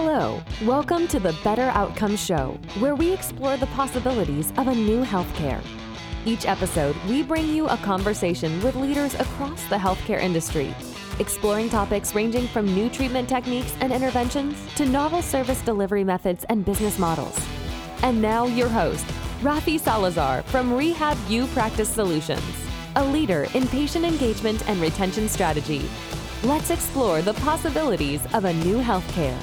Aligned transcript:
Hello, 0.00 0.40
welcome 0.64 1.08
to 1.08 1.18
the 1.18 1.36
Better 1.42 1.70
Outcomes 1.74 2.24
Show, 2.24 2.56
where 2.78 2.94
we 2.94 3.12
explore 3.12 3.56
the 3.56 3.66
possibilities 3.66 4.52
of 4.56 4.68
a 4.68 4.74
new 4.74 5.02
healthcare. 5.02 5.60
Each 6.24 6.46
episode, 6.46 6.94
we 7.08 7.24
bring 7.24 7.48
you 7.48 7.66
a 7.66 7.76
conversation 7.78 8.62
with 8.62 8.76
leaders 8.76 9.14
across 9.14 9.64
the 9.64 9.74
healthcare 9.74 10.20
industry, 10.20 10.72
exploring 11.18 11.68
topics 11.68 12.14
ranging 12.14 12.46
from 12.46 12.72
new 12.76 12.88
treatment 12.88 13.28
techniques 13.28 13.74
and 13.80 13.92
interventions 13.92 14.56
to 14.76 14.86
novel 14.86 15.20
service 15.20 15.60
delivery 15.62 16.04
methods 16.04 16.44
and 16.48 16.64
business 16.64 16.96
models. 16.96 17.36
And 18.04 18.22
now, 18.22 18.46
your 18.46 18.68
host, 18.68 19.04
Rafi 19.40 19.80
Salazar 19.80 20.44
from 20.44 20.72
Rehab 20.72 21.18
U 21.28 21.48
Practice 21.48 21.88
Solutions, 21.88 22.40
a 22.94 23.04
leader 23.04 23.48
in 23.52 23.66
patient 23.66 24.04
engagement 24.04 24.62
and 24.68 24.80
retention 24.80 25.28
strategy. 25.28 25.90
Let's 26.44 26.70
explore 26.70 27.20
the 27.20 27.34
possibilities 27.34 28.24
of 28.32 28.44
a 28.44 28.52
new 28.52 28.76
healthcare. 28.80 29.36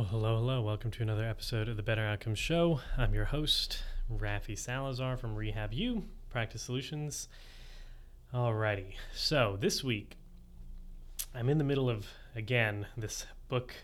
Well, 0.00 0.08
hello, 0.08 0.36
hello. 0.36 0.62
Welcome 0.62 0.90
to 0.92 1.02
another 1.02 1.28
episode 1.28 1.68
of 1.68 1.76
the 1.76 1.82
Better 1.82 2.00
Outcomes 2.00 2.38
Show. 2.38 2.80
I'm 2.96 3.12
your 3.12 3.26
host, 3.26 3.82
Rafi 4.10 4.56
Salazar 4.56 5.18
from 5.18 5.36
Rehab 5.36 5.74
U 5.74 6.04
Practice 6.30 6.62
Solutions. 6.62 7.28
Alrighty, 8.32 8.94
so 9.14 9.58
this 9.60 9.84
week 9.84 10.16
I'm 11.34 11.50
in 11.50 11.58
the 11.58 11.64
middle 11.64 11.90
of 11.90 12.06
again 12.34 12.86
this 12.96 13.26
book 13.50 13.74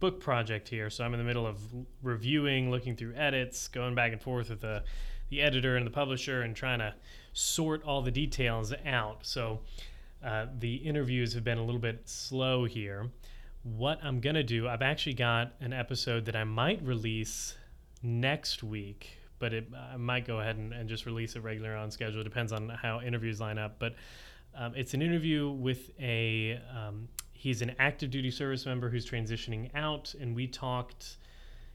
book 0.00 0.20
project 0.20 0.68
here. 0.68 0.90
So 0.90 1.02
I'm 1.02 1.14
in 1.14 1.18
the 1.18 1.24
middle 1.24 1.46
of 1.46 1.58
reviewing, 2.02 2.70
looking 2.70 2.94
through 2.94 3.14
edits, 3.14 3.66
going 3.68 3.94
back 3.94 4.12
and 4.12 4.20
forth 4.20 4.50
with 4.50 4.60
the 4.60 4.84
the 5.30 5.40
editor 5.40 5.78
and 5.78 5.86
the 5.86 5.90
publisher, 5.90 6.42
and 6.42 6.54
trying 6.54 6.80
to 6.80 6.94
sort 7.32 7.82
all 7.84 8.02
the 8.02 8.10
details 8.10 8.74
out. 8.84 9.20
So 9.22 9.60
uh, 10.22 10.44
the 10.58 10.74
interviews 10.74 11.32
have 11.32 11.42
been 11.42 11.56
a 11.56 11.64
little 11.64 11.80
bit 11.80 12.02
slow 12.04 12.66
here 12.66 13.08
what 13.64 13.98
I'm 14.04 14.20
going 14.20 14.36
to 14.36 14.42
do, 14.42 14.68
I've 14.68 14.82
actually 14.82 15.14
got 15.14 15.52
an 15.60 15.72
episode 15.72 16.26
that 16.26 16.36
I 16.36 16.44
might 16.44 16.82
release 16.84 17.56
next 18.02 18.62
week, 18.62 19.18
but 19.38 19.54
it, 19.54 19.68
I 19.92 19.96
might 19.96 20.26
go 20.26 20.40
ahead 20.40 20.56
and, 20.56 20.72
and 20.72 20.88
just 20.88 21.06
release 21.06 21.34
it 21.34 21.42
regular 21.42 21.74
on 21.74 21.90
schedule. 21.90 22.20
It 22.20 22.24
depends 22.24 22.52
on 22.52 22.68
how 22.68 23.00
interviews 23.00 23.40
line 23.40 23.56
up. 23.58 23.78
But 23.78 23.94
um, 24.54 24.74
it's 24.76 24.92
an 24.92 25.00
interview 25.00 25.50
with 25.50 25.90
a, 25.98 26.60
um, 26.76 27.08
he's 27.32 27.62
an 27.62 27.74
active 27.78 28.10
duty 28.10 28.30
service 28.30 28.66
member 28.66 28.90
who's 28.90 29.08
transitioning 29.08 29.70
out. 29.74 30.14
And 30.20 30.36
we 30.36 30.46
talked, 30.46 31.16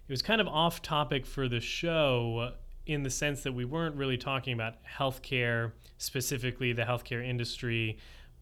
it 0.07 0.11
was 0.11 0.21
kind 0.21 0.39
of 0.39 0.47
off 0.47 0.83
topic 0.83 1.25
for 1.25 1.47
the 1.47 1.59
show 1.59 2.53
in 2.85 3.01
the 3.01 3.09
sense 3.09 3.41
that 3.43 3.53
we 3.53 3.65
weren't 3.65 3.95
really 3.95 4.17
talking 4.17 4.53
about 4.53 4.75
healthcare, 4.83 5.71
specifically 5.97 6.71
the 6.71 6.83
healthcare 6.83 7.27
industry 7.27 7.97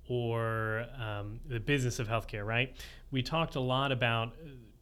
or 0.10 0.86
um, 1.02 1.40
the 1.48 1.60
business 1.60 2.00
of 2.00 2.08
healthcare, 2.08 2.46
right? 2.46 2.76
We 3.12 3.22
talked 3.22 3.56
a 3.56 3.60
lot 3.60 3.92
about 3.92 4.34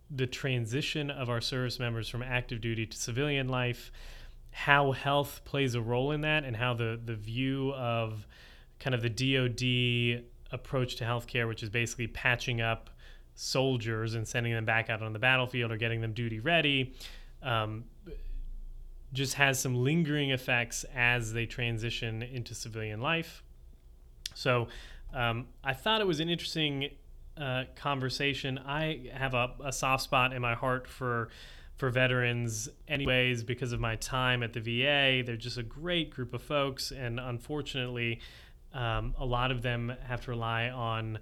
the 0.09 0.28
transition 0.28 1.09
of 1.12 1.30
our 1.30 1.42
service 1.42 1.80
members 1.80 2.09
from 2.09 2.23
active 2.23 2.62
duty 2.62 2.86
to 2.86 2.98
civilian 2.98 3.48
life, 3.48 3.92
how 4.52 4.92
health 4.92 5.42
plays 5.45 5.76
a 5.76 5.81
role 5.81 6.12
in 6.12 6.22
that, 6.22 6.44
and 6.44 6.56
how 6.56 6.73
the, 6.73 7.00
the 7.03 7.16
view 7.16 7.73
of 7.73 8.26
kind 8.80 8.94
of 8.96 9.02
the 9.02 9.09
DoD 9.09 10.23
approach 10.52 10.96
to 10.96 11.03
healthcare, 11.03 11.48
which 11.48 11.64
is 11.64 11.70
basically 11.70 12.08
patching 12.08 12.62
up 12.62 12.90
soldiers 13.36 14.16
and 14.16 14.28
sending 14.28 14.53
them 14.53 14.66
back 14.66 14.90
out 14.90 15.02
on 15.02 15.14
the 15.14 15.20
battlefield 15.20 15.72
or 15.72 15.78
getting 15.78 16.02
them 16.02 16.14
duty 16.14 16.40
ready, 16.40 16.94
um, 17.44 17.84
just 19.14 19.36
has 19.36 19.59
some 19.59 19.76
lingering 19.76 20.31
effects 20.31 20.86
as 20.96 21.34
they 21.34 21.46
transition 21.46 22.22
into 22.22 22.56
civilian 22.56 23.02
life. 23.02 23.44
So 24.34 24.68
um, 25.14 25.48
I 25.64 25.73
thought 25.73 26.02
it 26.02 26.08
was 26.08 26.20
an 26.20 26.30
interesting 26.30 26.90
uh, 27.38 27.64
conversation. 27.75 28.58
I 28.59 29.09
have 29.14 29.33
a, 29.33 29.52
a, 29.64 29.72
soft 29.72 30.03
spot 30.03 30.33
in 30.33 30.41
my 30.41 30.55
heart 30.55 30.88
for 30.88 31.29
for 31.75 31.90
veterans, 31.90 32.69
anyways, 32.88 33.44
because 33.44 33.73
of 33.73 33.81
my 33.81 33.97
time 33.97 34.44
at 34.44 34.53
the 34.53 34.62
VA. 34.62 35.23
They're 35.25 35.35
just 35.35 35.57
a 35.57 35.63
great 35.63 36.09
group 36.09 36.34
of 36.34 36.41
folks, 36.41 36.91
and 36.91 37.19
unfortunately, 37.19 38.22
um, 38.73 39.13
a 39.18 39.25
lot 39.25 39.51
of 39.51 39.62
them 39.62 39.94
have 40.07 40.22
to 40.22 40.31
rely 40.31 40.69
on 40.69 41.19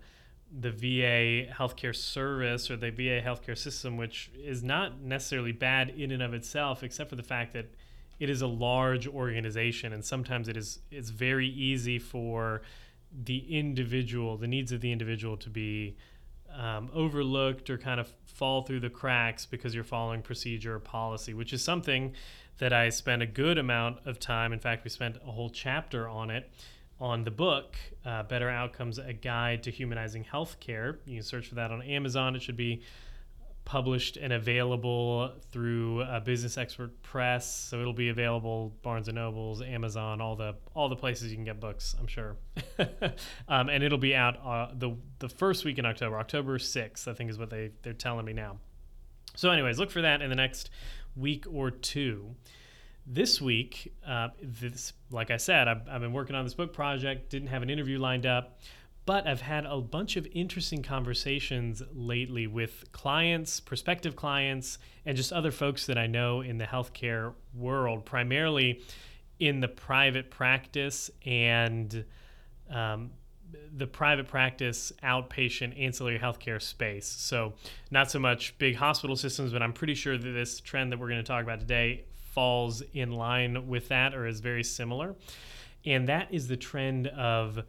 the 0.60 0.70
VA 0.70 1.52
healthcare 1.52 1.96
service 1.96 2.70
or 2.70 2.78
the 2.78 2.92
VA 2.92 3.22
healthcare 3.26 3.58
system, 3.58 3.98
which 3.98 4.30
is 4.36 4.62
not 4.62 5.02
necessarily 5.02 5.52
bad 5.52 5.90
in 5.90 6.12
and 6.12 6.22
of 6.22 6.36
itself, 6.36 6.84
except 6.84 7.10
for 7.10 7.16
the 7.16 7.24
fact 7.24 7.54
that 7.54 7.74
it 8.20 8.30
is 8.30 8.42
a 8.42 8.48
large 8.48 9.08
organization, 9.08 9.92
and 9.94 10.06
sometimes 10.06 10.48
it 10.48 10.56
is 10.56 10.80
it's 10.92 11.10
very 11.10 11.48
easy 11.48 11.98
for 11.98 12.62
the 13.24 13.58
individual, 13.58 14.38
the 14.38 14.48
needs 14.48 14.72
of 14.72 14.82
the 14.82 14.92
individual 14.92 15.38
to 15.38 15.50
be 15.50 15.96
um, 16.56 16.90
overlooked 16.94 17.70
or 17.70 17.78
kind 17.78 18.00
of 18.00 18.12
fall 18.26 18.62
through 18.62 18.80
the 18.80 18.90
cracks 18.90 19.46
because 19.46 19.74
you're 19.74 19.84
following 19.84 20.22
procedure 20.22 20.76
or 20.76 20.80
policy, 20.80 21.34
which 21.34 21.54
is 21.54 21.64
something 21.64 22.14
that 22.60 22.74
I 22.74 22.90
spent 22.90 23.22
a 23.22 23.26
good 23.26 23.58
amount 23.58 24.00
of 24.06 24.20
time. 24.20 24.54
In 24.54 24.60
fact, 24.60 24.84
we 24.84 24.90
spent 24.90 25.18
a 25.26 25.32
whole 25.32 25.50
chapter 25.50 26.08
on 26.08 26.30
it 26.30 26.50
on 27.00 27.24
the 27.24 27.32
book, 27.32 27.76
uh, 28.06 28.24
Better 28.24 28.50
Outcomes 28.50 28.98
A 28.98 29.14
Guide 29.14 29.64
to 29.64 29.72
Humanizing 29.72 30.24
Healthcare. 30.24 30.98
You 31.06 31.16
can 31.16 31.24
search 31.24 31.48
for 31.48 31.56
that 31.56 31.72
on 31.72 31.82
Amazon. 31.82 32.36
It 32.36 32.42
should 32.42 32.58
be 32.58 32.84
published 33.66 34.18
and 34.18 34.34
available 34.34 35.32
through 35.52 36.02
uh, 36.02 36.20
Business 36.20 36.58
Expert 36.58 37.02
Press. 37.02 37.50
So 37.50 37.80
it'll 37.80 37.94
be 37.94 38.10
available 38.10 38.74
Barnes 38.82 39.08
and 39.08 39.16
Nobles, 39.16 39.62
Amazon, 39.62 40.22
all 40.22 40.36
the 40.36 40.56
all 40.74 40.90
the 40.90 40.96
places 40.96 41.32
you 41.32 41.38
can 41.38 41.46
get 41.46 41.60
books. 41.60 41.96
I'm 42.00 42.08
sure, 42.08 42.36
um, 43.48 43.70
and 43.70 43.84
it'll 43.84 43.98
be 43.98 44.16
out 44.16 44.38
uh, 44.46 44.74
the 44.74 44.96
the 45.20 45.30
first 45.30 45.66
week 45.66 45.80
in 45.80 45.86
October, 45.86 46.18
October 46.20 46.58
6th, 46.58 47.08
I 47.08 47.14
think 47.14 47.30
is 47.30 47.38
what 47.38 47.50
they 47.50 47.72
they're 47.82 47.94
telling 47.94 48.26
me 48.26 48.34
now. 48.34 48.58
So, 49.36 49.50
anyways, 49.50 49.80
look 49.80 49.92
for 49.92 50.02
that 50.02 50.22
in 50.22 50.30
the 50.30 50.36
next 50.36 50.70
week 51.16 51.46
or 51.52 51.72
two. 51.72 52.36
This 53.06 53.42
week, 53.42 53.94
uh, 54.08 54.30
this 54.42 54.94
like 55.12 55.32
I 55.32 55.38
said, 55.38 55.68
I've, 55.68 55.88
I've 55.90 56.02
been 56.02 56.14
working 56.14 56.36
on 56.36 56.46
this 56.46 56.54
book 56.54 56.74
project. 56.74 57.30
Didn't 57.30 57.50
have 57.50 57.62
an 57.62 57.70
interview 57.70 58.00
lined 58.00 58.26
up. 58.26 58.60
But 59.06 59.28
I've 59.28 59.42
had 59.42 59.66
a 59.66 59.82
bunch 59.82 60.16
of 60.16 60.26
interesting 60.32 60.82
conversations 60.82 61.84
lately 61.92 62.48
with 62.48 62.86
clients, 62.94 63.60
prospective 63.60 64.16
clients, 64.16 64.78
and 65.06 65.18
just 65.18 65.34
other 65.34 65.52
folks 65.52 65.86
that 65.88 65.98
I 65.98 66.08
know 66.08 66.42
in 66.42 66.58
the 66.58 66.66
healthcare 66.66 67.34
world, 67.54 68.06
primarily 68.06 68.82
in 69.40 69.60
the 69.60 69.68
private 69.68 70.32
practice 70.32 71.12
and 71.26 72.06
um, 72.70 73.12
the 73.76 73.88
private 73.88 74.28
practice 74.28 74.94
outpatient 75.04 75.80
ancillary 75.80 76.18
healthcare 76.18 76.62
space. 76.62 77.06
So, 77.06 77.54
not 77.92 78.10
so 78.10 78.20
much 78.20 78.58
big 78.58 78.76
hospital 78.76 79.16
systems, 79.18 79.52
but 79.52 79.62
I'm 79.62 79.74
pretty 79.74 79.96
sure 79.96 80.18
that 80.18 80.32
this 80.32 80.60
trend 80.62 80.92
that 80.92 81.00
we're 81.00 81.10
going 81.10 81.22
to 81.22 81.28
talk 81.28 81.44
about 81.44 81.60
today 81.60 82.06
falls 82.32 82.82
in 82.94 83.12
line 83.12 83.68
with 83.68 83.90
that 83.90 84.16
or 84.16 84.26
is 84.26 84.40
very 84.40 84.64
similar. 84.64 85.16
And 85.86 86.08
that 86.08 86.34
is 86.34 86.48
the 86.48 86.58
trend 86.58 87.08
of 87.08 87.64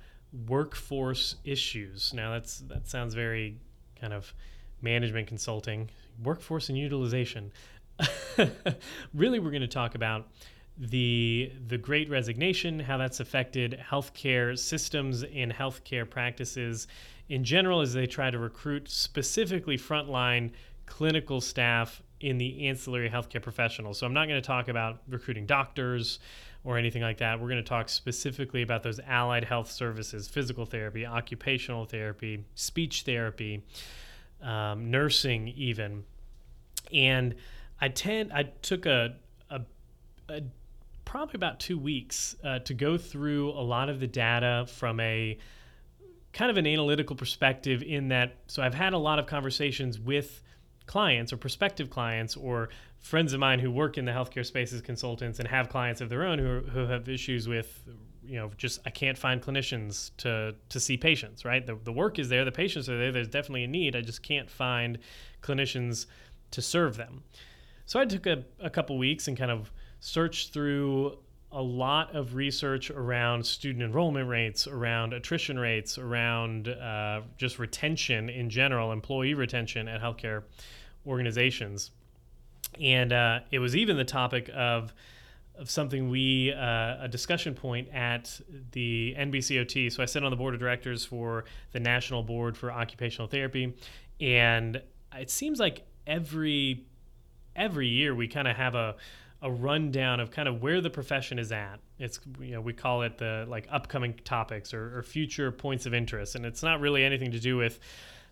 workforce 0.47 1.37
issues. 1.45 2.13
Now 2.13 2.33
that's 2.33 2.59
that 2.69 2.89
sounds 2.89 3.15
very 3.15 3.59
kind 4.01 4.13
of 4.13 4.35
management 4.83 5.27
consulting, 5.27 5.91
workforce 6.23 6.69
and 6.69 6.79
utilization. 6.79 7.53
really, 9.15 9.39
we're 9.39 9.51
going 9.51 9.63
to 9.63 9.69
talk 9.69 9.95
about 9.95 10.29
the 10.77 11.53
the 11.69 11.79
Great 11.79 12.11
Resignation, 12.11 12.81
how 12.81 12.97
that's 12.97 13.21
affected 13.21 13.81
healthcare 13.91 14.59
systems 14.59 15.23
and 15.23 15.53
healthcare 15.53 16.09
practices 16.09 16.87
in 17.29 17.45
general, 17.45 17.81
as 17.81 17.93
they 17.93 18.07
try 18.07 18.31
to 18.31 18.39
recruit 18.39 18.91
specifically 18.91 19.79
frontline 19.79 20.51
clinical 20.87 21.41
staff 21.41 22.03
in 22.21 22.39
the 22.39 22.67
ancillary 22.69 23.09
healthcare 23.09 23.43
professionals. 23.43 23.99
So 23.99 24.07
I'm 24.07 24.15
not 24.15 24.29
going 24.29 24.41
to 24.41 24.47
talk 24.47 24.69
about 24.69 25.03
recruiting 25.09 25.47
doctors 25.47 26.19
or 26.65 26.79
anything 26.79 27.03
like 27.03 27.19
that. 27.19 27.39
We're 27.39 27.49
going 27.49 27.63
to 27.63 27.69
talk 27.69 27.89
specifically 27.91 28.63
about 28.63 28.83
those 28.83 28.99
allied 29.07 29.45
health 29.45 29.71
services, 29.71 30.27
physical 30.27 30.65
therapy, 30.65 31.07
occupational 31.07 31.85
therapy, 31.85 32.45
speech 32.55 33.03
therapy, 33.03 33.63
um, 34.43 34.91
nursing, 34.91 35.49
even. 35.49 36.05
And 36.93 37.35
I 37.81 37.89
tend, 37.89 38.33
I 38.33 38.45
took 38.63 38.87
a, 38.87 39.17
a, 39.51 39.61
a 40.31 40.43
probably 41.05 41.37
about 41.37 41.61
two 41.61 41.79
weeks 41.79 42.35
uh, 42.43 42.61
to 42.61 42.75
go 42.75 42.97
through 42.97 43.51
a 43.51 43.61
lot 43.63 43.91
of 43.91 44.01
the 44.01 44.07
data 44.07 44.67
from 44.69 44.99
a 45.01 45.39
kind 46.33 46.51
of 46.51 46.57
an 46.57 46.67
analytical 46.67 47.15
perspective 47.15 47.83
in 47.83 48.09
that 48.09 48.35
so 48.49 48.63
I've 48.63 48.75
had 48.75 48.93
a 48.93 48.99
lot 48.99 49.21
of 49.21 49.27
conversations 49.27 50.01
with 50.01 50.43
clients 50.87 51.33
or 51.33 51.37
prospective 51.37 51.91
clients 51.91 52.37
or 52.37 52.71
friends 53.05 53.35
of 53.35 53.39
mine 53.39 53.59
who 53.59 53.71
work 53.71 53.99
in 53.99 54.07
the 54.07 54.13
healthcare 54.13 54.47
space 54.47 54.73
as 54.73 54.81
consultants 54.81 55.39
and 55.39 55.47
have 55.47 55.69
clients 55.69 56.01
of 56.01 56.09
their 56.09 56.25
own 56.25 56.39
who, 56.39 56.61
who 56.61 56.87
have 56.87 57.07
issues 57.07 57.47
with 57.47 57.85
you 58.25 58.37
know 58.37 58.51
just 58.57 58.81
i 58.87 58.91
can't 58.91 59.19
find 59.19 59.43
clinicians 59.43 60.11
to 60.17 60.55
to 60.71 60.81
see 60.81 60.97
patients 60.97 61.45
right 61.45 61.67
the, 61.67 61.79
the 61.85 61.93
work 61.93 62.19
is 62.19 62.31
there 62.31 62.47
the 62.47 62.51
patients 62.51 62.89
are 62.89 62.99
there 62.99 63.13
there's 63.13 63.29
definitely 63.29 63.63
a 63.63 63.69
need 63.69 63.95
i 63.95 64.01
just 64.01 64.23
can't 64.23 64.51
find 64.51 64.99
clinicians 65.43 66.07
to 66.51 66.63
serve 66.63 66.97
them 66.97 67.23
so 67.85 68.01
i 68.01 68.07
took 68.07 68.27
a, 68.27 68.43
a 68.61 68.71
couple 68.71 68.97
weeks 68.97 69.29
and 69.29 69.37
kind 69.37 69.51
of 69.51 69.71
searched 70.01 70.55
through 70.55 71.19
a 71.53 71.63
lot 71.63 72.17
of 72.17 72.35
research 72.35 72.91
around 72.91 73.47
student 73.47 73.85
enrollment 73.85 74.29
rates, 74.29 74.67
around 74.67 75.13
attrition 75.13 75.57
rates, 75.57 75.99
around 75.99 76.67
uh, 76.67 77.21
just 77.37 77.61
retention 77.61 78.29
in 78.29 78.51
general, 78.51 78.91
employee 78.91 79.35
retention 79.35 79.87
at 79.87 80.03
healthcare 80.03 80.43
organizations. 81.07 81.93
And 82.81 83.13
uh, 83.13 83.41
it 83.51 83.59
was 83.59 83.77
even 83.77 83.97
the 83.97 84.05
topic 84.05 84.51
of, 84.55 84.93
of 85.57 85.71
something 85.71 86.09
we, 86.09 86.53
uh, 86.53 87.05
a 87.05 87.09
discussion 87.11 87.55
point 87.55 87.89
at 87.93 88.41
the 88.73 89.15
NBCOT. 89.19 89.93
So 89.93 90.03
I 90.03 90.07
sit 90.07 90.25
on 90.25 90.31
the 90.31 90.37
board 90.37 90.55
of 90.55 90.61
directors 90.61 91.05
for 91.05 91.45
the 91.73 91.81
National 91.81 92.23
Board 92.23 92.57
for 92.57 92.73
Occupational 92.73 93.29
Therapy. 93.29 93.75
And 94.21 94.83
it 95.15 95.31
seems 95.31 95.61
like 95.61 95.83
every 96.07 96.87
every 97.57 97.87
year 97.87 98.15
we 98.15 98.27
kind 98.27 98.49
of 98.49 98.57
have 98.57 98.75
a 98.75 98.97
a 99.43 99.51
rundown 99.51 100.21
of 100.21 100.31
kind 100.31 100.49
of 100.49 100.63
where 100.63 100.81
the 100.81 100.89
profession 100.89 101.39
is 101.39 101.53
at. 101.53 101.79
It's 101.99 102.19
you 102.41 102.53
know 102.53 102.61
we 102.61 102.73
call 102.73 103.03
it 103.03 103.19
the 103.19 103.45
like 103.47 103.69
upcoming 103.71 104.15
topics 104.25 104.73
or, 104.73 104.99
or 104.99 105.03
future 105.03 105.53
points 105.53 105.87
of 105.87 105.93
interest, 105.93 106.35
and 106.35 106.47
it's 106.47 106.63
not 106.63 106.81
really 106.81 107.05
anything 107.05 107.31
to 107.33 107.39
do 107.39 107.57
with 107.57 107.79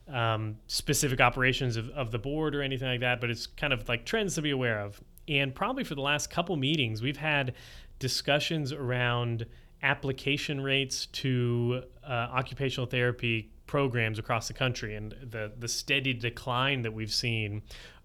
um, 0.09 0.57
specific 0.67 1.21
operations 1.21 1.77
of, 1.77 1.89
of 1.91 2.11
the 2.11 2.19
board 2.19 2.55
or 2.55 2.63
anything 2.63 2.89
like 2.89 3.01
that, 3.01 3.21
but 3.21 3.31
it's 3.31 3.47
kind 3.47 3.73
of 3.73 3.89
like 3.89 4.05
trends 4.05 4.35
to 4.35 4.43
be 4.43 4.51
aware 4.51 4.81
of. 4.81 5.01
And 5.29 5.55
probably 5.55 5.85
for 5.85 5.95
the 5.95 6.01
last 6.01 6.31
couple 6.31 6.57
meetings, 6.57 7.03
we've 7.03 7.17
had 7.17 7.55
discussions 7.99 8.73
around 8.73 9.47
application 9.83 10.61
rates 10.61 11.07
to 11.07 11.83
uh, 12.05 12.11
occupational 12.11 12.87
therapy 12.87 13.51
programs 13.67 14.19
across 14.19 14.49
the 14.49 14.55
country 14.55 14.95
and 14.97 15.15
the 15.23 15.53
the 15.59 15.69
steady 15.69 16.13
decline 16.13 16.83
that 16.83 16.93
we've 16.93 17.13
seen 17.13 17.63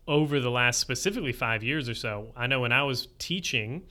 over 0.07 0.39
the 0.39 0.49
last 0.49 0.79
specifically 0.79 1.33
five 1.33 1.63
years 1.63 1.89
or 1.89 1.94
so. 1.94 2.31
I 2.35 2.47
know 2.47 2.61
when 2.61 2.71
I 2.71 2.83
was 2.83 3.09
teaching, 3.19 3.83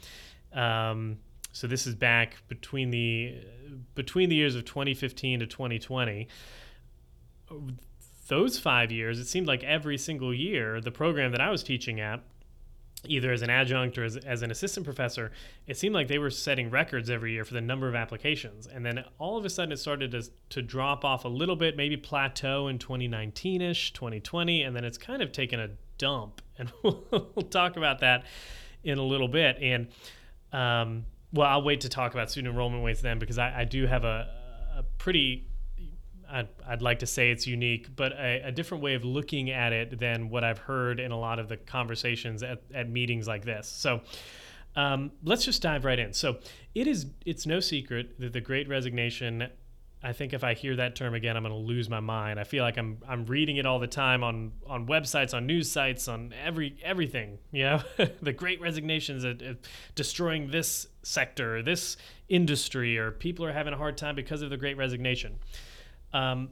um, 0.53 1.19
so 1.53 1.67
this 1.67 1.87
is 1.87 1.95
back 1.95 2.37
between 2.49 2.91
the 2.91 3.39
between 3.95 4.29
the 4.29 4.37
years 4.37 4.55
of 4.55 4.65
2015 4.65 5.41
to 5.41 5.47
2020. 5.47 6.29
Those 8.29 8.59
five 8.59 8.91
years, 8.91 9.19
it 9.19 9.27
seemed 9.27 9.47
like 9.47 9.63
every 9.63 9.99
single 9.99 10.35
year, 10.35 10.81
the 10.81 10.91
program 10.91 11.31
that 11.33 11.41
I 11.41 11.51
was 11.51 11.63
teaching 11.63 12.01
at, 12.01 12.23
either 13.05 13.33
as 13.33 13.43
an 13.43 13.51
adjunct 13.51 13.99
or 13.99 14.05
as, 14.05 14.17
as 14.17 14.43
an 14.43 14.51
assistant 14.51 14.85
professor, 14.85 15.31
it 15.67 15.77
seemed 15.77 15.95
like 15.95 16.09
they 16.09 16.19
were 16.19 16.31
setting 16.31 16.71
records 16.71 17.09
every 17.09 17.33
year 17.33 17.45
for 17.45 17.55
the 17.55 17.61
number 17.61 17.89
of 17.89 17.95
applications. 17.95 18.67
And 18.67 18.85
then 18.85 19.05
all 19.19 19.37
of 19.37 19.45
a 19.45 19.51
sudden 19.51 19.73
it 19.73 19.79
started 19.79 20.11
to, 20.13 20.29
to 20.51 20.63
drop 20.63 21.05
off 21.05 21.25
a 21.25 21.29
little 21.29 21.57
bit, 21.57 21.77
maybe 21.77 21.97
plateau 21.97 22.69
in 22.69 22.79
2019 22.79 23.63
ish, 23.63 23.93
2020, 23.93 24.63
and 24.63 24.75
then 24.75 24.85
it's 24.85 24.99
kind 24.99 25.23
of 25.23 25.31
taken 25.33 25.61
a 25.61 25.69
dump, 25.99 26.43
and 26.59 26.73
we'll, 26.83 27.47
talk 27.51 27.77
about 27.77 28.01
that 28.01 28.25
in 28.83 28.99
a 28.99 29.03
little 29.03 29.29
bit. 29.29 29.59
And 29.61 29.89
um, 30.53 31.05
well, 31.33 31.47
I'll 31.47 31.63
wait 31.63 31.83
to 31.83 31.89
talk 31.89 32.13
about 32.13 32.31
student 32.31 32.53
enrollment 32.53 32.85
rates 32.85 33.03
then 33.03 33.19
because 33.19 33.39
I, 33.39 33.61
I 33.61 33.65
do 33.65 33.87
have 33.87 34.05
a, 34.05 34.29
a 34.79 34.83
pretty 34.99 35.47
I'd, 36.31 36.49
I'd, 36.67 36.83
like 36.83 37.01
to 37.01 37.07
say 37.07 37.31
it's 37.31 37.47
unique, 37.47 37.95
but 37.95 38.13
a, 38.13 38.43
a, 38.47 38.53
different 38.53 38.83
way 38.83 38.95
of 38.95 39.05
looking 39.05 39.51
at 39.51 39.73
it 39.73 39.99
than 39.99 40.29
what 40.29 40.45
I've 40.45 40.59
heard 40.59 41.01
in 41.01 41.13
a 41.13 41.19
lot 41.19 41.39
of 41.39 41.49
the 41.49 41.57
conversations 41.57 42.43
at, 42.43 42.63
at 42.75 42.89
meetings 42.91 43.27
like 43.29 43.45
this. 43.45 43.69
So 43.69 44.01
um, 44.75 45.13
let's 45.25 45.45
just 45.45 45.63
dive 45.63 45.85
right 45.85 45.99
in. 45.99 46.13
So 46.13 46.39
it 46.75 46.87
is 46.87 47.07
it's 47.25 47.47
no 47.47 47.61
secret 47.61 48.21
that 48.21 48.33
the 48.33 48.41
Great 48.41 48.69
Resignation 48.69 49.49
I 50.03 50.13
think 50.13 50.35
if 50.35 50.45
I 50.45 50.55
hear 50.55 50.77
that 50.77 50.95
term 50.95 51.15
again, 51.15 51.37
I'm 51.37 51.43
going 51.43 51.55
to 51.55 51.59
lose 51.59 51.89
my 51.89 52.01
mind. 52.01 52.39
I 52.39 52.45
feel 52.45 52.63
like 52.63 52.77
I'm 52.77 52.99
I'm 53.09 53.25
reading 53.27 53.57
it 53.57 53.67
all 53.67 53.79
the 53.79 53.87
time 53.87 54.23
on 54.23 54.53
on 54.67 54.87
websites, 54.87 55.35
on 55.35 55.47
news 55.47 55.71
sites, 55.71 56.07
on 56.07 56.35
every 56.45 56.77
everything. 56.85 57.39
You 57.51 57.65
know, 57.65 57.83
the 58.23 58.33
Great 58.33 58.61
Resignations 58.61 59.25
at, 59.25 59.43
at 59.43 59.57
destroying 59.95 60.51
this 60.51 60.87
sector, 61.03 61.63
this 61.63 61.97
industry, 62.29 62.99
or 62.99 63.11
people 63.11 63.45
are 63.47 63.53
having 63.53 63.73
a 63.73 63.77
hard 63.77 63.97
time 63.97 64.15
because 64.15 64.43
of 64.43 64.51
the 64.51 64.57
Great 64.57 64.77
Resignation. 64.77 65.39
Um, 66.17 66.51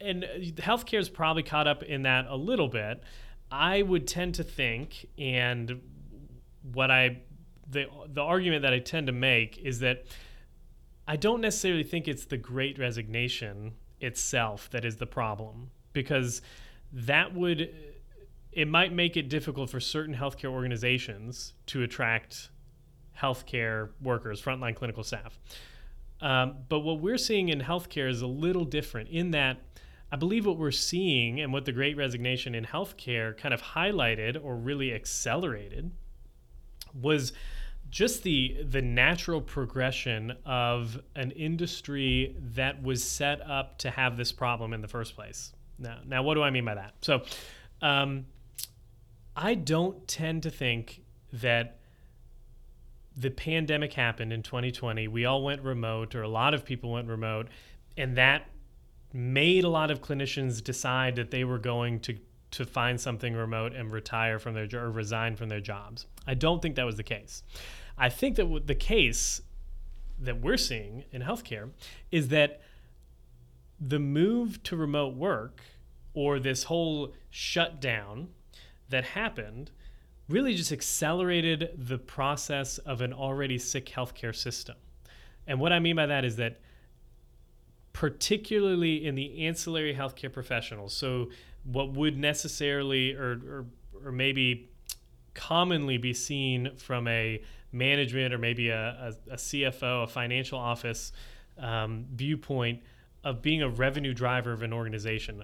and 0.00 0.24
healthcare 0.56 1.00
is 1.00 1.08
probably 1.08 1.42
caught 1.42 1.66
up 1.66 1.82
in 1.82 2.02
that 2.02 2.26
a 2.28 2.36
little 2.36 2.68
bit. 2.68 3.02
I 3.50 3.82
would 3.82 4.06
tend 4.06 4.34
to 4.36 4.44
think, 4.44 5.06
and 5.18 5.80
what 6.72 6.90
I 6.90 7.22
the 7.68 7.86
the 8.06 8.22
argument 8.22 8.62
that 8.62 8.72
I 8.72 8.78
tend 8.78 9.06
to 9.08 9.12
make 9.12 9.58
is 9.58 9.80
that 9.80 10.04
I 11.08 11.16
don't 11.16 11.40
necessarily 11.40 11.82
think 11.82 12.06
it's 12.06 12.26
the 12.26 12.36
great 12.36 12.78
resignation 12.78 13.74
itself 14.00 14.68
that 14.70 14.84
is 14.84 14.96
the 14.96 15.06
problem 15.06 15.70
because 15.92 16.42
that 16.92 17.34
would 17.34 17.74
it 18.52 18.68
might 18.68 18.92
make 18.92 19.16
it 19.16 19.28
difficult 19.28 19.70
for 19.70 19.80
certain 19.80 20.14
healthcare 20.14 20.50
organizations 20.50 21.54
to 21.66 21.82
attract 21.82 22.50
healthcare 23.18 23.90
workers, 24.02 24.40
frontline 24.40 24.74
clinical 24.74 25.02
staff. 25.02 25.38
Um, 26.20 26.56
but 26.68 26.80
what 26.80 27.00
we're 27.00 27.18
seeing 27.18 27.48
in 27.48 27.60
healthcare 27.60 28.08
is 28.08 28.22
a 28.22 28.26
little 28.26 28.64
different 28.64 29.10
in 29.10 29.32
that 29.32 29.58
I 30.10 30.16
believe 30.16 30.46
what 30.46 30.56
we're 30.56 30.70
seeing 30.70 31.40
and 31.40 31.52
what 31.52 31.64
the 31.64 31.72
great 31.72 31.96
resignation 31.96 32.54
in 32.54 32.64
healthcare 32.64 33.36
kind 33.36 33.52
of 33.52 33.60
highlighted 33.60 34.42
or 34.42 34.56
really 34.56 34.94
accelerated 34.94 35.90
was 36.94 37.32
just 37.90 38.22
the 38.22 38.56
the 38.68 38.82
natural 38.82 39.40
progression 39.40 40.32
of 40.44 41.00
an 41.14 41.30
industry 41.32 42.36
that 42.54 42.82
was 42.82 43.02
set 43.02 43.40
up 43.42 43.78
to 43.78 43.90
have 43.90 44.16
this 44.16 44.32
problem 44.32 44.72
in 44.72 44.80
the 44.80 44.88
first 44.88 45.14
place. 45.14 45.52
Now, 45.78 45.98
now 46.06 46.22
what 46.22 46.34
do 46.34 46.42
I 46.42 46.50
mean 46.50 46.64
by 46.64 46.74
that? 46.74 46.94
So, 47.02 47.22
um, 47.82 48.26
I 49.36 49.54
don't 49.54 50.06
tend 50.08 50.44
to 50.44 50.50
think 50.50 51.02
that 51.34 51.78
the 53.16 53.30
pandemic 53.30 53.94
happened 53.94 54.32
in 54.32 54.42
2020. 54.42 55.08
We 55.08 55.24
all 55.24 55.42
went 55.42 55.62
remote, 55.62 56.14
or 56.14 56.22
a 56.22 56.28
lot 56.28 56.54
of 56.54 56.64
people 56.64 56.92
went 56.92 57.08
remote, 57.08 57.48
and 57.96 58.16
that 58.16 58.48
made 59.12 59.64
a 59.64 59.68
lot 59.68 59.90
of 59.90 60.02
clinicians 60.02 60.62
decide 60.62 61.16
that 61.16 61.30
they 61.30 61.44
were 61.44 61.58
going 61.58 62.00
to 62.00 62.16
to 62.52 62.64
find 62.64 63.00
something 63.00 63.34
remote 63.34 63.74
and 63.74 63.90
retire 63.90 64.38
from 64.38 64.54
their 64.54 64.68
or 64.74 64.90
resign 64.90 65.36
from 65.36 65.48
their 65.48 65.60
jobs. 65.60 66.06
I 66.26 66.34
don't 66.34 66.62
think 66.62 66.76
that 66.76 66.86
was 66.86 66.96
the 66.96 67.02
case. 67.02 67.42
I 67.98 68.08
think 68.08 68.36
that 68.36 68.66
the 68.66 68.74
case 68.74 69.42
that 70.18 70.40
we're 70.40 70.56
seeing 70.56 71.04
in 71.12 71.22
healthcare 71.22 71.70
is 72.10 72.28
that 72.28 72.60
the 73.80 73.98
move 73.98 74.62
to 74.62 74.76
remote 74.76 75.14
work 75.14 75.60
or 76.14 76.38
this 76.38 76.64
whole 76.64 77.12
shutdown 77.30 78.28
that 78.88 79.04
happened 79.04 79.70
really 80.28 80.54
just 80.54 80.72
accelerated 80.72 81.70
the 81.76 81.98
process 81.98 82.78
of 82.78 83.00
an 83.00 83.12
already 83.12 83.58
sick 83.58 83.86
healthcare 83.86 84.34
system. 84.34 84.76
And 85.46 85.60
what 85.60 85.72
I 85.72 85.78
mean 85.78 85.96
by 85.96 86.06
that 86.06 86.24
is 86.24 86.36
that 86.36 86.60
particularly 87.92 89.06
in 89.06 89.14
the 89.14 89.46
ancillary 89.46 89.94
healthcare 89.94 90.32
professionals, 90.32 90.94
so 90.94 91.30
what 91.64 91.92
would 91.92 92.18
necessarily 92.18 93.14
or, 93.14 93.32
or, 93.32 93.66
or 94.04 94.12
maybe 94.12 94.68
commonly 95.34 95.98
be 95.98 96.12
seen 96.12 96.70
from 96.76 97.06
a 97.08 97.42
management 97.72 98.34
or 98.34 98.38
maybe 98.38 98.70
a, 98.70 99.14
a, 99.28 99.32
a 99.32 99.36
CFO, 99.36 100.04
a 100.04 100.06
financial 100.06 100.58
office 100.58 101.12
um, 101.58 102.06
viewpoint 102.12 102.80
of 103.22 103.42
being 103.42 103.62
a 103.62 103.68
revenue 103.68 104.14
driver 104.14 104.52
of 104.52 104.62
an 104.62 104.72
organization. 104.72 105.42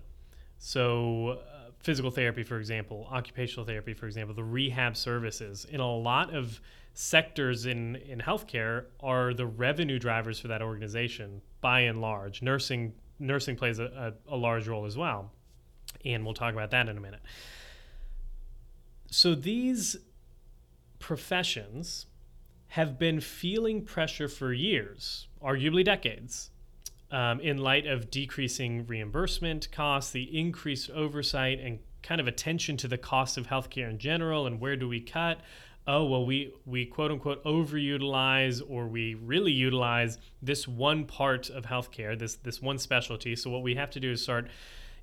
So, 0.58 1.40
physical 1.82 2.10
therapy, 2.10 2.42
for 2.42 2.58
example, 2.58 3.08
occupational 3.10 3.66
therapy, 3.66 3.92
for 3.92 4.06
example, 4.06 4.34
the 4.34 4.44
rehab 4.44 4.96
services 4.96 5.66
in 5.68 5.80
a 5.80 5.96
lot 5.96 6.34
of 6.34 6.60
sectors 6.94 7.66
in, 7.66 7.96
in 7.96 8.18
healthcare 8.18 8.84
are 9.00 9.34
the 9.34 9.46
revenue 9.46 9.98
drivers 9.98 10.38
for 10.38 10.48
that 10.48 10.62
organization 10.62 11.40
by 11.60 11.80
and 11.80 12.00
large. 12.00 12.42
Nursing 12.42 12.92
nursing 13.18 13.56
plays 13.56 13.78
a, 13.78 14.14
a, 14.28 14.34
a 14.34 14.36
large 14.36 14.68
role 14.68 14.84
as 14.84 14.96
well. 14.96 15.30
And 16.04 16.24
we'll 16.24 16.34
talk 16.34 16.52
about 16.52 16.70
that 16.72 16.88
in 16.88 16.96
a 16.96 17.00
minute. 17.00 17.22
So 19.10 19.34
these 19.34 19.96
professions 20.98 22.06
have 22.68 22.98
been 22.98 23.20
feeling 23.20 23.84
pressure 23.84 24.28
for 24.28 24.52
years, 24.52 25.28
arguably 25.42 25.84
decades, 25.84 26.50
um, 27.12 27.40
in 27.40 27.58
light 27.58 27.86
of 27.86 28.10
decreasing 28.10 28.86
reimbursement 28.86 29.70
costs, 29.70 30.10
the 30.10 30.36
increased 30.36 30.90
oversight, 30.90 31.60
and 31.60 31.78
kind 32.02 32.20
of 32.20 32.26
attention 32.26 32.76
to 32.78 32.88
the 32.88 32.98
cost 32.98 33.36
of 33.36 33.46
healthcare 33.46 33.88
in 33.88 33.98
general 33.98 34.46
and 34.46 34.58
where 34.58 34.74
do 34.76 34.88
we 34.88 35.00
cut. 35.00 35.40
Oh, 35.86 36.04
well, 36.06 36.24
we, 36.24 36.54
we 36.64 36.86
quote 36.86 37.10
unquote 37.10 37.44
overutilize 37.44 38.62
or 38.66 38.86
we 38.86 39.14
really 39.14 39.52
utilize 39.52 40.18
this 40.40 40.66
one 40.66 41.04
part 41.04 41.50
of 41.50 41.66
healthcare, 41.66 42.18
this, 42.18 42.36
this 42.36 42.62
one 42.62 42.78
specialty. 42.78 43.36
So, 43.36 43.50
what 43.50 43.62
we 43.62 43.74
have 43.74 43.90
to 43.90 44.00
do 44.00 44.12
is 44.12 44.22
start 44.22 44.48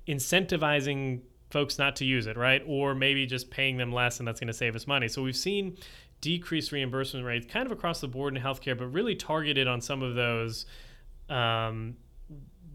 incentivizing 0.08 1.20
folks 1.50 1.78
not 1.78 1.96
to 1.96 2.04
use 2.04 2.26
it, 2.26 2.36
right? 2.36 2.62
Or 2.66 2.94
maybe 2.94 3.24
just 3.26 3.50
paying 3.50 3.76
them 3.76 3.92
less 3.92 4.18
and 4.18 4.26
that's 4.26 4.40
going 4.40 4.48
to 4.48 4.54
save 4.54 4.74
us 4.74 4.86
money. 4.86 5.06
So, 5.06 5.22
we've 5.22 5.36
seen 5.36 5.76
decreased 6.22 6.72
reimbursement 6.72 7.24
rates 7.24 7.46
kind 7.46 7.66
of 7.66 7.72
across 7.72 8.00
the 8.00 8.08
board 8.08 8.36
in 8.36 8.42
healthcare, 8.42 8.76
but 8.76 8.86
really 8.86 9.14
targeted 9.14 9.68
on 9.68 9.80
some 9.80 10.02
of 10.02 10.14
those 10.14 10.66
um, 11.30 11.96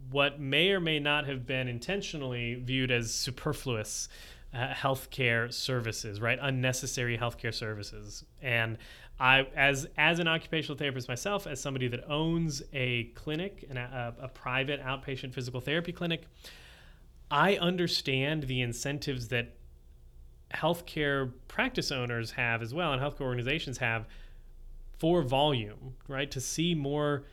what 0.09 0.39
may 0.39 0.71
or 0.71 0.79
may 0.79 0.99
not 0.99 1.27
have 1.27 1.45
been 1.45 1.67
intentionally 1.67 2.55
viewed 2.55 2.91
as 2.91 3.13
superfluous 3.13 4.07
uh, 4.53 4.69
healthcare 4.69 5.51
services, 5.53 6.21
right? 6.21 6.39
Unnecessary 6.41 7.17
healthcare 7.17 7.53
services. 7.53 8.23
And 8.41 8.77
I, 9.19 9.47
as 9.55 9.87
as 9.97 10.19
an 10.19 10.27
occupational 10.27 10.77
therapist 10.77 11.07
myself, 11.07 11.47
as 11.47 11.61
somebody 11.61 11.87
that 11.89 12.09
owns 12.09 12.63
a 12.73 13.05
clinic, 13.15 13.65
and 13.69 13.77
a, 13.77 14.13
a 14.19 14.27
private 14.27 14.81
outpatient 14.81 15.33
physical 15.33 15.61
therapy 15.61 15.91
clinic, 15.91 16.23
I 17.31 17.55
understand 17.57 18.43
the 18.43 18.61
incentives 18.61 19.29
that 19.29 19.55
healthcare 20.53 21.31
practice 21.47 21.91
owners 21.91 22.31
have 22.31 22.61
as 22.61 22.73
well, 22.73 22.93
and 22.93 23.01
healthcare 23.01 23.21
organizations 23.21 23.77
have 23.79 24.07
for 24.97 25.21
volume, 25.21 25.95
right? 26.07 26.29
To 26.31 26.39
see 26.39 26.75
more, 26.75 27.23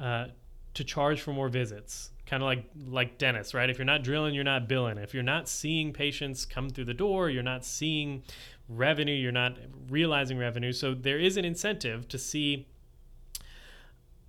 uh, 0.00 0.26
to 0.74 0.84
charge 0.84 1.20
for 1.20 1.32
more 1.32 1.48
visits, 1.48 2.10
kind 2.26 2.42
of 2.42 2.46
like 2.46 2.64
like 2.86 3.18
dentists, 3.18 3.54
right? 3.54 3.70
If 3.70 3.78
you're 3.78 3.84
not 3.84 4.02
drilling, 4.02 4.34
you're 4.34 4.44
not 4.44 4.68
billing. 4.68 4.98
If 4.98 5.14
you're 5.14 5.22
not 5.22 5.48
seeing 5.48 5.92
patients 5.92 6.44
come 6.44 6.68
through 6.70 6.86
the 6.86 6.94
door, 6.94 7.30
you're 7.30 7.42
not 7.42 7.64
seeing 7.64 8.22
revenue, 8.68 9.14
you're 9.14 9.32
not 9.32 9.58
realizing 9.88 10.38
revenue. 10.38 10.72
So 10.72 10.94
there 10.94 11.18
is 11.18 11.36
an 11.36 11.44
incentive 11.44 12.08
to 12.08 12.18
see 12.18 12.66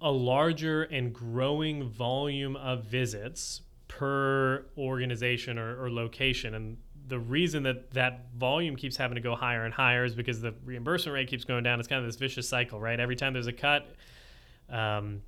a 0.02 0.12
larger 0.12 0.84
and 0.84 1.14
growing 1.14 1.90
volume 1.90 2.56
of 2.56 2.84
visits 2.84 3.62
per 3.88 4.66
organization 4.78 5.58
or, 5.58 5.82
or 5.82 5.90
location. 5.90 6.54
And 6.54 6.78
the 7.08 7.20
reason 7.20 7.64
that 7.64 7.92
that 7.92 8.26
volume 8.36 8.76
keeps 8.76 8.98
having 8.98 9.16
to 9.16 9.22
go 9.22 9.36
higher 9.36 9.64
and 9.64 9.74
higher 9.74 10.04
is 10.04 10.16
because 10.16 10.42
the 10.42 10.54
reimbursement 10.66 11.14
rate 11.14 11.28
keeps 11.28 11.44
going 11.44 11.64
down. 11.64 11.80
It's 11.80 11.88
kind 11.88 12.00
of 12.00 12.06
this 12.08 12.18
vicious 12.18 12.48
cycle, 12.48 12.80
right? 12.80 13.00
Every 13.00 13.16
time 13.16 13.34
there's 13.34 13.48
a 13.48 13.54
cut, 13.54 13.88
um, 14.70 15.22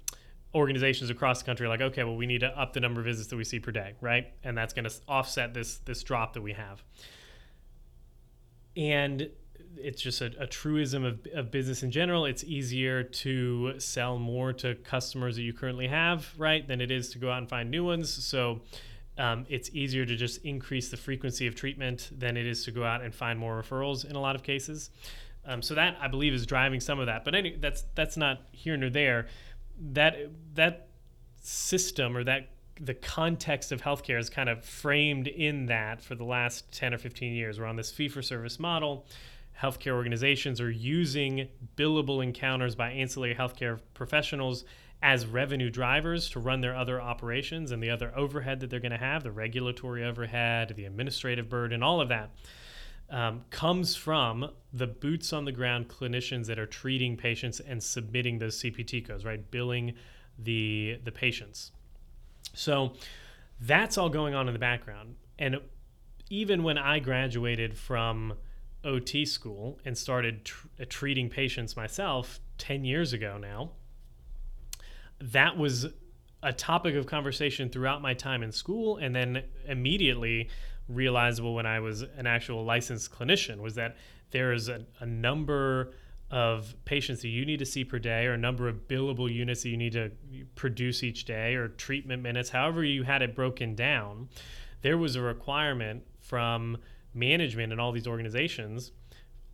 organizations 0.56 1.10
across 1.10 1.40
the 1.40 1.46
country 1.46 1.66
are 1.66 1.70
like, 1.70 1.82
okay, 1.82 2.04
well, 2.04 2.16
we 2.16 2.26
need 2.26 2.40
to 2.40 2.60
up 2.60 2.74
the 2.74 2.80
number 2.80 3.02
of 3.02 3.06
visits 3.06 3.28
that 3.28 3.36
we 3.36 3.44
see 3.44 3.60
per 3.60 3.72
day, 3.72 3.94
right? 4.02 4.28
And 4.44 4.58
that's 4.58 4.74
going 4.74 4.86
to 4.86 4.94
offset 5.08 5.54
this 5.54 5.78
this 5.80 6.04
drop 6.04 6.34
that 6.34 6.42
we 6.42 6.54
have. 6.54 6.84
And 8.76 9.30
it's 9.76 10.02
just 10.02 10.22
a, 10.22 10.32
a, 10.40 10.48
truism 10.48 11.04
of, 11.04 11.20
of 11.34 11.52
business 11.52 11.84
in 11.84 11.92
general. 11.92 12.26
It's 12.26 12.44
easier 12.44 13.04
to 13.04 13.80
sell 13.80 14.18
more 14.18 14.54
to 14.54 14.76
customers 14.76 15.36
that 15.36 15.44
you 15.44 15.54
currently 15.54 15.88
have, 15.88 16.32
right, 16.38 16.68
than 16.68 16.82
it 16.82 16.92
is 16.92 17.10
to 17.12 17.20
go 17.20 17.32
out 17.32 17.40
and 17.40 17.50
find 17.50 17.70
new 17.70 17.84
ones. 17.84 18.12
So 18.26 18.62
um, 19.18 19.46
it's 19.50 19.70
easier 19.72 20.06
to 20.06 20.16
just 20.16 20.44
increase 20.44 20.90
the 20.90 20.98
frequency 20.98 21.48
of 21.48 21.56
treatment 21.56 22.10
than 22.16 22.38
it 22.38 22.46
is 22.46 22.64
to 22.66 22.72
go 22.72 22.84
out 22.84 23.02
and 23.02 23.14
find 23.14 23.38
more 23.38 23.62
referrals 23.62 24.06
in 24.06 24.16
a 24.16 24.20
lot 24.20 24.36
of 24.36 24.44
cases. 24.44 24.90
Um, 25.46 25.62
so 25.62 25.76
that 25.76 25.98
I 26.02 26.08
believe 26.08 26.34
is 26.34 26.46
driving 26.46 26.80
some 26.80 27.00
of 27.00 27.06
that. 27.06 27.24
But 27.24 27.34
any, 27.34 27.56
that's 27.56 27.84
that's 27.96 28.18
not 28.18 28.42
here 28.52 28.76
nor 28.76 28.90
there. 28.90 29.28
That 29.80 30.18
that 30.56 30.88
system 31.42 32.18
or 32.18 32.24
that 32.24 32.50
the 32.80 32.94
context 32.94 33.72
of 33.72 33.82
healthcare 33.82 34.20
is 34.20 34.30
kind 34.30 34.50
of 34.50 34.64
framed 34.64 35.28
in 35.28 35.68
that 35.68 36.02
for 36.02 36.16
the 36.16 36.24
last 36.24 36.72
10 36.72 36.94
or 36.94 36.98
15 36.98 37.34
years. 37.34 37.60
We're 37.60 37.66
on 37.66 37.76
this 37.76 37.92
fee 37.92 38.10
for 38.10 38.22
service 38.22 38.60
model. 38.60 39.06
Healthcare 39.60 39.94
organizations 39.94 40.62
are 40.62 40.70
using 40.70 41.48
billable 41.76 42.24
encounters 42.24 42.76
by 42.76 42.92
ancillary 42.92 43.34
healthcare 43.34 43.80
professionals 43.96 44.66
as 45.02 45.26
revenue 45.26 45.70
drivers 45.70 46.30
to 46.32 46.40
run 46.40 46.62
their 46.62 46.76
other 46.76 47.02
operations 47.02 47.72
and 47.72 47.82
the 47.82 47.90
other 47.90 48.12
overhead 48.16 48.60
that 48.60 48.70
they're 48.70 48.80
going 48.80 48.92
to 48.92 48.98
have 48.98 49.24
the 49.24 49.32
regulatory 49.32 50.04
overhead, 50.04 50.74
the 50.76 50.86
administrative 50.86 51.50
burden, 51.50 51.82
all 51.82 52.02
of 52.02 52.10
that. 52.10 52.32
Um, 53.10 53.46
comes 53.52 53.96
from 53.96 54.50
the 54.74 54.88
boots 54.88 55.32
on 55.32 55.46
the 55.46 55.54
ground 55.54 55.88
clinicians 55.88 56.48
that 56.48 56.60
are 56.60 56.66
treating 56.66 57.16
patients 57.16 57.62
and 57.62 57.82
submitting 57.82 58.40
those 58.40 58.62
CPT 58.62 59.08
codes, 59.08 59.24
right? 59.24 59.50
Billing 59.50 59.94
the 60.38 61.00
the 61.04 61.12
patients. 61.12 61.72
So 62.54 62.94
that's 63.62 63.98
all 63.98 64.10
going 64.10 64.34
on 64.34 64.48
in 64.48 64.54
the 64.54 64.60
background. 64.60 65.16
And 65.40 65.58
even 66.30 66.64
when 66.64 66.78
I 66.78 67.00
graduated 67.00 67.78
from 67.78 68.34
OT 68.84 69.26
school 69.26 69.80
and 69.86 69.98
started 69.98 70.46
tr- 70.46 70.68
treating 70.90 71.30
patients 71.30 71.76
myself 71.76 72.40
10 72.58 72.84
years 72.84 73.14
ago 73.14 73.38
now, 73.38 73.72
that 75.20 75.58
was 75.58 75.88
a 76.44 76.54
topic 76.54 76.96
of 76.96 77.08
conversation 77.08 77.70
throughout 77.70 78.02
my 78.02 78.14
time 78.14 78.44
in 78.44 78.52
school 78.52 78.98
and 78.98 79.16
then 79.16 79.44
immediately 79.68 80.50
realizable 80.90 81.54
when 81.54 81.66
I 81.66 81.80
was 81.80 82.02
an 82.02 82.28
actual 82.28 82.64
licensed 82.64 83.12
clinician 83.12 83.60
was 83.60 83.76
that 83.76 83.98
there 84.32 84.54
is 84.54 84.70
a, 84.70 84.86
a, 85.00 85.06
number 85.06 85.94
of 86.32 86.74
patients 86.86 87.22
that 87.22 87.30
you 87.30 87.46
need 87.46 87.60
to 87.60 87.66
see 87.66 87.84
per 87.84 88.00
day 88.00 88.26
or 88.26 88.34
a 88.34 88.38
number 88.38 88.68
of 88.68 88.88
billable 88.88 89.34
units 89.34 89.64
that 89.64 89.70
you 89.70 89.78
need 89.78 89.94
to 89.94 90.12
produce 90.56 91.04
each 91.04 91.26
day 91.26 91.56
or 91.56 91.70
treatment 91.70 92.22
minutes, 92.22 92.50
however 92.50 92.84
you 92.84 93.04
had 93.04 93.22
it 93.22 93.36
broken 93.36 93.76
down. 93.76 94.28
There 94.82 94.98
was 94.98 95.16
a 95.16 95.22
requirement 95.22 96.04
from 96.20 96.78
management 97.14 97.72
and 97.72 97.82
all 97.82 97.92
these 97.92 98.08
organizations 98.08 98.92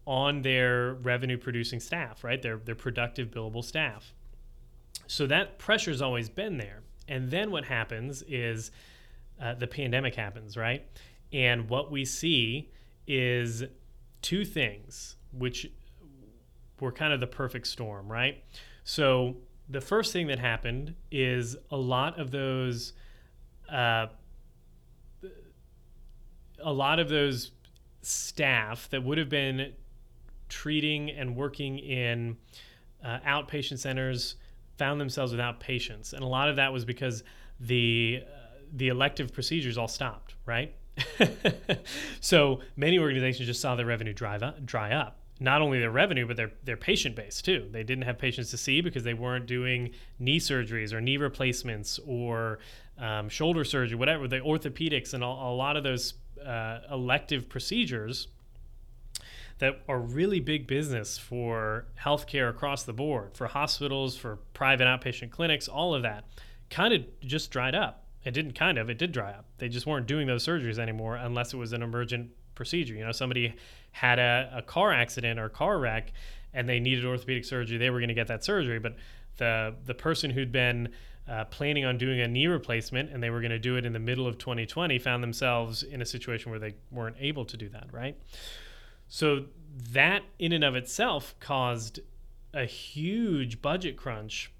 on 0.06 0.42
their 0.42 0.96
revenue 0.96 1.38
producing 1.38 1.80
staff, 1.80 2.24
right? 2.24 2.42
Their, 2.42 2.58
their 2.58 2.76
productive 2.76 3.30
billable 3.30 3.64
staff. 3.64 4.14
So 5.08 5.28
that 5.28 5.60
pressure's 5.60 6.02
always 6.02 6.30
been 6.30 6.58
there. 6.58 6.82
And 7.08 7.30
then 7.30 7.52
what 7.52 7.66
happens 7.66 8.24
is 8.28 8.72
uh, 9.42 9.54
the 9.56 9.68
pandemic 9.68 10.16
happens, 10.16 10.58
right? 10.58 10.86
And 11.34 11.70
what 11.70 11.92
we 11.92 12.06
see 12.06 12.72
is 13.08 13.64
two 14.22 14.46
things, 14.46 15.18
which 15.32 15.70
were 16.80 16.92
kind 16.92 17.12
of 17.12 17.20
the 17.20 17.28
perfect 17.28 17.68
storm, 17.68 18.12
right? 18.12 18.44
So 18.84 19.38
the 19.70 19.82
first 19.82 20.14
thing 20.14 20.28
that 20.28 20.40
happened 20.40 20.96
is 21.12 21.58
a 21.72 21.78
lot 21.78 22.20
of 22.20 22.32
those, 22.32 22.94
uh, 23.70 24.08
a 26.64 26.72
lot 26.72 27.00
of 27.00 27.10
those 27.10 27.52
staff 28.02 28.90
that 28.92 29.04
would 29.04 29.18
have 29.18 29.30
been 29.30 29.74
treating 30.50 31.10
and 31.10 31.36
working 31.36 31.80
in 31.80 32.38
uh, 33.04 33.20
outpatient 33.26 33.80
centers 33.80 34.36
found 34.78 35.00
themselves 35.00 35.32
without 35.32 35.60
patients, 35.60 36.14
and 36.14 36.24
a 36.24 36.28
lot 36.28 36.50
of 36.50 36.56
that 36.56 36.72
was 36.72 36.86
because 36.86 37.24
the 37.60 38.24
uh, 38.24 38.60
the 38.74 38.88
elective 38.88 39.34
procedures 39.34 39.78
all 39.78 39.88
stopped, 39.88 40.36
right? 40.46 40.76
so 42.20 42.60
many 42.76 43.00
organizations 43.00 43.48
just 43.48 43.62
saw 43.62 43.76
their 43.76 43.86
revenue 43.86 44.14
dry 44.14 44.38
up, 44.38 44.66
dry 44.66 44.92
up. 44.92 45.20
Not 45.40 45.62
only 45.62 45.80
their 45.80 45.92
revenue, 45.92 46.28
but 46.28 46.38
their 46.38 46.52
their 46.64 46.78
patient 46.78 47.16
base 47.16 47.42
too. 47.42 47.68
They 47.72 47.84
didn't 47.84 48.04
have 48.04 48.18
patients 48.18 48.52
to 48.52 48.58
see 48.58 48.82
because 48.82 49.04
they 49.04 49.16
weren't 49.16 49.48
doing 49.48 49.92
knee 50.20 50.40
surgeries 50.40 50.94
or 50.94 51.02
knee 51.02 51.18
replacements 51.18 52.00
or 52.06 52.60
um, 52.98 53.30
shoulder 53.30 53.64
surgery, 53.64 53.98
whatever 53.98 54.28
the 54.28 54.38
orthopedics 54.38 55.14
and 55.14 55.24
all, 55.24 55.54
a 55.54 55.56
lot 55.56 55.76
of 55.76 55.84
those 55.84 56.14
uh, 56.46 56.80
elective 56.92 57.50
procedures 57.50 58.28
that 59.60 59.82
are 59.88 60.00
really 60.00 60.40
big 60.40 60.68
business 60.68 61.18
for 61.18 61.86
healthcare 62.00 62.50
across 62.50 62.84
the 62.84 62.94
board, 62.94 63.36
for 63.36 63.48
hospitals, 63.48 64.16
for 64.16 64.38
private 64.54 64.86
outpatient 64.86 65.32
clinics, 65.32 65.68
all 65.68 65.96
of 65.96 66.04
that 66.04 66.26
kind 66.70 66.94
of 66.94 67.02
just 67.22 67.52
dried 67.52 67.76
up. 67.76 68.03
It 68.26 68.32
didn't 68.32 68.54
kind 68.54 68.78
of, 68.78 68.90
it 68.90 68.98
did 68.98 69.12
dry 69.12 69.32
up. 69.32 69.46
They 69.58 69.70
just 69.70 69.86
weren't 69.86 70.08
doing 70.08 70.28
those 70.28 70.46
surgeries 70.46 70.80
anymore 70.80 71.16
unless 71.16 71.54
it 71.54 71.58
was 71.58 71.74
an 71.74 71.82
emergent 71.82 72.32
procedure. 72.56 72.94
You 72.94 73.06
know, 73.06 73.12
somebody 73.12 73.54
had 73.92 74.20
a, 74.20 74.52
a 74.58 74.62
car 74.62 74.94
accident 74.94 75.40
or 75.40 75.50
car 75.50 75.80
wreck 75.80 76.12
and 76.54 76.70
they 76.70 76.80
needed 76.80 77.06
orthopedic 77.06 77.46
surgery, 77.46 77.78
they 77.78 77.90
were 77.90 78.00
going 78.00 78.10
to 78.10 78.14
get 78.14 78.28
that 78.28 78.44
surgery. 78.44 78.80
But 78.80 78.96
the 79.38 79.76
the 79.86 79.94
person 79.94 80.30
who'd 80.30 80.52
been 80.52 80.90
uh, 81.28 81.46
planning 81.46 81.86
on 81.86 81.98
doing 81.98 82.20
a 82.20 82.28
knee 82.28 82.48
replacement 82.48 83.10
and 83.10 83.24
they 83.24 83.30
were 83.30 83.40
going 83.40 83.52
to 83.52 83.60
do 83.60 83.78
it 83.78 83.86
in 83.86 83.94
the 83.94 84.00
middle 84.00 84.28
of 84.28 84.38
2020 84.38 85.00
found 85.00 85.24
themselves 85.24 85.82
in 85.84 86.02
a 86.02 86.06
situation 86.06 86.52
where 86.52 86.60
they 86.60 86.76
weren't 86.92 87.16
able 87.20 87.46
to 87.46 87.58
do 87.58 87.70
that, 87.70 87.88
right? 87.92 88.18
So 89.08 89.46
that 89.92 90.24
in 90.38 90.52
and 90.52 90.64
of 90.64 90.76
itself 90.76 91.36
caused 91.40 92.00
a 92.54 92.66
huge 92.66 93.62
budget 93.62 93.98
crunch 93.98 94.52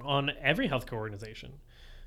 on 0.00 0.30
every 0.40 0.68
healthcare 0.68 0.94
organization. 0.94 1.54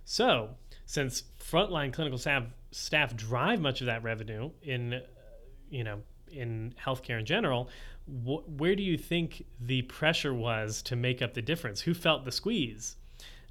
So, 0.03 0.51
since 0.85 1.23
frontline 1.39 1.91
clinical 1.91 2.17
staff 2.17 2.43
staff 2.71 3.15
drive 3.15 3.59
much 3.59 3.81
of 3.81 3.87
that 3.87 4.03
revenue 4.03 4.51
in 4.61 4.95
uh, 4.95 4.99
you 5.69 5.83
know 5.83 6.01
in 6.31 6.73
healthcare 6.83 7.19
in 7.19 7.25
general, 7.25 7.69
wh- 8.05 8.47
where 8.59 8.75
do 8.75 8.83
you 8.83 8.97
think 8.97 9.45
the 9.59 9.81
pressure 9.83 10.33
was 10.33 10.81
to 10.81 10.95
make 10.95 11.21
up 11.21 11.33
the 11.33 11.41
difference? 11.41 11.81
Who 11.81 11.93
felt 11.93 12.25
the 12.25 12.31
squeeze? 12.31 12.97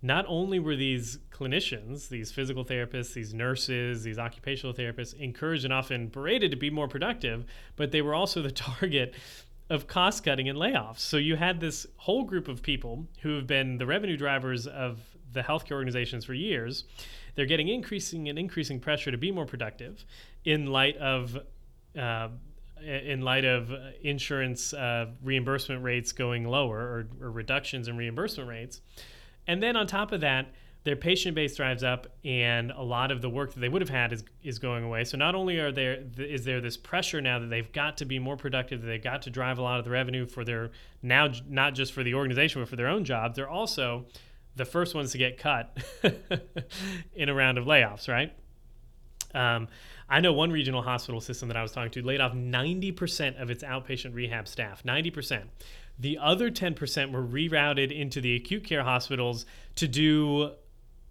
not 0.04 0.26
only 0.28 0.58
were 0.58 0.76
these 0.76 1.16
clinicians, 1.30 2.10
these 2.10 2.30
physical 2.30 2.62
therapists, 2.62 3.14
these 3.14 3.32
nurses, 3.32 4.02
these 4.02 4.18
occupational 4.18 4.74
therapists 4.74 5.14
encouraged 5.14 5.64
and 5.64 5.72
often 5.72 6.08
berated 6.08 6.50
to 6.50 6.58
be 6.58 6.68
more 6.68 6.86
productive, 6.86 7.46
but 7.74 7.90
they 7.90 8.02
were 8.02 8.14
also 8.14 8.42
the 8.42 8.50
target 8.52 9.14
of 9.70 9.86
cost 9.86 10.22
cutting 10.22 10.46
and 10.46 10.58
layoffs. 10.58 10.98
So 10.98 11.16
you 11.16 11.36
had 11.36 11.58
this 11.58 11.86
whole 11.96 12.24
group 12.24 12.48
of 12.48 12.62
people 12.62 13.06
who 13.22 13.34
have 13.36 13.46
been 13.46 13.78
the 13.78 13.86
revenue 13.86 14.18
drivers 14.18 14.66
of 14.66 15.00
the 15.32 15.40
healthcare 15.40 15.72
organizations 15.72 16.26
for 16.26 16.34
years. 16.34 16.84
They're 17.34 17.46
getting 17.46 17.68
increasing 17.68 18.28
and 18.28 18.38
increasing 18.38 18.80
pressure 18.80 19.10
to 19.10 19.18
be 19.18 19.30
more 19.30 19.46
productive 19.46 20.04
in 20.44 20.66
light 20.66 20.96
of. 20.98 21.38
Uh, 21.98 22.28
in 22.82 23.22
light 23.22 23.46
of 23.46 23.72
insurance 24.02 24.74
uh, 24.74 25.06
reimbursement 25.22 25.82
rates 25.82 26.12
going 26.12 26.44
lower 26.44 26.78
or, 26.78 27.06
or 27.18 27.30
reductions 27.30 27.88
in 27.88 27.96
reimbursement 27.96 28.46
rates, 28.46 28.82
and 29.46 29.62
then 29.62 29.74
on 29.74 29.86
top 29.86 30.12
of 30.12 30.20
that, 30.20 30.48
their 30.84 30.96
patient 30.96 31.34
base 31.34 31.56
drives 31.56 31.82
up 31.82 32.06
and 32.24 32.70
a 32.70 32.82
lot 32.82 33.10
of 33.10 33.22
the 33.22 33.28
work 33.28 33.54
that 33.54 33.60
they 33.60 33.68
would 33.68 33.80
have 33.82 33.88
had 33.90 34.12
is, 34.12 34.22
is 34.42 34.58
going 34.58 34.84
away 34.84 35.02
so 35.02 35.16
not 35.16 35.34
only 35.34 35.58
are 35.58 35.72
there 35.72 36.04
is 36.18 36.44
there 36.44 36.60
this 36.60 36.76
pressure 36.76 37.20
now 37.20 37.38
that 37.38 37.48
they've 37.48 37.72
got 37.72 37.96
to 37.96 38.04
be 38.04 38.18
more 38.18 38.36
productive 38.36 38.82
that 38.82 38.86
they've 38.86 39.02
got 39.02 39.22
to 39.22 39.30
drive 39.30 39.58
a 39.58 39.62
lot 39.62 39.78
of 39.78 39.84
the 39.84 39.90
revenue 39.90 40.26
for 40.26 40.44
their 40.44 40.70
now 41.02 41.28
not 41.48 41.74
just 41.74 41.92
for 41.92 42.02
the 42.02 42.14
organization 42.14 42.60
but 42.60 42.68
for 42.68 42.76
their 42.76 42.88
own 42.88 43.04
jobs 43.04 43.36
they're 43.36 43.48
also 43.48 44.04
the 44.56 44.64
first 44.64 44.94
ones 44.94 45.12
to 45.12 45.18
get 45.18 45.38
cut 45.38 45.76
in 47.14 47.28
a 47.28 47.34
round 47.34 47.58
of 47.58 47.64
layoffs 47.64 48.08
right 48.08 48.32
um, 49.34 49.68
I 50.08 50.20
know 50.20 50.32
one 50.32 50.52
regional 50.52 50.82
hospital 50.82 51.20
system 51.20 51.48
that 51.48 51.56
I 51.56 51.62
was 51.62 51.72
talking 51.72 51.90
to 51.92 52.02
laid 52.02 52.20
off 52.20 52.34
90% 52.34 53.40
of 53.40 53.50
its 53.50 53.64
outpatient 53.64 54.14
rehab 54.14 54.46
staff. 54.46 54.82
90%. 54.84 55.44
The 55.98 56.18
other 56.18 56.50
10% 56.50 57.12
were 57.12 57.22
rerouted 57.22 57.96
into 57.96 58.20
the 58.20 58.36
acute 58.36 58.64
care 58.64 58.82
hospitals 58.82 59.46
to 59.76 59.88
do 59.88 60.52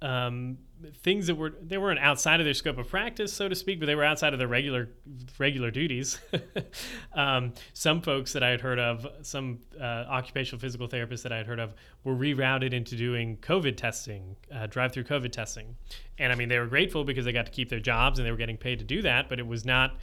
um, 0.02 0.58
things 1.02 1.28
that 1.28 1.36
were 1.36 1.54
they 1.62 1.78
weren't 1.78 2.00
outside 2.00 2.40
of 2.40 2.46
their 2.46 2.54
scope 2.54 2.78
of 2.78 2.88
practice, 2.90 3.32
so 3.32 3.48
to 3.48 3.56
speak, 3.56 3.80
but 3.80 3.86
they 3.86 3.96
were 3.96 4.04
outside 4.04 4.34
of 4.34 4.40
their 4.40 4.48
regular 4.48 4.90
regular 5.38 5.72
duties. 5.72 6.20
um, 7.14 7.54
some 7.74 8.02
folks 8.02 8.34
that 8.34 8.44
I 8.44 8.50
had 8.50 8.62
heard 8.62 8.80
of, 8.80 9.08
some 9.22 9.60
uh, 9.80 9.84
occupational 9.84 10.60
physical 10.60 10.88
therapists 10.88 11.24
that 11.24 11.32
I 11.32 11.38
had 11.38 11.48
heard 11.48 11.60
of, 11.60 11.74
were 12.04 12.16
rerouted 12.16 12.74
into 12.74 12.96
doing 12.96 13.38
COVID 13.38 13.78
testing, 13.78 14.36
uh, 14.54 14.68
drive-through 14.68 15.06
COVID 15.06 15.32
testing, 15.32 15.76
and 16.18 16.32
I 16.32 16.36
mean 16.36 16.50
they 16.50 16.60
were 16.60 16.68
grateful 16.68 17.04
because 17.04 17.26
they 17.26 17.34
got 17.34 17.46
to 17.46 17.52
keep 17.52 17.70
their 17.70 17.80
jobs 17.80 18.20
and 18.20 18.26
they 18.26 18.32
were 18.32 18.38
getting 18.38 18.58
paid 18.58 18.80
to 18.80 18.86
do 18.86 19.02
that, 19.04 19.30
but 19.30 19.40
it 19.40 19.48
was 19.48 19.66
not 19.66 19.96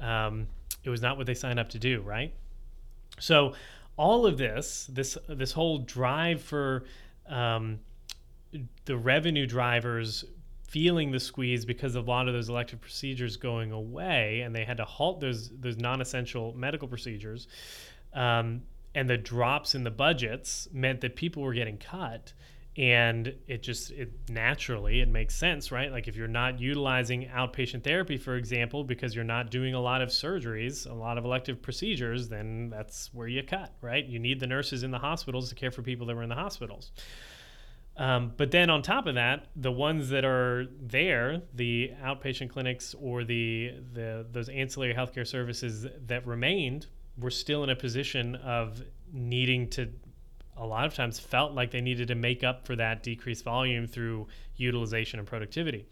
um, 0.00 0.48
it 0.82 0.90
was 0.90 1.02
not 1.02 1.16
what 1.16 1.26
they 1.26 1.34
signed 1.34 1.58
up 1.58 1.70
to 1.70 1.78
do, 1.78 2.02
right? 2.02 2.34
So 3.18 3.54
all 3.96 4.26
of 4.26 4.38
this, 4.38 4.88
this 4.92 5.16
this 5.28 5.52
whole 5.52 5.78
drive 5.78 6.42
for 6.42 6.84
um, 7.28 7.78
the 8.84 8.96
revenue 8.96 9.46
drivers 9.46 10.24
feeling 10.68 11.10
the 11.10 11.20
squeeze 11.20 11.64
because 11.64 11.94
of 11.94 12.08
a 12.08 12.10
lot 12.10 12.26
of 12.26 12.34
those 12.34 12.48
elective 12.48 12.80
procedures 12.80 13.36
going 13.36 13.72
away, 13.72 14.40
and 14.40 14.54
they 14.54 14.64
had 14.64 14.76
to 14.78 14.84
halt 14.84 15.20
those 15.20 15.50
those 15.60 15.76
non-essential 15.76 16.52
medical 16.56 16.88
procedures. 16.88 17.48
Um, 18.12 18.62
and 18.94 19.10
the 19.10 19.16
drops 19.16 19.74
in 19.74 19.82
the 19.84 19.90
budgets 19.90 20.68
meant 20.72 21.00
that 21.00 21.16
people 21.16 21.42
were 21.42 21.54
getting 21.54 21.78
cut 21.78 22.32
and 22.76 23.32
it 23.46 23.62
just 23.62 23.92
it 23.92 24.10
naturally 24.28 25.00
it 25.00 25.08
makes 25.08 25.36
sense 25.36 25.70
right 25.70 25.92
like 25.92 26.08
if 26.08 26.16
you're 26.16 26.26
not 26.26 26.58
utilizing 26.58 27.28
outpatient 27.28 27.84
therapy 27.84 28.16
for 28.16 28.36
example 28.36 28.82
because 28.82 29.14
you're 29.14 29.22
not 29.22 29.50
doing 29.50 29.74
a 29.74 29.80
lot 29.80 30.02
of 30.02 30.08
surgeries 30.08 30.90
a 30.90 30.94
lot 30.94 31.16
of 31.16 31.24
elective 31.24 31.62
procedures 31.62 32.28
then 32.28 32.68
that's 32.70 33.10
where 33.14 33.28
you 33.28 33.42
cut 33.44 33.72
right 33.80 34.06
you 34.06 34.18
need 34.18 34.40
the 34.40 34.46
nurses 34.46 34.82
in 34.82 34.90
the 34.90 34.98
hospitals 34.98 35.48
to 35.48 35.54
care 35.54 35.70
for 35.70 35.82
people 35.82 36.04
that 36.06 36.16
were 36.16 36.24
in 36.24 36.28
the 36.28 36.34
hospitals 36.34 36.90
um, 37.96 38.32
but 38.36 38.50
then 38.50 38.70
on 38.70 38.82
top 38.82 39.06
of 39.06 39.14
that, 39.14 39.46
the 39.54 39.70
ones 39.70 40.08
that 40.08 40.24
are 40.24 40.66
there, 40.80 41.42
the 41.54 41.92
outpatient 42.02 42.50
clinics 42.50 42.94
or 43.00 43.22
the, 43.22 43.74
the 43.92 44.26
those 44.32 44.48
ancillary 44.48 44.94
healthcare 44.94 45.26
services 45.26 45.86
that 46.06 46.26
remained, 46.26 46.86
were 47.16 47.30
still 47.30 47.62
in 47.62 47.70
a 47.70 47.76
position 47.76 48.34
of 48.36 48.82
needing 49.12 49.68
to. 49.70 49.88
A 50.56 50.64
lot 50.64 50.86
of 50.86 50.94
times, 50.94 51.18
felt 51.18 51.52
like 51.52 51.72
they 51.72 51.80
needed 51.80 52.08
to 52.08 52.14
make 52.14 52.44
up 52.44 52.64
for 52.64 52.76
that 52.76 53.02
decreased 53.02 53.42
volume 53.42 53.88
through 53.88 54.28
utilization 54.56 55.18
and 55.18 55.26
productivity. 55.26 55.84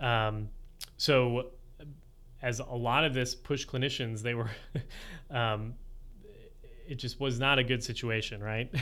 Um, 0.00 0.48
so, 0.96 1.50
as 2.42 2.58
a 2.58 2.64
lot 2.64 3.04
of 3.04 3.14
this 3.14 3.36
pushed 3.36 3.70
clinicians, 3.70 4.22
they 4.22 4.34
were 4.34 4.50
um, 5.30 5.74
it 6.86 6.96
just 6.96 7.20
was 7.20 7.38
not 7.38 7.58
a 7.58 7.64
good 7.64 7.82
situation, 7.82 8.42
right? 8.42 8.72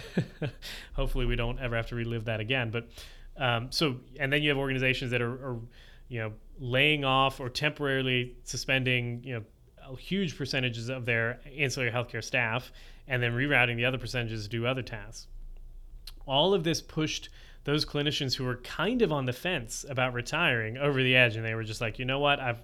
Hopefully, 0.94 1.26
we 1.26 1.36
don't 1.36 1.58
ever 1.58 1.76
have 1.76 1.86
to 1.88 1.94
relive 1.94 2.24
that 2.26 2.40
again. 2.40 2.70
But 2.70 2.88
um, 3.36 3.70
so, 3.70 3.96
and 4.18 4.32
then 4.32 4.42
you 4.42 4.50
have 4.50 4.58
organizations 4.58 5.10
that 5.12 5.22
are, 5.22 5.32
are, 5.32 5.58
you 6.08 6.20
know, 6.20 6.32
laying 6.58 7.04
off 7.04 7.40
or 7.40 7.48
temporarily 7.48 8.36
suspending, 8.44 9.22
you 9.24 9.34
know, 9.34 9.94
huge 9.96 10.36
percentages 10.36 10.88
of 10.88 11.04
their 11.04 11.40
ancillary 11.58 11.90
healthcare 11.90 12.22
staff, 12.22 12.72
and 13.08 13.22
then 13.22 13.32
rerouting 13.32 13.76
the 13.76 13.84
other 13.84 13.98
percentages 13.98 14.44
to 14.44 14.48
do 14.48 14.66
other 14.66 14.82
tasks. 14.82 15.26
All 16.26 16.54
of 16.54 16.64
this 16.64 16.80
pushed 16.80 17.28
those 17.64 17.84
clinicians 17.84 18.34
who 18.34 18.44
were 18.44 18.56
kind 18.56 19.02
of 19.02 19.12
on 19.12 19.26
the 19.26 19.32
fence 19.32 19.84
about 19.88 20.14
retiring 20.14 20.76
over 20.76 21.02
the 21.02 21.16
edge, 21.16 21.36
and 21.36 21.44
they 21.44 21.54
were 21.54 21.64
just 21.64 21.80
like, 21.80 21.98
you 21.98 22.04
know 22.04 22.18
what, 22.18 22.40
I've, 22.40 22.62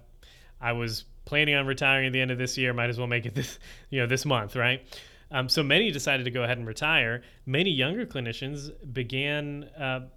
I 0.59 0.71
was 0.71 1.05
planning 1.25 1.55
on 1.55 1.67
retiring 1.67 2.07
at 2.07 2.13
the 2.13 2.21
end 2.21 2.31
of 2.31 2.37
this 2.37 2.57
year. 2.57 2.73
Might 2.73 2.89
as 2.89 2.97
well 2.97 3.07
make 3.07 3.25
it 3.25 3.35
this, 3.35 3.59
you 3.89 3.99
know, 3.99 4.07
this 4.07 4.25
month, 4.25 4.55
right? 4.55 4.81
Um, 5.31 5.49
so 5.49 5.63
many 5.63 5.91
decided 5.91 6.23
to 6.23 6.31
go 6.31 6.43
ahead 6.43 6.57
and 6.57 6.67
retire. 6.67 7.21
Many 7.45 7.71
younger 7.71 8.05
clinicians 8.05 8.71
began 8.93 9.65
uh, 9.77 10.07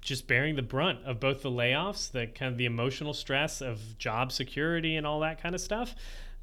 just 0.00 0.26
bearing 0.26 0.56
the 0.56 0.62
brunt 0.62 0.98
of 1.04 1.20
both 1.20 1.42
the 1.42 1.50
layoffs, 1.50 2.10
the 2.10 2.26
kind 2.26 2.52
of 2.52 2.58
the 2.58 2.66
emotional 2.66 3.14
stress 3.14 3.60
of 3.60 3.80
job 3.98 4.32
security 4.32 4.96
and 4.96 5.06
all 5.06 5.20
that 5.20 5.42
kind 5.42 5.54
of 5.54 5.60
stuff. 5.60 5.94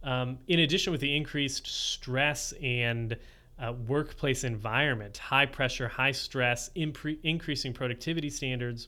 Um, 0.04 0.40
in 0.48 0.60
addition, 0.60 0.92
with 0.92 1.02
the 1.02 1.16
increased 1.16 1.68
stress 1.68 2.54
and 2.62 3.18
uh, 3.60 3.74
workplace 3.88 4.44
environment, 4.44 5.18
high 5.18 5.46
pressure, 5.46 5.88
high 5.88 6.12
stress, 6.12 6.70
impre- 6.76 7.18
increasing 7.24 7.74
productivity 7.74 8.30
standards. 8.30 8.88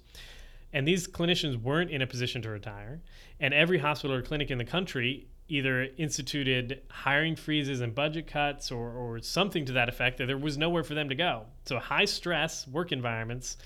And 0.74 0.88
these 0.88 1.08
clinicians 1.08 1.62
weren't 1.62 1.90
in 1.90 2.02
a 2.02 2.08
position 2.08 2.42
to 2.42 2.50
retire. 2.50 3.02
And 3.40 3.54
every 3.54 3.78
hospital 3.78 4.16
or 4.16 4.22
clinic 4.22 4.52
in 4.52 4.58
the 4.58 4.66
country 4.66 5.28
either 5.50 5.88
instituted 5.98 6.82
hiring 6.90 7.36
freezes 7.36 7.82
and 7.82 7.96
budget 7.96 8.28
cuts 8.28 8.72
or, 8.72 8.92
or 8.92 9.20
something 9.20 9.66
to 9.66 9.74
that 9.74 9.88
effect 9.88 10.18
that 10.18 10.26
there 10.26 10.38
was 10.38 10.58
nowhere 10.58 10.84
for 10.84 10.94
them 10.94 11.10
to 11.10 11.16
go. 11.16 11.46
So 11.66 11.80
high 11.80 12.06
stress 12.06 12.68
work 12.68 12.92
environments 12.92 13.58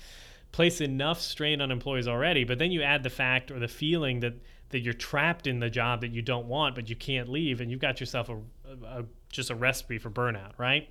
place 0.52 0.80
enough 0.80 1.20
strain 1.20 1.60
on 1.60 1.70
employees 1.70 2.06
already, 2.06 2.44
but 2.44 2.58
then 2.58 2.70
you 2.70 2.82
add 2.82 3.02
the 3.02 3.10
fact 3.10 3.50
or 3.50 3.58
the 3.58 3.68
feeling 3.68 4.20
that 4.20 4.34
that 4.68 4.80
you're 4.80 4.94
trapped 4.94 5.46
in 5.46 5.60
the 5.60 5.68
job 5.68 6.00
that 6.00 6.12
you 6.12 6.22
don't 6.22 6.46
want 6.46 6.74
but 6.74 6.88
you 6.88 6.96
can't 6.96 7.28
leave 7.28 7.60
and 7.60 7.70
you've 7.70 7.80
got 7.80 8.00
yourself 8.00 8.30
a, 8.30 8.38
a 8.86 9.04
just 9.30 9.50
a 9.50 9.54
recipe 9.54 9.98
for 9.98 10.10
burnout, 10.10 10.52
right? 10.58 10.88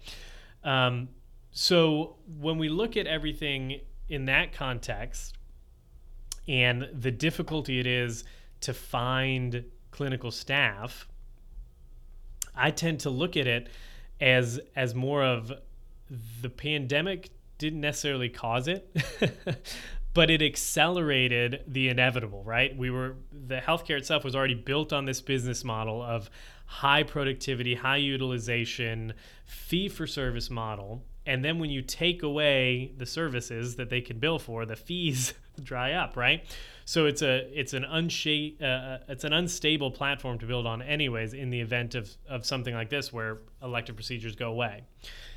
Um, 0.63 1.09
so 1.51 2.17
when 2.39 2.57
we 2.57 2.69
look 2.69 2.95
at 2.95 3.07
everything 3.07 3.81
in 4.07 4.25
that 4.25 4.53
context 4.53 5.37
and 6.47 6.87
the 6.93 7.11
difficulty 7.11 7.79
it 7.79 7.87
is 7.87 8.23
to 8.61 8.73
find 8.73 9.63
clinical 9.91 10.31
staff, 10.31 11.07
I 12.55 12.71
tend 12.71 13.01
to 13.01 13.09
look 13.09 13.37
at 13.37 13.47
it 13.47 13.69
as 14.19 14.59
as 14.75 14.93
more 14.93 15.23
of 15.23 15.51
the 16.41 16.49
pandemic 16.49 17.29
didn't 17.57 17.81
necessarily 17.81 18.29
cause 18.29 18.67
it, 18.67 18.89
but 20.13 20.29
it 20.29 20.41
accelerated 20.41 21.63
the 21.67 21.89
inevitable, 21.89 22.43
right? 22.43 22.75
We 22.75 22.89
were 22.89 23.15
the 23.31 23.57
healthcare 23.57 23.97
itself 23.97 24.23
was 24.23 24.35
already 24.35 24.55
built 24.55 24.91
on 24.91 25.05
this 25.05 25.21
business 25.21 25.63
model 25.63 26.01
of 26.01 26.29
high 26.65 27.03
productivity, 27.03 27.75
high 27.75 27.97
utilization, 27.97 29.13
fee 29.45 29.89
for 29.89 30.07
service 30.07 30.49
model. 30.49 31.03
And 31.25 31.45
then 31.45 31.59
when 31.59 31.69
you 31.69 31.81
take 31.81 32.23
away 32.23 32.93
the 32.97 33.05
services 33.05 33.75
that 33.75 33.89
they 33.89 34.01
can 34.01 34.19
bill 34.19 34.39
for, 34.39 34.65
the 34.65 34.75
fees 34.75 35.33
dry 35.63 35.93
up, 35.93 36.17
right? 36.17 36.43
So 36.91 37.05
it's 37.05 37.21
a 37.21 37.47
it's 37.57 37.71
an 37.71 37.83
unsha- 37.83 38.61
uh, 38.61 38.65
uh, 38.65 38.97
it's 39.07 39.23
an 39.23 39.31
unstable 39.31 39.91
platform 39.91 40.39
to 40.39 40.45
build 40.45 40.67
on, 40.67 40.81
anyways. 40.81 41.33
In 41.33 41.49
the 41.49 41.61
event 41.61 41.95
of 41.95 42.09
of 42.27 42.45
something 42.45 42.73
like 42.73 42.89
this, 42.89 43.13
where 43.13 43.37
elective 43.63 43.95
procedures 43.95 44.35
go 44.35 44.49
away, 44.49 44.83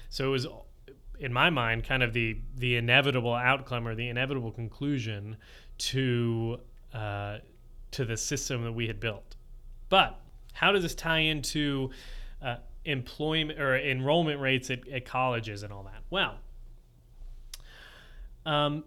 so 0.09 0.25
it 0.25 0.31
was, 0.31 0.49
in 1.21 1.33
my 1.33 1.51
mind, 1.51 1.85
kind 1.85 2.03
of 2.03 2.13
the 2.13 2.39
the 2.57 2.75
inevitable 2.75 3.33
outcome 3.33 3.87
or 3.87 3.95
the 3.95 4.09
inevitable 4.09 4.51
conclusion 4.51 5.37
to 5.79 6.59
uh, 6.93 7.39
to 7.93 8.05
the 8.05 8.17
system 8.17 8.65
that 8.65 8.73
we 8.73 8.89
had 8.89 8.99
built. 8.99 9.37
But 9.91 10.19
how 10.55 10.73
does 10.73 10.83
this 10.83 10.97
tie 10.97 11.21
into 11.21 11.91
uh, 12.43 12.57
employment 12.85 13.61
or 13.61 13.79
enrollment 13.79 14.41
rates 14.41 14.73
at, 14.73 14.89
at 14.89 15.05
colleges 15.05 15.63
and 15.63 15.73
all 15.73 15.85
that? 15.85 16.03
Well. 16.11 16.35
Um, 18.45 18.85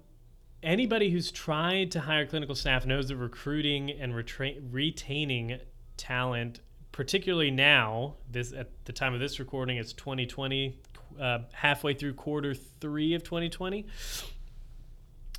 anybody 0.68 1.10
who's 1.10 1.32
tried 1.32 1.90
to 1.92 2.02
hire 2.02 2.26
clinical 2.26 2.54
staff 2.54 2.86
knows 2.86 3.08
that 3.08 3.16
recruiting 3.16 3.90
and 3.90 4.14
retra- 4.14 4.62
retaining 4.70 5.60
talent, 5.96 6.60
particularly 6.92 7.50
now, 7.50 8.16
this 8.30 8.52
at 8.52 8.70
the 8.84 8.92
time 8.92 9.14
of 9.14 9.22
this 9.22 9.40
recording, 9.40 9.78
it's 9.78 9.94
2020, 9.94 10.78
uh, 11.20 11.40
halfway 11.54 11.94
through 11.94 12.14
quarter 12.14 12.54
three 12.54 13.14
of 13.14 13.24
2020. 13.24 13.88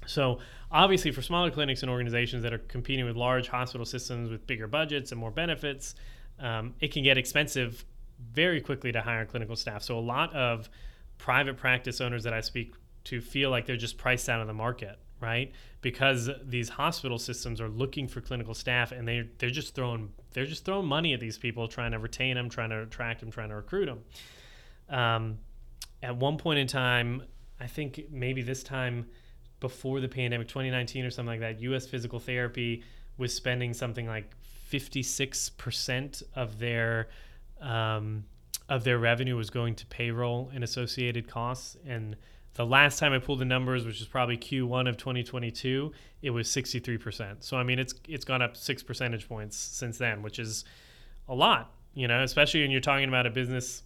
So, 0.07 0.39
obviously, 0.73 1.11
for 1.11 1.21
smaller 1.21 1.51
clinics 1.51 1.83
and 1.83 1.91
organizations 1.91 2.43
that 2.43 2.55
are 2.55 2.59
competing 2.59 3.05
with 3.05 3.17
large 3.17 3.49
hospital 3.49 3.85
systems 3.85 4.31
with 4.31 4.47
bigger 4.47 4.67
budgets 4.67 5.13
and 5.13 5.21
more 5.21 5.31
benefits, 5.31 5.95
um, 6.39 6.75
it 6.81 6.91
can 6.91 7.03
get 7.03 7.19
expensive 7.19 7.85
very 8.33 8.63
quickly 8.63 8.91
to 8.93 9.03
hire 9.03 9.27
clinical 9.27 9.57
staff. 9.57 9.83
So, 9.83 9.99
a 9.99 10.01
lot 10.01 10.35
of 10.35 10.71
private 11.19 11.59
practice 11.59 12.01
owners 12.01 12.25
that 12.25 12.33
I 12.33 12.41
speak 12.41 12.73
to 13.05 13.21
feel 13.21 13.51
like 13.51 13.67
they're 13.67 13.77
just 13.77 13.99
priced 13.99 14.31
out 14.31 14.41
of 14.41 14.47
the 14.47 14.55
market 14.55 14.99
right? 15.21 15.53
Because 15.81 16.31
these 16.45 16.69
hospital 16.69 17.19
systems 17.19 17.61
are 17.61 17.69
looking 17.69 18.09
for 18.09 18.21
clinical 18.21 18.55
staff, 18.55 18.93
and 18.93 19.07
they 19.07 19.29
they're 19.39 19.51
just 19.51 19.75
throwing 19.75 20.13
they're 20.33 20.47
just 20.47 20.65
throwing 20.65 20.87
money 20.87 21.15
at 21.15 21.21
these 21.21 21.39
people, 21.39 21.69
trying 21.69 21.93
to 21.93 21.99
retain 21.99 22.35
them, 22.35 22.49
trying 22.49 22.71
to 22.71 22.83
attract 22.83 23.21
them, 23.21 23.31
trying 23.31 23.49
to 23.49 23.57
recruit 23.57 23.87
them. 23.87 24.01
Um, 24.89 25.39
at 26.03 26.17
one 26.17 26.39
point 26.39 26.59
in 26.59 26.67
time, 26.67 27.23
I 27.61 27.67
think 27.67 28.07
maybe 28.11 28.43
this 28.43 28.63
time 28.63 29.07
before 29.61 30.01
the 30.01 30.09
pandemic, 30.09 30.49
2019 30.49 31.05
or 31.05 31.11
something 31.11 31.41
like 31.41 31.41
that, 31.41 31.61
U.S. 31.63 31.87
physical 31.87 32.21
therapy 32.21 32.85
was 33.17 33.35
spending 33.35 33.75
something 33.75 34.07
like 34.07 34.33
56% 34.71 36.23
of 36.37 36.59
their 36.59 37.09
um, 37.61 38.25
of 38.69 38.85
their 38.85 38.99
revenue 38.99 39.37
was 39.37 39.51
going 39.51 39.75
to 39.75 39.87
payroll 39.87 40.51
and 40.55 40.63
associated 40.63 41.29
costs. 41.29 41.77
And 41.87 42.17
the 42.59 42.67
last 42.67 42.99
time 42.99 43.13
I 43.13 43.21
pulled 43.21 43.39
the 43.39 43.45
numbers, 43.45 43.87
which 43.87 44.01
is 44.01 44.09
probably 44.09 44.37
Q1 44.37 44.89
of 44.89 44.97
2022, 44.97 45.93
it 46.23 46.31
was 46.31 46.49
63%. 46.49 47.37
So 47.39 47.57
I 47.57 47.63
mean, 47.63 47.79
it's 47.79 47.95
it's 48.09 48.25
gone 48.25 48.43
up 48.43 48.57
six 48.57 48.83
percentage 48.83 49.29
points 49.29 49.57
since 49.57 49.97
then, 49.97 50.23
which 50.23 50.41
is 50.41 50.65
a 51.29 51.35
lot. 51.37 51.73
You 51.95 52.09
know, 52.09 52.21
especially 52.25 52.63
when 52.63 52.73
you're 52.73 52.81
talking 52.81 53.09
about 53.09 53.27
a 53.27 53.31
business 53.31 53.85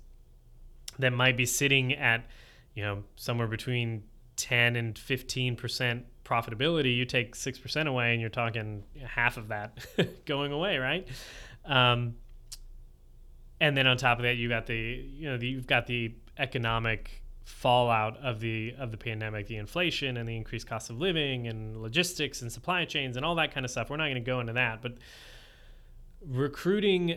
that 0.99 1.13
might 1.13 1.37
be 1.37 1.45
sitting 1.45 1.93
at, 1.93 2.25
you 2.75 2.83
know, 2.83 3.05
somewhere 3.15 3.47
between 3.47 4.05
10 4.37 4.77
and 4.77 4.99
15 4.99 5.55
percent 5.55 6.07
profitability. 6.25 6.97
You 6.97 7.05
take 7.05 7.35
six 7.35 7.59
percent 7.59 7.91
away, 7.91 8.13
and 8.13 8.23
you're 8.23 8.31
talking 8.31 8.85
half 9.05 9.37
of 9.37 9.49
that 9.49 9.85
going 10.25 10.51
away, 10.51 10.79
right? 10.79 11.07
Um, 11.67 12.15
and 13.61 13.77
then 13.77 13.87
on 13.87 13.99
top 13.99 14.17
of 14.17 14.23
that, 14.23 14.37
you 14.37 14.49
got 14.49 14.65
the 14.65 14.75
you 14.75 15.29
know 15.29 15.37
the, 15.37 15.47
you've 15.47 15.67
got 15.67 15.87
the 15.87 16.15
economic 16.39 17.22
fallout 17.45 18.17
of 18.19 18.41
the 18.41 18.75
of 18.79 18.91
the 18.91 18.97
pandemic, 18.97 19.47
the 19.47 19.57
inflation 19.57 20.17
and 20.17 20.29
the 20.29 20.37
increased 20.37 20.67
cost 20.67 20.91
of 20.91 20.99
living 20.99 21.49
and 21.49 21.83
logistics 21.83 22.43
and 22.43 22.53
supply 22.53 22.85
chains 22.85 23.17
and 23.17 23.25
all 23.25 23.35
that 23.35 23.53
kind 23.53 23.65
of 23.65 23.71
stuff. 23.71 23.91
We're 23.91 23.97
not 23.97 24.05
going 24.05 24.15
to 24.15 24.21
go 24.21 24.41
into 24.41 24.53
that, 24.55 24.83
but 24.83 24.99
recruiting 26.27 27.17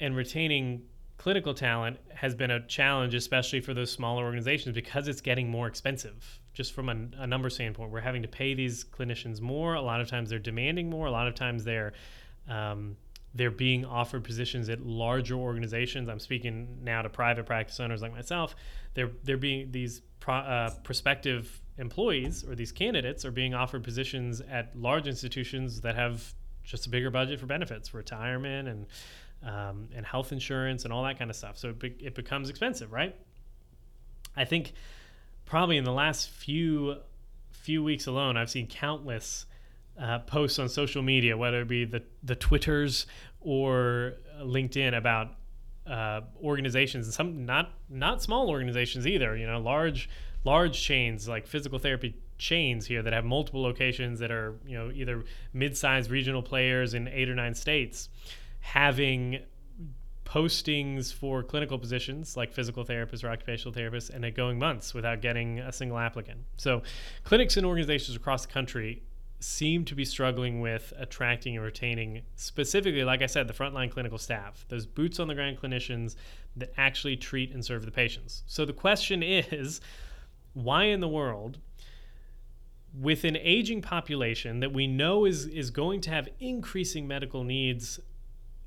and 0.00 0.16
retaining 0.16 0.82
clinical 1.16 1.54
talent 1.54 1.98
has 2.12 2.34
been 2.34 2.50
a 2.50 2.66
challenge, 2.66 3.14
especially 3.14 3.60
for 3.60 3.74
those 3.74 3.90
smaller 3.90 4.24
organizations, 4.24 4.74
because 4.74 5.08
it's 5.08 5.20
getting 5.20 5.48
more 5.48 5.66
expensive. 5.66 6.40
Just 6.52 6.72
from 6.72 6.88
a, 6.88 7.22
a 7.22 7.26
number 7.26 7.50
standpoint, 7.50 7.90
we're 7.90 8.00
having 8.00 8.22
to 8.22 8.28
pay 8.28 8.54
these 8.54 8.84
clinicians 8.84 9.40
more. 9.40 9.74
A 9.74 9.82
lot 9.82 10.00
of 10.00 10.08
times 10.08 10.30
they're 10.30 10.38
demanding 10.38 10.88
more. 10.90 11.06
A 11.06 11.10
lot 11.10 11.26
of 11.26 11.34
times 11.34 11.64
they're 11.64 11.92
um, 12.48 12.96
they're 13.34 13.50
being 13.50 13.84
offered 13.84 14.22
positions 14.22 14.68
at 14.68 14.84
larger 14.86 15.34
organizations. 15.34 16.08
I'm 16.08 16.20
speaking 16.20 16.78
now 16.82 17.02
to 17.02 17.08
private 17.08 17.46
practice 17.46 17.80
owners 17.80 18.00
like 18.00 18.12
myself. 18.12 18.54
They're 18.94 19.10
they're 19.24 19.36
being 19.36 19.72
these 19.72 20.02
pro, 20.20 20.36
uh, 20.36 20.70
prospective 20.84 21.60
employees 21.78 22.44
or 22.44 22.54
these 22.54 22.70
candidates 22.70 23.24
are 23.24 23.32
being 23.32 23.52
offered 23.52 23.82
positions 23.82 24.40
at 24.40 24.76
large 24.76 25.08
institutions 25.08 25.80
that 25.80 25.96
have 25.96 26.32
just 26.62 26.86
a 26.86 26.88
bigger 26.88 27.10
budget 27.10 27.40
for 27.40 27.46
benefits, 27.46 27.92
retirement, 27.92 28.68
and 28.68 28.86
um, 29.42 29.88
and 29.94 30.06
health 30.06 30.32
insurance 30.32 30.84
and 30.84 30.92
all 30.92 31.02
that 31.04 31.18
kind 31.18 31.30
of 31.30 31.36
stuff. 31.36 31.58
So 31.58 31.70
it, 31.70 31.78
be, 31.78 31.94
it 32.00 32.14
becomes 32.14 32.48
expensive, 32.48 32.92
right? 32.92 33.14
I 34.36 34.44
think 34.44 34.72
probably 35.44 35.76
in 35.76 35.84
the 35.84 35.92
last 35.92 36.30
few 36.30 36.96
few 37.50 37.82
weeks 37.82 38.06
alone, 38.06 38.36
I've 38.36 38.50
seen 38.50 38.66
countless 38.66 39.46
uh, 40.00 40.20
posts 40.20 40.58
on 40.58 40.68
social 40.68 41.02
media, 41.02 41.36
whether 41.36 41.62
it 41.62 41.68
be 41.68 41.84
the 41.84 42.02
the 42.22 42.34
Twitters 42.34 43.06
or 43.40 44.14
LinkedIn, 44.40 44.96
about 44.96 45.34
uh, 45.86 46.22
organizations 46.42 47.06
and 47.06 47.14
some 47.14 47.46
not 47.46 47.72
not 47.88 48.22
small 48.22 48.50
organizations 48.50 49.06
either. 49.06 49.36
You 49.36 49.46
know, 49.46 49.60
large 49.60 50.08
large 50.44 50.80
chains 50.80 51.28
like 51.28 51.46
physical 51.46 51.78
therapy 51.78 52.14
chains 52.36 52.86
here 52.86 53.02
that 53.02 53.12
have 53.12 53.24
multiple 53.24 53.62
locations 53.62 54.18
that 54.18 54.30
are 54.30 54.56
you 54.66 54.76
know 54.76 54.90
either 54.92 55.24
mid-sized 55.52 56.10
regional 56.10 56.42
players 56.42 56.94
in 56.94 57.06
eight 57.08 57.28
or 57.28 57.34
nine 57.34 57.54
states 57.54 58.08
having 58.60 59.38
postings 60.24 61.12
for 61.12 61.42
clinical 61.42 61.78
positions 61.78 62.36
like 62.36 62.52
physical 62.52 62.84
therapists 62.84 63.22
or 63.22 63.28
occupational 63.28 63.72
therapists 63.72 64.10
and 64.10 64.24
it 64.24 64.34
going 64.34 64.58
months 64.58 64.92
without 64.94 65.20
getting 65.20 65.60
a 65.60 65.72
single 65.72 65.98
applicant. 65.98 66.40
So 66.56 66.82
clinics 67.22 67.56
and 67.56 67.64
organizations 67.64 68.16
across 68.16 68.46
the 68.46 68.52
country 68.52 69.02
seem 69.40 69.84
to 69.84 69.94
be 69.94 70.04
struggling 70.04 70.60
with 70.60 70.92
attracting 70.96 71.54
and 71.56 71.64
retaining 71.64 72.22
specifically 72.34 73.04
like 73.04 73.20
i 73.20 73.26
said 73.26 73.46
the 73.46 73.52
frontline 73.52 73.90
clinical 73.90 74.16
staff 74.16 74.64
those 74.68 74.86
boots 74.86 75.20
on 75.20 75.28
the 75.28 75.34
ground 75.34 75.58
clinicians 75.60 76.16
that 76.56 76.72
actually 76.76 77.16
treat 77.16 77.52
and 77.52 77.64
serve 77.64 77.84
the 77.84 77.90
patients. 77.90 78.42
So 78.46 78.64
the 78.64 78.72
question 78.72 79.22
is 79.22 79.80
why 80.52 80.84
in 80.84 81.00
the 81.00 81.08
world 81.08 81.58
with 82.96 83.24
an 83.24 83.36
aging 83.36 83.82
population 83.82 84.60
that 84.60 84.72
we 84.72 84.86
know 84.86 85.24
is 85.24 85.46
is 85.46 85.70
going 85.70 86.00
to 86.00 86.10
have 86.10 86.28
increasing 86.38 87.08
medical 87.08 87.42
needs 87.42 87.98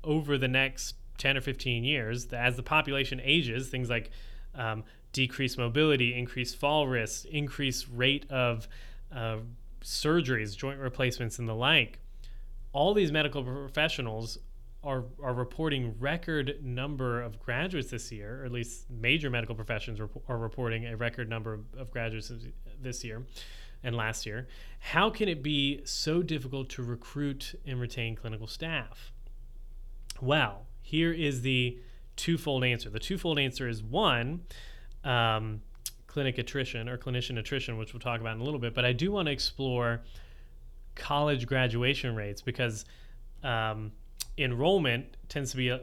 over 0.04 0.36
the 0.36 0.48
next 0.48 0.96
10 1.16 1.38
or 1.38 1.40
15 1.40 1.82
years 1.82 2.26
as 2.26 2.56
the 2.56 2.62
population 2.62 3.22
ages 3.24 3.70
things 3.70 3.88
like 3.88 4.10
um, 4.54 4.84
decreased 5.12 5.56
mobility 5.56 6.14
increased 6.14 6.56
fall 6.56 6.86
risk 6.86 7.24
increased 7.24 7.86
rate 7.90 8.30
of 8.30 8.68
uh, 9.16 9.38
surgeries, 9.82 10.56
joint 10.56 10.78
replacements, 10.78 11.38
and 11.38 11.48
the 11.48 11.54
like, 11.54 12.00
all 12.72 12.94
these 12.94 13.12
medical 13.12 13.42
professionals 13.42 14.38
are, 14.84 15.04
are 15.22 15.34
reporting 15.34 15.94
record 15.98 16.62
number 16.62 17.20
of 17.20 17.40
graduates 17.40 17.90
this 17.90 18.12
year, 18.12 18.42
or 18.42 18.44
at 18.44 18.52
least 18.52 18.88
major 18.90 19.30
medical 19.30 19.54
professions 19.54 19.98
are, 20.00 20.08
are 20.28 20.38
reporting 20.38 20.86
a 20.86 20.96
record 20.96 21.28
number 21.28 21.60
of 21.76 21.90
graduates 21.90 22.32
this 22.80 23.04
year 23.04 23.24
and 23.82 23.96
last 23.96 24.26
year. 24.26 24.48
How 24.78 25.10
can 25.10 25.28
it 25.28 25.42
be 25.42 25.80
so 25.84 26.22
difficult 26.22 26.68
to 26.70 26.82
recruit 26.82 27.54
and 27.66 27.80
retain 27.80 28.16
clinical 28.16 28.46
staff? 28.46 29.12
Well, 30.20 30.66
here 30.80 31.12
is 31.12 31.42
the 31.42 31.78
twofold 32.16 32.64
answer. 32.64 32.90
The 32.90 32.98
twofold 32.98 33.38
answer 33.38 33.68
is 33.68 33.82
one, 33.82 34.42
um, 35.04 35.62
clinic 36.08 36.38
attrition 36.38 36.88
or 36.88 36.98
clinician 36.98 37.38
attrition, 37.38 37.78
which 37.78 37.92
we'll 37.92 38.00
talk 38.00 38.20
about 38.20 38.34
in 38.34 38.40
a 38.40 38.44
little 38.44 38.58
bit. 38.58 38.74
But 38.74 38.84
I 38.84 38.92
do 38.92 39.12
want 39.12 39.26
to 39.26 39.32
explore 39.32 40.02
college 40.96 41.46
graduation 41.46 42.16
rates 42.16 42.42
because 42.42 42.84
um, 43.44 43.92
enrollment 44.36 45.16
tends 45.28 45.52
to 45.52 45.56
be 45.56 45.68
a, 45.68 45.82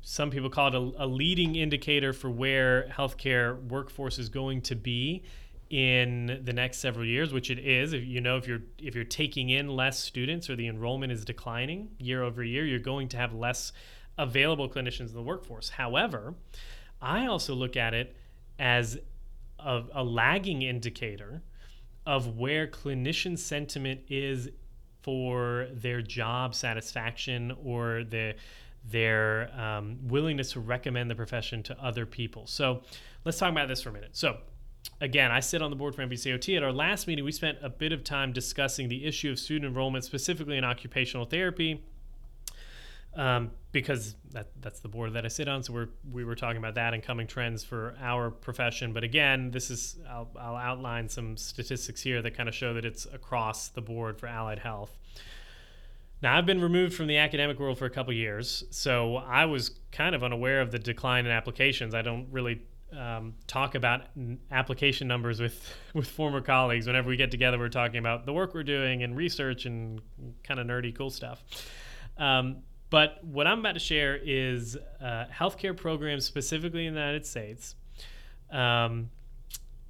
some 0.00 0.30
people 0.30 0.48
call 0.48 0.68
it 0.68 0.74
a, 0.74 1.04
a, 1.04 1.06
leading 1.06 1.56
indicator 1.56 2.14
for 2.14 2.30
where 2.30 2.88
healthcare 2.88 3.62
workforce 3.68 4.18
is 4.18 4.30
going 4.30 4.62
to 4.62 4.74
be 4.74 5.22
in 5.68 6.40
the 6.44 6.52
next 6.52 6.78
several 6.78 7.04
years, 7.04 7.32
which 7.32 7.50
it 7.50 7.58
is. 7.58 7.92
If 7.92 8.04
you 8.04 8.20
know 8.20 8.36
if 8.36 8.46
you're 8.46 8.62
if 8.78 8.94
you're 8.94 9.04
taking 9.04 9.50
in 9.50 9.68
less 9.68 9.98
students 9.98 10.48
or 10.48 10.56
the 10.56 10.68
enrollment 10.68 11.12
is 11.12 11.24
declining 11.24 11.90
year 11.98 12.22
over 12.22 12.42
year, 12.42 12.64
you're 12.64 12.78
going 12.78 13.08
to 13.08 13.16
have 13.16 13.34
less 13.34 13.72
available 14.16 14.68
clinicians 14.68 15.08
in 15.08 15.14
the 15.14 15.22
workforce. 15.22 15.68
However, 15.68 16.34
I 17.02 17.26
also 17.26 17.54
look 17.54 17.76
at 17.76 17.92
it 17.92 18.16
as 18.58 18.98
a, 19.58 19.82
a 19.94 20.04
lagging 20.04 20.62
indicator 20.62 21.42
of 22.06 22.36
where 22.36 22.66
clinician 22.66 23.38
sentiment 23.38 24.00
is 24.08 24.48
for 25.02 25.68
their 25.72 26.02
job 26.02 26.54
satisfaction 26.54 27.54
or 27.62 28.04
the, 28.04 28.34
their 28.90 29.50
um, 29.58 29.98
willingness 30.02 30.52
to 30.52 30.60
recommend 30.60 31.10
the 31.10 31.14
profession 31.14 31.62
to 31.62 31.76
other 31.82 32.06
people. 32.06 32.46
So 32.46 32.82
let's 33.24 33.38
talk 33.38 33.50
about 33.50 33.68
this 33.68 33.82
for 33.82 33.90
a 33.90 33.92
minute. 33.92 34.16
So 34.16 34.38
again, 35.00 35.30
I 35.30 35.40
sit 35.40 35.62
on 35.62 35.70
the 35.70 35.76
board 35.76 35.94
for 35.94 36.02
NBCOT. 36.06 36.56
At 36.56 36.62
our 36.62 36.72
last 36.72 37.06
meeting, 37.06 37.24
we 37.24 37.32
spent 37.32 37.58
a 37.62 37.68
bit 37.68 37.92
of 37.92 38.04
time 38.04 38.32
discussing 38.32 38.88
the 38.88 39.04
issue 39.04 39.30
of 39.30 39.38
student 39.38 39.70
enrollment, 39.70 40.04
specifically 40.04 40.56
in 40.56 40.64
occupational 40.64 41.26
therapy 41.26 41.82
um, 43.16 43.50
because 43.74 44.14
that 44.30 44.46
that's 44.60 44.78
the 44.78 44.88
board 44.88 45.12
that 45.14 45.24
I 45.24 45.28
sit 45.28 45.48
on. 45.48 45.62
So 45.64 45.72
we're 45.72 45.88
we 46.10 46.24
were 46.24 46.36
talking 46.36 46.58
about 46.58 46.76
that 46.76 46.94
and 46.94 47.02
coming 47.02 47.26
trends 47.26 47.64
for 47.64 47.96
our 48.00 48.30
profession. 48.30 48.92
But 48.92 49.02
again, 49.02 49.50
this 49.50 49.68
is 49.68 49.98
I'll, 50.08 50.30
I'll 50.40 50.56
outline 50.56 51.08
some 51.08 51.36
statistics 51.36 52.00
here 52.00 52.22
that 52.22 52.36
kind 52.36 52.48
of 52.48 52.54
show 52.54 52.72
that 52.72 52.84
it's 52.84 53.04
across 53.12 53.68
the 53.68 53.82
board 53.82 54.18
for 54.18 54.28
allied 54.28 54.60
health. 54.60 54.96
Now 56.22 56.38
I've 56.38 56.46
been 56.46 56.62
removed 56.62 56.94
from 56.94 57.08
the 57.08 57.18
academic 57.18 57.58
world 57.58 57.76
for 57.76 57.84
a 57.84 57.90
couple 57.90 58.12
years, 58.14 58.64
so 58.70 59.16
I 59.16 59.44
was 59.44 59.72
kind 59.90 60.14
of 60.14 60.22
unaware 60.22 60.60
of 60.60 60.70
the 60.70 60.78
decline 60.78 61.26
in 61.26 61.32
applications. 61.32 61.94
I 61.94 62.02
don't 62.02 62.28
really 62.30 62.62
um, 62.96 63.34
talk 63.48 63.74
about 63.74 64.02
application 64.52 65.08
numbers 65.08 65.40
with 65.40 65.68
with 65.94 66.08
former 66.08 66.40
colleagues. 66.40 66.86
Whenever 66.86 67.08
we 67.08 67.16
get 67.16 67.32
together, 67.32 67.58
we're 67.58 67.68
talking 67.68 67.98
about 67.98 68.24
the 68.24 68.32
work 68.32 68.54
we're 68.54 68.62
doing 68.62 69.02
and 69.02 69.16
research 69.16 69.66
and 69.66 70.00
kind 70.44 70.60
of 70.60 70.66
nerdy 70.68 70.96
cool 70.96 71.10
stuff. 71.10 71.42
Um, 72.16 72.62
but 72.94 73.18
what 73.24 73.48
I'm 73.48 73.58
about 73.58 73.72
to 73.72 73.80
share 73.80 74.16
is 74.22 74.78
uh, 75.00 75.24
healthcare 75.28 75.76
programs 75.76 76.24
specifically 76.24 76.86
in 76.86 76.94
the 76.94 77.00
United 77.00 77.26
States. 77.26 77.74
Um, 78.52 79.10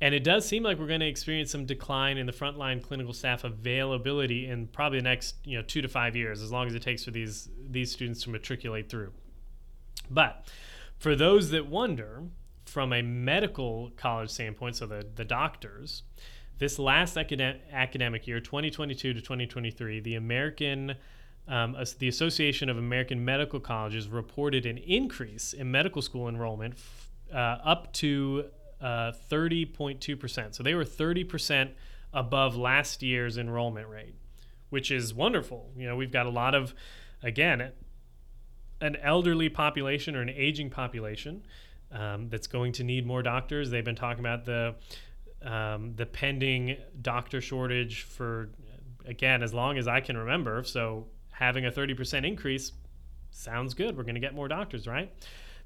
and 0.00 0.14
it 0.14 0.24
does 0.24 0.48
seem 0.48 0.62
like 0.62 0.78
we're 0.78 0.86
going 0.86 1.00
to 1.00 1.06
experience 1.06 1.50
some 1.50 1.66
decline 1.66 2.16
in 2.16 2.24
the 2.24 2.32
frontline 2.32 2.82
clinical 2.82 3.12
staff 3.12 3.44
availability 3.44 4.48
in 4.48 4.68
probably 4.68 5.00
the 5.00 5.04
next 5.04 5.34
you 5.44 5.58
know 5.58 5.62
two 5.62 5.82
to 5.82 5.88
five 5.88 6.16
years, 6.16 6.40
as 6.40 6.50
long 6.50 6.66
as 6.66 6.74
it 6.74 6.80
takes 6.80 7.04
for 7.04 7.10
these 7.10 7.50
these 7.68 7.92
students 7.92 8.22
to 8.22 8.30
matriculate 8.30 8.88
through. 8.88 9.12
But 10.08 10.48
for 10.98 11.14
those 11.14 11.50
that 11.50 11.66
wonder, 11.66 12.22
from 12.64 12.94
a 12.94 13.02
medical 13.02 13.90
college 13.98 14.30
standpoint, 14.30 14.76
so 14.76 14.86
the 14.86 15.06
the 15.14 15.26
doctors, 15.26 16.04
this 16.56 16.78
last 16.78 17.18
academic 17.18 17.60
academic 17.70 18.26
year, 18.26 18.40
2022 18.40 19.12
to 19.12 19.20
2023, 19.20 20.00
the 20.00 20.14
American 20.14 20.94
um, 21.46 21.76
the 21.98 22.08
Association 22.08 22.68
of 22.70 22.78
American 22.78 23.24
Medical 23.24 23.60
Colleges 23.60 24.08
reported 24.08 24.64
an 24.66 24.78
increase 24.78 25.52
in 25.52 25.70
medical 25.70 26.00
school 26.00 26.28
enrollment 26.28 26.74
uh, 27.32 27.58
up 27.64 27.92
to 27.94 28.46
uh, 28.80 29.12
30.2%. 29.30 30.54
So 30.54 30.62
they 30.62 30.74
were 30.74 30.84
30% 30.84 31.70
above 32.12 32.56
last 32.56 33.02
year's 33.02 33.36
enrollment 33.36 33.88
rate, 33.88 34.14
which 34.70 34.90
is 34.90 35.12
wonderful. 35.12 35.70
You 35.76 35.86
know, 35.86 35.96
we've 35.96 36.12
got 36.12 36.26
a 36.26 36.30
lot 36.30 36.54
of, 36.54 36.74
again, 37.22 37.72
an 38.80 38.96
elderly 38.96 39.48
population 39.48 40.16
or 40.16 40.22
an 40.22 40.30
aging 40.30 40.70
population 40.70 41.44
um, 41.92 42.28
that's 42.28 42.46
going 42.46 42.72
to 42.72 42.84
need 42.84 43.06
more 43.06 43.22
doctors. 43.22 43.70
They've 43.70 43.84
been 43.84 43.96
talking 43.96 44.20
about 44.20 44.44
the 44.44 44.74
um, 45.42 45.94
the 45.96 46.06
pending 46.06 46.78
doctor 47.02 47.40
shortage 47.42 48.02
for 48.02 48.50
again 49.04 49.42
as 49.42 49.52
long 49.52 49.76
as 49.76 49.86
I 49.86 50.00
can 50.00 50.16
remember. 50.16 50.62
So 50.64 51.06
having 51.34 51.66
a 51.66 51.70
30% 51.70 52.26
increase 52.26 52.72
sounds 53.30 53.74
good. 53.74 53.96
We're 53.96 54.04
going 54.04 54.14
to 54.14 54.20
get 54.20 54.34
more 54.34 54.48
doctors, 54.48 54.86
right? 54.86 55.12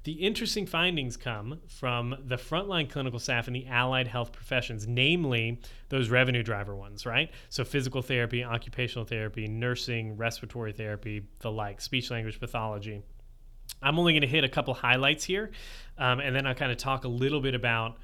The 0.03 0.13
interesting 0.13 0.65
findings 0.65 1.17
come 1.17 1.59
from 1.67 2.15
the 2.25 2.37
frontline 2.37 2.89
clinical 2.89 3.19
staff 3.19 3.47
and 3.47 3.55
the 3.55 3.67
allied 3.67 4.07
health 4.07 4.31
professions, 4.31 4.87
namely 4.87 5.59
those 5.89 6.09
revenue 6.09 6.41
driver 6.41 6.75
ones, 6.75 7.05
right? 7.05 7.29
So, 7.49 7.65
physical 7.65 8.01
therapy, 8.01 8.43
occupational 8.43 9.05
therapy, 9.05 9.47
nursing, 9.47 10.15
respiratory 10.15 10.71
therapy, 10.71 11.27
the 11.39 11.51
like, 11.51 11.81
speech 11.81 12.09
language 12.11 12.39
pathology. 12.39 13.03
I'm 13.81 13.99
only 13.99 14.13
going 14.13 14.21
to 14.21 14.27
hit 14.27 14.45
a 14.45 14.49
couple 14.49 14.73
highlights 14.73 15.25
here, 15.25 15.51
um, 15.97 16.21
and 16.21 16.33
then 16.33 16.47
I'll 16.47 16.55
kind 16.55 16.71
of 16.71 16.77
talk 16.77 17.03
a 17.03 17.09
little 17.09 17.41
bit 17.41 17.53
about 17.53 17.97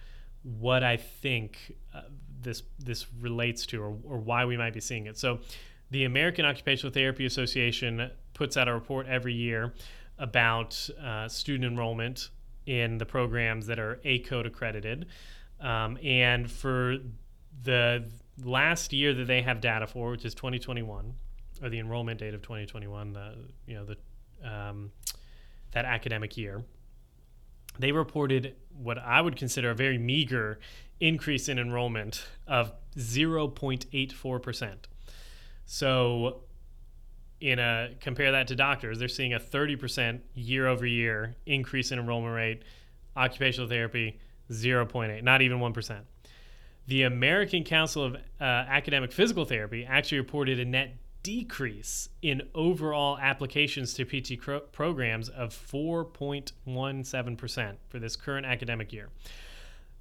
what 0.44 0.84
I 0.84 0.98
think 0.98 1.76
uh, 1.94 2.02
this 2.42 2.62
this 2.78 3.06
relates 3.22 3.66
to, 3.68 3.82
or, 3.82 3.98
or 4.04 4.18
why 4.18 4.44
we 4.44 4.58
might 4.58 4.74
be 4.74 4.82
seeing 4.82 5.08
it. 5.08 5.18
So, 5.18 5.40
the 5.92 6.06
American 6.06 6.46
Occupational 6.46 6.94
Therapy 6.94 7.26
Association 7.26 8.12
puts 8.34 8.58
out 8.58 8.68
a 8.68 8.74
report 8.74 9.08
every 9.08 9.34
year 9.34 9.74
about 10.18 10.90
uh, 11.04 11.28
student 11.28 11.72
enrollment 11.72 12.30
in 12.66 12.98
the 12.98 13.06
programs 13.06 13.68
that 13.68 13.80
are 13.80 14.00
ACOTE 14.04 14.48
accredited. 14.48 15.08
Um, 15.60 15.98
and 16.04 16.50
for 16.50 16.98
the 17.64 18.06
last 18.44 18.94
year 18.94 19.14
that 19.14 19.28
they 19.28 19.42
have 19.42 19.62
data 19.62 19.88
for, 19.88 20.12
which 20.12 20.26
is 20.26 20.34
2021, 20.36 21.14
or 21.62 21.70
the 21.70 21.80
enrollment 21.80 22.20
date 22.20 22.34
of 22.34 22.42
2021, 22.42 23.14
the 23.14 23.36
you 23.66 23.76
know 23.76 23.86
the 23.86 23.98
um, 24.44 24.92
that 25.72 25.86
academic 25.86 26.36
year, 26.38 26.64
they 27.80 27.92
reported 27.92 28.56
what 28.74 28.98
I 28.98 29.22
would 29.22 29.36
consider 29.36 29.72
a 29.72 29.76
very 29.76 29.98
meager 29.98 30.60
increase 31.00 31.50
in 31.50 31.60
enrollment 31.60 32.28
of 32.48 32.74
0.84 32.98 34.42
percent. 34.42 34.88
So 35.66 36.42
in 37.42 37.60
a 37.60 37.90
compare 38.00 38.32
that 38.32 38.48
to 38.48 38.56
doctors, 38.56 38.98
they're 39.00 39.08
seeing 39.08 39.34
a 39.34 39.40
30% 39.40 40.20
year 40.34 40.68
over 40.68 40.86
year 40.86 41.36
increase 41.46 41.92
in 41.92 42.00
enrollment 42.00 42.36
rate. 42.36 42.64
Occupational 43.18 43.70
therapy 43.70 44.20
0.8, 44.52 45.24
not 45.24 45.42
even 45.42 45.60
1%. 45.60 46.02
The 46.88 47.04
American 47.04 47.64
Council 47.64 48.04
of 48.04 48.16
uh, 48.16 48.20
Academic 48.40 49.12
Physical 49.12 49.46
Therapy 49.46 49.86
actually 49.86 50.20
reported 50.20 50.60
a 50.60 50.66
net 50.66 50.98
decrease 51.24 52.10
in 52.22 52.44
overall 52.54 53.18
applications 53.18 53.96
to 53.96 54.06
PT 54.06 54.40
programs 54.72 55.30
of 55.30 55.50
4.17% 55.50 57.76
for 57.90 57.98
this 57.98 58.16
current 58.16 58.46
academic 58.46 58.94
year 58.94 59.10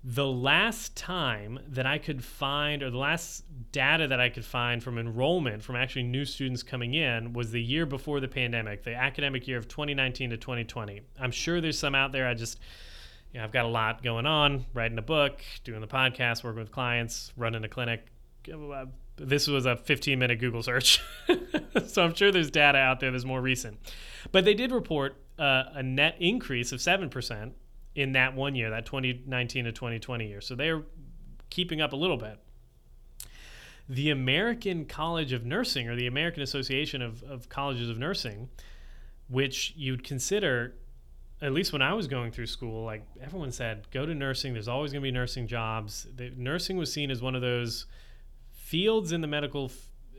the 0.07 0.27
last 0.27 0.95
time 0.97 1.59
that 1.67 1.87
I 1.87 1.97
could 1.97 2.23
find, 2.23 2.83
or 2.83 2.91
the 2.91 2.99
last 2.99 3.45
data 3.73 4.07
that 4.07 4.21
I 4.21 4.29
could 4.29 4.45
find 4.45 4.83
from 4.83 4.99
enrollment 4.99 5.63
from 5.63 5.77
actually 5.77 6.03
new 6.03 6.27
students 6.27 6.63
coming 6.63 6.93
in, 6.93 7.33
was 7.33 7.53
the 7.53 7.63
year 7.63 7.87
before 7.87 8.21
the 8.21 8.29
pandemic, 8.29 8.85
the 8.85 8.95
academic 8.95 9.49
year 9.49 9.57
of 9.57 9.67
2019 9.67 10.31
to 10.31 10.37
2020. 10.37 11.01
I'm 11.19 11.31
sure 11.31 11.63
there's 11.63 11.79
some 11.79 11.95
out 11.95 12.13
there. 12.13 12.29
I 12.29 12.35
just, 12.35 12.61
you 13.33 13.39
know, 13.39 13.45
I've 13.45 13.53
got 13.53 13.65
a 13.65 13.69
lot 13.69 14.03
going 14.03 14.27
on, 14.27 14.67
writing 14.75 14.99
a 14.99 15.03
book, 15.03 15.41
doing 15.65 15.81
the 15.81 15.87
podcast, 15.87 16.45
working 16.45 16.61
with 16.61 16.71
clients, 16.71 17.33
running 17.35 17.65
a 17.65 17.69
clinic. 17.69 18.07
This 19.17 19.49
was 19.49 19.65
a 19.65 19.75
15 19.75 20.19
minute 20.19 20.39
Google 20.39 20.63
search. 20.63 21.01
so 21.87 22.05
I'm 22.05 22.15
sure 22.15 22.31
there's 22.31 22.51
data 22.51 22.77
out 22.77 23.01
there 23.01 23.11
that's 23.11 23.25
more 23.25 23.41
recent. 23.41 23.79
But 24.33 24.45
they 24.45 24.53
did 24.53 24.71
report 24.71 25.17
uh, 25.39 25.65
a 25.73 25.83
net 25.83 26.17
increase 26.21 26.73
of 26.73 26.81
7% 26.81 27.53
in 27.95 28.13
that 28.13 28.35
one 28.35 28.55
year, 28.55 28.71
that 28.71 28.87
2019 28.87 29.65
to 29.65 29.73
2020 29.73 30.27
year. 30.27 30.41
So 30.41 30.55
they're 30.55 30.83
keeping 31.51 31.81
up 31.81 31.93
a 31.93 31.97
little 31.97 32.17
bit. 32.17 32.39
The 33.89 34.11
American 34.11 34.87
College 34.87 35.33
of 35.33 35.45
Nursing, 35.45 35.89
or 35.89 35.95
the 35.95 36.07
American 36.07 36.43
Association 36.43 37.03
of, 37.03 37.23
of 37.23 37.49
Colleges 37.49 37.89
of 37.89 37.99
Nursing, 37.99 38.49
which 39.29 39.75
you'd 39.77 40.03
consider, 40.03 40.75
at 41.41 41.53
least 41.53 41.73
when 41.73 41.83
I 41.83 41.93
was 41.93 42.09
going 42.09 42.33
through 42.33 42.47
school, 42.47 42.85
like 42.85 43.05
everyone 43.21 43.53
said, 43.53 43.87
go 43.91 44.07
to 44.07 44.15
nursing. 44.15 44.55
There's 44.55 44.69
always 44.69 44.93
going 44.93 45.03
to 45.03 45.07
be 45.07 45.13
nursing 45.13 45.47
jobs. 45.47 46.07
The, 46.17 46.33
nursing 46.37 46.77
was 46.77 46.93
seen 46.93 47.11
as 47.11 47.21
one 47.21 47.35
of 47.35 47.43
those 47.43 47.87
fields 48.51 49.13
in 49.13 49.21
the 49.21 49.27
medical, 49.27 49.71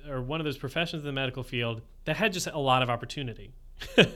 or 0.08 0.22
one 0.22 0.40
of 0.40 0.46
those 0.46 0.58
professions 0.58 1.02
in 1.02 1.08
the 1.08 1.14
medical 1.14 1.44
field 1.44 1.82
that 2.06 2.18
had 2.18 2.34
just 2.34 2.48
a 2.48 2.60
lot 2.60 2.84
of 2.84 2.90
opportunity. 2.90 3.52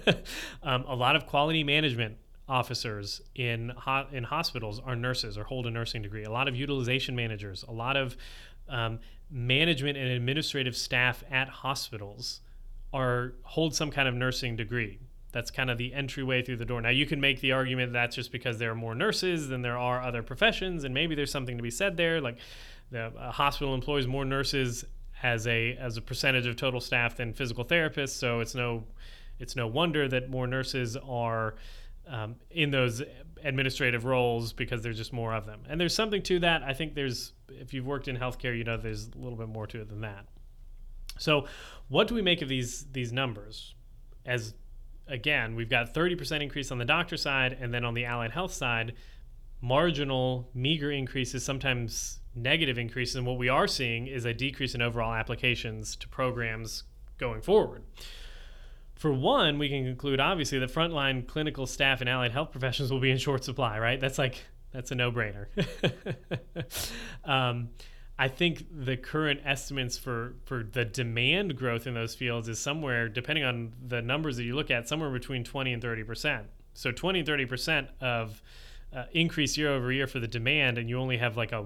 um, 0.63 0.85
a 0.87 0.95
lot 0.95 1.15
of 1.15 1.25
quality 1.25 1.63
management 1.63 2.17
officers 2.49 3.21
in 3.35 3.69
ho- 3.69 4.07
in 4.11 4.23
hospitals 4.23 4.79
are 4.79 4.95
nurses 4.95 5.37
or 5.37 5.43
hold 5.43 5.67
a 5.67 5.71
nursing 5.71 6.01
degree. 6.01 6.23
A 6.23 6.31
lot 6.31 6.47
of 6.47 6.55
utilization 6.55 7.15
managers, 7.15 7.63
a 7.67 7.71
lot 7.71 7.95
of 7.95 8.17
um, 8.67 8.99
management 9.29 9.97
and 9.97 10.07
administrative 10.07 10.75
staff 10.75 11.23
at 11.31 11.47
hospitals 11.47 12.41
are 12.91 13.33
hold 13.43 13.75
some 13.75 13.91
kind 13.91 14.07
of 14.07 14.15
nursing 14.15 14.55
degree. 14.55 14.99
That's 15.31 15.51
kind 15.51 15.69
of 15.69 15.77
the 15.77 15.93
entryway 15.93 16.41
through 16.41 16.57
the 16.57 16.65
door. 16.65 16.81
Now 16.81 16.89
you 16.89 17.05
can 17.05 17.21
make 17.21 17.39
the 17.39 17.51
argument 17.51 17.93
that's 17.93 18.15
just 18.15 18.31
because 18.31 18.57
there 18.57 18.71
are 18.71 18.75
more 18.75 18.95
nurses 18.95 19.47
than 19.47 19.61
there 19.61 19.77
are 19.77 20.01
other 20.01 20.23
professions, 20.23 20.83
and 20.83 20.93
maybe 20.93 21.13
there's 21.13 21.31
something 21.31 21.55
to 21.55 21.63
be 21.63 21.69
said 21.69 21.97
there. 21.97 22.19
Like 22.19 22.37
the 22.91 23.11
hospital 23.17 23.75
employs 23.75 24.07
more 24.07 24.25
nurses 24.25 24.85
as 25.21 25.45
a 25.45 25.75
as 25.75 25.97
a 25.97 26.01
percentage 26.01 26.47
of 26.47 26.55
total 26.55 26.79
staff 26.79 27.15
than 27.15 27.33
physical 27.33 27.63
therapists, 27.63 28.17
so 28.17 28.39
it's 28.39 28.55
no 28.55 28.83
it's 29.37 29.55
no 29.55 29.67
wonder 29.67 30.07
that 30.07 30.29
more 30.29 30.47
nurses 30.47 30.97
are 30.97 31.55
um, 32.09 32.35
in 32.49 32.71
those 32.71 33.01
administrative 33.43 34.03
roles 34.03 34.51
because 34.51 34.81
there's 34.81 34.97
just 34.97 35.13
more 35.13 35.33
of 35.33 35.45
them. 35.45 35.61
And 35.69 35.79
there's 35.79 35.93
something 35.93 36.21
to 36.23 36.39
that. 36.39 36.63
I 36.63 36.73
think 36.73 36.95
there's, 36.95 37.33
if 37.49 37.73
you've 37.73 37.85
worked 37.85 38.07
in 38.07 38.17
healthcare, 38.17 38.57
you 38.57 38.63
know 38.63 38.77
there's 38.77 39.07
a 39.07 39.17
little 39.17 39.37
bit 39.37 39.47
more 39.47 39.67
to 39.67 39.81
it 39.81 39.89
than 39.89 40.01
that. 40.01 40.25
So, 41.17 41.45
what 41.87 42.07
do 42.07 42.15
we 42.15 42.21
make 42.21 42.41
of 42.41 42.49
these 42.49 42.85
these 42.91 43.11
numbers? 43.11 43.75
As 44.25 44.53
again, 45.07 45.55
we've 45.55 45.69
got 45.69 45.93
30% 45.93 46.41
increase 46.41 46.71
on 46.71 46.77
the 46.77 46.85
doctor 46.85 47.17
side, 47.17 47.57
and 47.59 47.73
then 47.73 47.83
on 47.83 47.93
the 47.93 48.05
allied 48.05 48.31
health 48.31 48.53
side, 48.53 48.93
marginal, 49.59 50.49
meager 50.53 50.91
increases, 50.91 51.43
sometimes 51.43 52.19
negative 52.35 52.77
increases. 52.77 53.15
And 53.15 53.25
what 53.25 53.37
we 53.37 53.49
are 53.49 53.67
seeing 53.67 54.07
is 54.07 54.23
a 54.23 54.33
decrease 54.33 54.75
in 54.75 54.81
overall 54.81 55.13
applications 55.13 55.95
to 55.97 56.07
programs 56.07 56.83
going 57.17 57.41
forward 57.41 57.83
for 58.99 59.13
one, 59.13 59.57
we 59.57 59.69
can 59.69 59.85
conclude 59.85 60.19
obviously 60.19 60.59
that 60.59 60.73
frontline 60.73 61.25
clinical 61.25 61.65
staff 61.65 62.01
and 62.01 62.09
allied 62.09 62.33
health 62.33 62.51
professionals 62.51 62.91
will 62.91 62.99
be 62.99 63.09
in 63.09 63.17
short 63.17 63.45
supply, 63.45 63.79
right? 63.79 63.97
That's 63.97 64.17
like 64.17 64.43
that's 64.73 64.91
a 64.91 64.95
no-brainer. 64.95 65.47
um, 67.23 67.69
I 68.19 68.27
think 68.27 68.65
the 68.69 68.97
current 68.97 69.39
estimates 69.45 69.97
for 69.97 70.35
for 70.43 70.63
the 70.63 70.83
demand 70.83 71.55
growth 71.55 71.87
in 71.87 71.93
those 71.93 72.13
fields 72.13 72.49
is 72.49 72.59
somewhere, 72.59 73.07
depending 73.07 73.45
on 73.45 73.71
the 73.87 74.01
numbers 74.01 74.35
that 74.35 74.43
you 74.43 74.53
look 74.53 74.69
at, 74.69 74.89
somewhere 74.89 75.09
between 75.09 75.45
20 75.45 75.71
and 75.71 75.81
30 75.81 76.03
percent. 76.03 76.47
So 76.73 76.91
20 76.91 77.19
and 77.19 77.25
30 77.25 77.45
percent 77.45 77.87
of 78.01 78.43
uh, 78.93 79.05
increase 79.13 79.57
year 79.57 79.69
over 79.69 79.93
year 79.93 80.07
for 80.07 80.19
the 80.19 80.27
demand, 80.27 80.77
and 80.77 80.89
you 80.89 80.99
only 80.99 81.17
have 81.19 81.37
like 81.37 81.53
a 81.53 81.65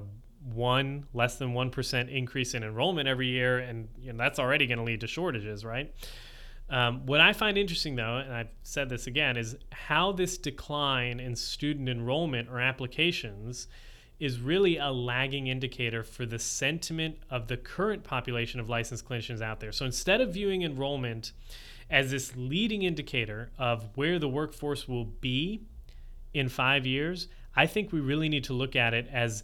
one 0.54 1.08
less 1.15 1.38
than 1.38 1.54
one 1.54 1.72
percent 1.72 2.12
increase 2.12 2.54
in 2.54 2.62
enrollment 2.62 3.08
every 3.10 3.30
year, 3.30 3.58
and 3.58 3.88
you 4.00 4.13
know, 4.13 4.19
that's 4.19 4.38
already 4.38 4.67
going 4.67 4.78
to 4.78 4.84
lead 4.84 5.02
to 5.02 5.08
shortages, 5.08 5.65
right? 5.65 5.91
Um, 6.69 7.06
what 7.06 7.19
I 7.19 7.34
find 7.34 7.58
interesting, 7.58 7.95
though, 7.95 8.17
and 8.17 8.34
I've 8.34 8.49
said 8.63 8.89
this 8.89 9.08
again, 9.08 9.38
is 9.38 9.56
how 9.71 10.12
this 10.12 10.38
decline 10.38 11.19
in 11.19 11.36
student 11.36 11.89
enrollment 11.89 12.49
or 12.49 12.60
applications 12.60 13.67
is 14.19 14.39
really 14.39 14.78
a 14.78 14.89
lagging 14.89 15.47
indicator 15.47 16.04
for 16.04 16.26
the 16.26 16.39
sentiment 16.39 17.17
of 17.30 17.47
the 17.47 17.58
current 17.58 18.04
population 18.04 18.60
of 18.60 18.69
licensed 18.69 19.08
clinicians 19.08 19.41
out 19.41 19.60
there. 19.60 19.71
So 19.71 19.86
instead 19.86 20.21
of 20.21 20.34
viewing 20.34 20.62
enrollment 20.62 21.34
as 21.89 22.12
this 22.12 22.34
leading 22.36 22.84
indicator 22.84 23.52
of 23.60 23.89
where 23.95 24.19
the 24.19 24.30
workforce 24.30 24.88
will 24.88 25.06
be 25.06 25.62
in 26.34 26.47
five 26.47 26.86
years, 26.86 27.28
I 27.56 27.67
think 27.67 27.91
we 27.91 27.99
really 27.99 28.30
need 28.30 28.45
to 28.45 28.54
look 28.54 28.76
at 28.76 28.93
it 28.93 29.08
as 29.12 29.43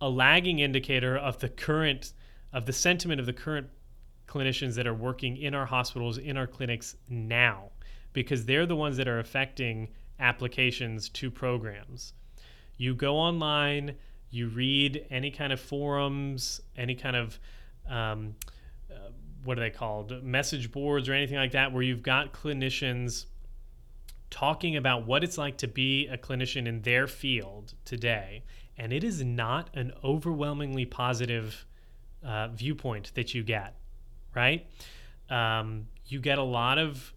a 0.00 0.08
lagging 0.08 0.58
indicator 0.58 1.16
of 1.16 1.38
the 1.38 1.48
current 1.48 2.12
of 2.52 2.66
the 2.66 2.72
sentiment 2.72 3.20
of 3.20 3.26
the 3.26 3.32
current 3.32 3.68
clinicians 4.34 4.74
that 4.74 4.86
are 4.86 4.94
working 4.94 5.36
in 5.36 5.54
our 5.54 5.66
hospitals, 5.66 6.18
in 6.18 6.36
our 6.36 6.46
clinics 6.46 6.96
now, 7.08 7.70
because 8.12 8.44
they're 8.44 8.66
the 8.66 8.76
ones 8.76 8.96
that 8.96 9.08
are 9.08 9.20
affecting 9.20 9.88
applications 10.18 11.08
to 11.10 11.30
programs. 11.30 12.12
You 12.76 12.94
go 12.94 13.16
online, 13.16 13.94
you 14.30 14.48
read 14.48 15.06
any 15.10 15.30
kind 15.30 15.52
of 15.52 15.60
forums, 15.60 16.60
any 16.76 16.94
kind 16.94 17.16
of 17.16 17.38
um, 17.88 18.34
uh, 18.90 19.10
what 19.44 19.58
are 19.58 19.60
they 19.60 19.70
called? 19.70 20.22
Message 20.22 20.72
boards 20.72 21.08
or 21.08 21.12
anything 21.12 21.36
like 21.36 21.52
that, 21.52 21.72
where 21.72 21.82
you've 21.82 22.02
got 22.02 22.32
clinicians 22.32 23.26
talking 24.30 24.76
about 24.76 25.06
what 25.06 25.22
it's 25.22 25.38
like 25.38 25.56
to 25.58 25.68
be 25.68 26.08
a 26.08 26.18
clinician 26.18 26.66
in 26.66 26.82
their 26.82 27.06
field 27.06 27.74
today. 27.84 28.42
And 28.76 28.92
it 28.92 29.04
is 29.04 29.22
not 29.22 29.70
an 29.74 29.92
overwhelmingly 30.02 30.86
positive 30.86 31.64
uh, 32.24 32.48
viewpoint 32.48 33.12
that 33.14 33.34
you 33.34 33.44
get, 33.44 33.76
right? 34.34 34.66
Um, 35.30 35.86
you 36.06 36.20
get 36.20 36.38
a 36.38 36.42
lot 36.42 36.78
of 36.78 37.12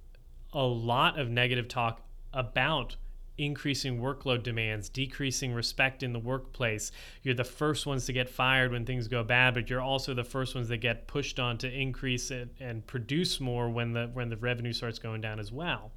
a 0.53 0.63
lot 0.63 1.19
of 1.19 1.30
negative 1.30 1.67
talk 1.67 2.01
about 2.34 2.95
increasing 3.38 3.99
workload 3.99 4.43
demands, 4.43 4.89
decreasing 4.89 5.53
respect 5.53 6.01
in 6.01 6.12
the 6.13 6.19
workplace. 6.19 6.91
You're 7.21 7.36
the 7.36 7.43
first 7.43 7.86
ones 7.86 8.06
to 8.06 8.13
get 8.13 8.30
fired 8.30 8.71
when 8.71 8.86
things 8.86 9.08
go 9.08 9.23
bad, 9.23 9.53
but 9.53 9.69
you're 9.69 9.82
also 9.82 10.13
the 10.13 10.23
first 10.23 10.56
ones 10.56 10.69
that 10.69 10.77
get 10.77 11.08
pushed 11.08 11.39
on 11.39 11.58
to 11.60 11.71
increase 11.71 12.32
it 12.32 12.49
and 12.60 12.86
produce 12.88 13.39
more 13.39 13.69
when 13.69 13.93
the 13.93 14.10
when 14.13 14.30
the 14.30 14.38
revenue 14.38 14.73
starts 14.73 14.99
going 14.99 15.21
down 15.21 15.39
as 15.39 15.51
well. 15.51 15.91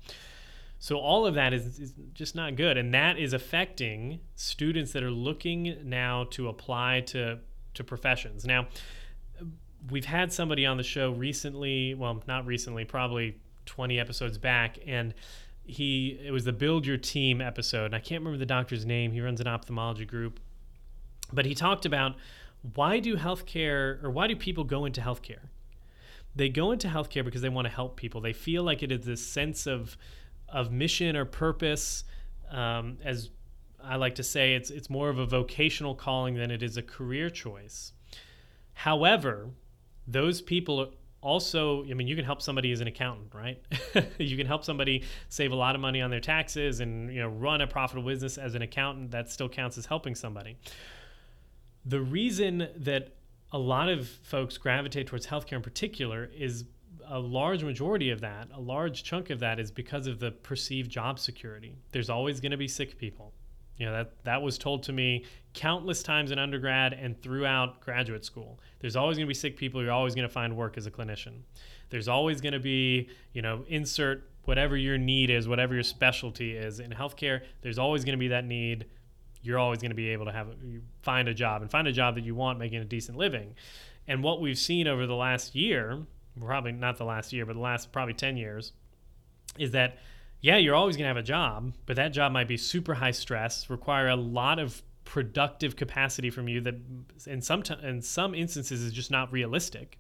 So 0.79 0.99
all 0.99 1.27
of 1.27 1.35
that 1.35 1.53
is, 1.53 1.79
is 1.79 1.93
just 2.15 2.35
not 2.35 2.57
good, 2.57 2.79
and 2.79 2.93
that 2.95 3.19
is 3.19 3.35
affecting 3.35 4.21
students 4.35 4.93
that 4.93 5.03
are 5.03 5.11
looking 5.11 5.77
now 5.85 6.25
to 6.31 6.49
apply 6.49 7.01
to 7.09 7.39
to 7.75 7.85
professions. 7.85 8.45
Now, 8.45 8.67
we've 9.89 10.05
had 10.05 10.33
somebody 10.33 10.67
on 10.67 10.77
the 10.77 10.83
show 10.83 11.13
recently, 11.13 11.95
well, 11.95 12.23
not 12.27 12.47
recently, 12.47 12.85
probably 12.85 13.37
20 13.67 13.99
episodes 13.99 14.37
back, 14.37 14.79
and 14.87 15.15
he 15.65 16.19
it 16.25 16.33
was 16.33 16.45
the 16.45 16.53
build 16.53 16.85
your 16.85 16.97
team 16.97 17.41
episode. 17.41 17.87
And 17.87 17.95
i 17.95 18.01
can't 18.01 18.21
remember 18.21 18.39
the 18.39 18.47
doctor's 18.47 18.85
name. 18.85 19.13
He 19.13 19.21
runs 19.21 19.41
an 19.41 19.47
ophthalmology 19.47 20.05
group. 20.05 20.41
But 21.33 21.47
he 21.47 21.55
talked 21.55 21.87
about 21.87 22.17
why 22.75 22.99
do 22.99 23.17
healthcare 23.17 24.03
or 24.03 24.11
why 24.11 24.27
do 24.27 24.37
people 24.37 24.65
go 24.65 24.85
into 24.85 25.01
healthcare? 25.01 25.49
They 26.35 26.49
go 26.49 26.73
into 26.73 26.89
healthcare 26.89 27.25
because 27.25 27.43
they 27.43 27.49
want 27.49 27.67
to 27.67 27.73
help 27.73 27.97
people. 27.97 28.21
They 28.21 28.33
feel 28.33 28.63
like 28.63 28.83
it 28.83 28.93
is 28.93 29.07
this 29.07 29.25
sense 29.25 29.67
of 29.67 29.97
of 30.49 30.73
mission 30.73 31.17
or 31.17 31.25
purpose. 31.25 32.05
Um, 32.51 32.99
as 33.05 33.31
i 33.83 33.97
like 33.97 34.17
to 34.17 34.23
say 34.23 34.55
it's 34.55 34.69
it's 34.69 34.91
more 34.91 35.09
of 35.09 35.19
a 35.19 35.25
vocational 35.25 35.95
calling 35.95 36.35
than 36.35 36.51
it 36.51 36.63
is 36.63 36.77
a 36.77 36.83
career 36.83 37.31
choice. 37.31 37.93
However 38.75 39.51
those 40.07 40.41
people 40.41 40.93
also 41.23 41.85
i 41.85 41.95
mean 41.95 42.07
you 42.07 42.17
can 42.17 42.25
help 42.25 42.41
somebody 42.41 42.73
as 42.73 42.81
an 42.81 42.87
accountant 42.87 43.31
right? 43.35 43.63
You 44.19 44.37
can 44.37 44.47
help 44.47 44.65
somebody 44.65 45.05
save 45.29 45.53
a 45.53 45.55
lot 45.55 45.75
of 45.75 45.81
money 45.81 46.01
on 46.01 46.11
their 46.11 46.21
taxes 46.21 46.81
and 46.81 47.13
you 47.13 47.21
know 47.21 47.29
run 47.29 47.61
a 47.61 47.67
profitable 47.67 48.09
business 48.09 48.39
as 48.39 48.55
an 48.55 48.63
accountant. 48.63 49.11
That 49.11 49.31
still 49.31 49.49
counts 49.49 49.79
as 49.79 49.87
helping 49.87 50.15
somebody. 50.15 50.57
The 51.85 52.01
reason 52.01 52.69
that 52.77 53.15
a 53.53 53.59
lot 53.59 53.89
of 53.89 54.09
folks 54.09 54.59
gravitate 54.59 55.07
towards 55.07 55.27
healthcare 55.27 55.55
in 55.55 55.63
particular 55.63 56.31
is 56.37 56.65
a 57.07 57.19
large 57.19 57.65
majority 57.65 58.11
of 58.11 58.21
that 58.21 58.49
a 58.55 58.61
large 58.61 59.03
chunk 59.03 59.31
of 59.31 59.41
that 59.41 59.59
is 59.59 59.71
because 59.71 60.07
of 60.07 60.21
the 60.21 60.31
perceived 60.31 60.91
job 60.91 61.19
security. 61.19 61.77
There's 61.93 62.11
always 62.11 62.41
going 62.41 62.53
to 62.53 62.59
be 62.59 62.69
sick 62.69 62.99
people 62.99 63.33
you 63.81 63.87
know 63.87 63.93
that 63.93 64.13
that 64.25 64.43
was 64.43 64.59
told 64.59 64.83
to 64.85 64.93
me 64.93 65.25
countless 65.55 66.03
times 66.03 66.31
in 66.31 66.39
undergrad 66.39 66.93
and 66.93 67.21
throughout 67.23 67.81
graduate 67.81 68.25
school. 68.25 68.61
There's 68.79 68.95
always 68.95 69.17
going 69.17 69.27
to 69.27 69.29
be 69.29 69.35
sick 69.35 69.57
people. 69.57 69.83
You're 69.83 69.91
always 69.91 70.15
going 70.15 70.29
to 70.29 70.33
find 70.33 70.55
work 70.55 70.77
as 70.77 70.87
a 70.87 70.91
clinician. 70.91 71.41
There's 71.89 72.07
always 72.07 72.41
going 72.41 72.53
to 72.53 72.61
be, 72.61 73.09
you 73.33 73.43
know, 73.43 73.65
insert 73.69 74.29
whatever 74.45 74.77
your 74.77 74.99
need 74.99 75.31
is, 75.31 75.49
whatever 75.49 75.75
your 75.75 75.83
specialty 75.83 76.57
is 76.57 76.79
in 76.79 76.91
healthcare. 76.91 77.41
There's 77.63 77.79
always 77.79 78.05
going 78.05 78.13
to 78.13 78.21
be 78.21 78.29
that 78.29 78.45
need. 78.45 78.85
You're 79.43 79.59
always 79.59 79.81
going 79.81 79.91
to 79.91 79.97
be 79.97 80.11
able 80.11 80.27
to 80.27 80.33
have 80.33 80.49
find 81.03 81.27
a 81.27 81.35
job 81.35 81.63
and 81.63 81.71
find 81.71 81.89
a 81.89 81.93
job 81.93 82.15
that 82.17 82.25
you 82.25 82.35
want, 82.35 82.59
making 82.59 82.81
a 82.81 82.85
decent 82.85 83.17
living. 83.17 83.55
And 84.07 84.23
what 84.23 84.43
we've 84.43 84.59
seen 84.59 84.87
over 84.87 85.07
the 85.07 85.17
last 85.17 85.55
year, 85.55 86.01
probably 86.39 86.73
not 86.73 86.99
the 86.99 87.05
last 87.05 87.33
year, 87.33 87.47
but 87.47 87.55
the 87.55 87.63
last 87.63 87.93
probably 87.93 88.15
10 88.15 88.37
years, 88.37 88.73
is 89.59 89.71
that 89.71 89.99
yeah, 90.41 90.57
you're 90.57 90.75
always 90.75 90.97
going 90.97 91.05
to 91.05 91.09
have 91.09 91.17
a 91.17 91.23
job, 91.23 91.75
but 91.87 91.97
that 91.97 92.09
job 92.09 92.33
might 92.33 92.49
be 92.49 92.57
super 92.57 92.95
high 92.95 93.11
stress, 93.11 93.69
require 93.69 94.09
a 94.09 94.17
lot 94.17 94.59
of 94.59 94.83
productive 95.05 95.77
capacity 95.77 96.31
from 96.31 96.49
you 96.49 96.61
that 96.61 96.75
in 97.27 97.43
some 97.43 97.63
t- 97.63 97.75
in 97.83 98.01
some 98.01 98.35
instances 98.35 98.83
is 98.83 98.93
just 98.93 99.11
not 99.11 99.33
realistic. 99.33 99.99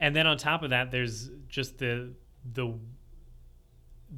And 0.00 0.16
then 0.16 0.26
on 0.26 0.36
top 0.36 0.62
of 0.62 0.70
that, 0.70 0.90
there's 0.90 1.30
just 1.48 1.78
the 1.78 2.12
the 2.52 2.74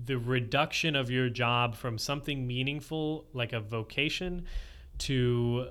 the 0.07 0.19
reduction 0.19 0.97
of 0.97 1.11
your 1.11 1.29
job 1.29 1.77
from 1.77 1.99
something 1.99 2.47
meaningful 2.47 3.27
like 3.33 3.53
a 3.53 3.61
vocation 3.61 4.45
to 4.99 5.69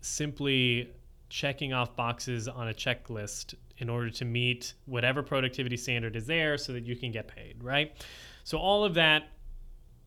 simply 0.00 0.90
checking 1.28 1.72
off 1.72 1.94
boxes 1.94 2.48
on 2.48 2.68
a 2.68 2.74
checklist 2.74 3.54
in 3.78 3.88
order 3.88 4.10
to 4.10 4.24
meet 4.24 4.74
whatever 4.86 5.22
productivity 5.22 5.76
standard 5.76 6.16
is 6.16 6.26
there 6.26 6.56
so 6.56 6.72
that 6.72 6.84
you 6.84 6.96
can 6.96 7.12
get 7.12 7.28
paid, 7.28 7.62
right? 7.62 8.04
So 8.44 8.58
all 8.58 8.84
of 8.84 8.94
that 8.94 9.30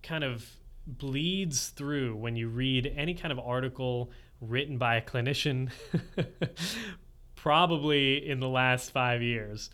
kind 0.03 0.23
of 0.23 0.45
bleeds 0.85 1.69
through 1.69 2.15
when 2.15 2.35
you 2.35 2.47
read 2.47 2.93
any 2.95 3.13
kind 3.13 3.31
of 3.31 3.39
article 3.39 4.11
written 4.39 4.77
by 4.77 4.95
a 4.95 5.01
clinician, 5.01 5.71
probably 7.35 8.29
in 8.29 8.39
the 8.39 8.47
last 8.47 8.91
five 8.91 9.21
years, 9.21 9.69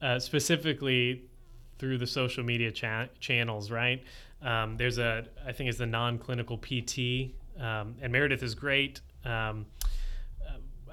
uh, 0.00 0.18
specifically 0.18 1.24
through 1.78 1.98
the 1.98 2.06
social 2.06 2.44
media 2.44 2.70
cha- 2.70 3.08
channels, 3.18 3.70
right? 3.70 4.02
Um, 4.40 4.76
there's 4.76 4.98
a, 4.98 5.26
I 5.46 5.52
think 5.52 5.68
it's 5.68 5.78
the 5.78 5.86
non 5.86 6.18
clinical 6.18 6.56
PT, 6.56 7.32
um, 7.58 7.96
and 8.00 8.12
Meredith 8.12 8.42
is 8.42 8.54
great. 8.54 9.00
Um, 9.24 9.66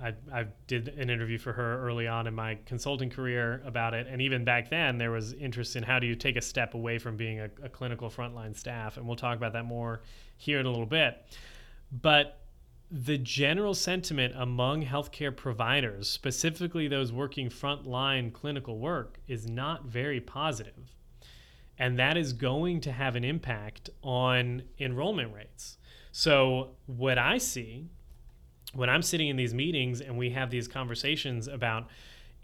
I, 0.01 0.13
I 0.33 0.45
did 0.67 0.89
an 0.89 1.09
interview 1.09 1.37
for 1.37 1.53
her 1.53 1.85
early 1.85 2.07
on 2.07 2.27
in 2.27 2.33
my 2.33 2.57
consulting 2.65 3.09
career 3.09 3.61
about 3.65 3.93
it. 3.93 4.07
And 4.07 4.21
even 4.21 4.43
back 4.43 4.69
then, 4.69 4.97
there 4.97 5.11
was 5.11 5.33
interest 5.33 5.75
in 5.75 5.83
how 5.83 5.99
do 5.99 6.07
you 6.07 6.15
take 6.15 6.35
a 6.35 6.41
step 6.41 6.73
away 6.73 6.97
from 6.97 7.17
being 7.17 7.39
a, 7.39 7.49
a 7.63 7.69
clinical 7.69 8.09
frontline 8.09 8.55
staff. 8.55 8.97
And 8.97 9.07
we'll 9.07 9.15
talk 9.15 9.37
about 9.37 9.53
that 9.53 9.65
more 9.65 10.01
here 10.37 10.59
in 10.59 10.65
a 10.65 10.69
little 10.69 10.85
bit. 10.85 11.25
But 11.91 12.39
the 12.89 13.17
general 13.17 13.73
sentiment 13.73 14.33
among 14.37 14.85
healthcare 14.85 15.35
providers, 15.35 16.09
specifically 16.09 16.87
those 16.87 17.11
working 17.11 17.49
frontline 17.49 18.31
clinical 18.31 18.79
work, 18.79 19.19
is 19.27 19.49
not 19.49 19.85
very 19.85 20.21
positive. 20.21 20.95
And 21.77 21.99
that 21.99 22.17
is 22.17 22.33
going 22.33 22.81
to 22.81 22.91
have 22.91 23.15
an 23.15 23.23
impact 23.23 23.89
on 24.01 24.63
enrollment 24.79 25.33
rates. 25.33 25.77
So, 26.11 26.71
what 26.87 27.17
I 27.19 27.37
see 27.37 27.91
when 28.77 28.91
I'm 28.91 29.01
sitting 29.01 29.27
in 29.27 29.37
these 29.37 29.55
meetings 29.55 30.01
and 30.01 30.19
we 30.19 30.29
have 30.29 30.51
these 30.51 30.67
conversations 30.67 31.47
about 31.47 31.87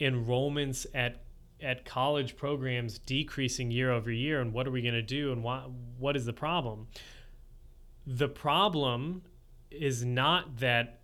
enrollments 0.02 0.88
at 0.96 1.22
at 1.62 1.86
college 1.86 2.36
programs 2.36 2.98
decreasing 2.98 3.70
year 3.70 3.92
over 3.92 4.12
year 4.12 4.42
and 4.42 4.52
what 4.52 4.68
are 4.68 4.72
we 4.72 4.82
going 4.82 4.96
to 4.96 5.04
do 5.04 5.32
and 5.32 5.44
what 5.44 5.70
what 6.00 6.16
is 6.16 6.26
the 6.26 6.34
problem? 6.34 6.88
The 8.08 8.28
problem 8.28 9.22
is 9.70 10.04
not 10.04 10.58
that 10.58 11.02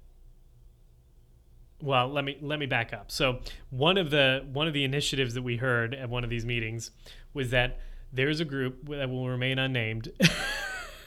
well 1.79 2.07
let 2.07 2.25
me 2.25 2.37
let 2.41 2.57
me 2.57 2.65
back 2.65 2.91
up. 2.91 3.11
So 3.11 3.41
one 3.69 3.99
of 3.99 4.09
the 4.09 4.47
one 4.51 4.67
of 4.67 4.73
the 4.73 4.83
initiatives 4.83 5.35
that 5.35 5.43
we 5.43 5.57
heard 5.57 5.93
at 5.93 6.09
one 6.09 6.23
of 6.23 6.31
these 6.31 6.43
meetings 6.43 6.89
was 7.35 7.51
that 7.51 7.77
there's 8.11 8.39
a 8.39 8.45
group 8.45 8.89
that 8.89 9.11
will 9.11 9.29
remain 9.29 9.59
unnamed. 9.59 10.11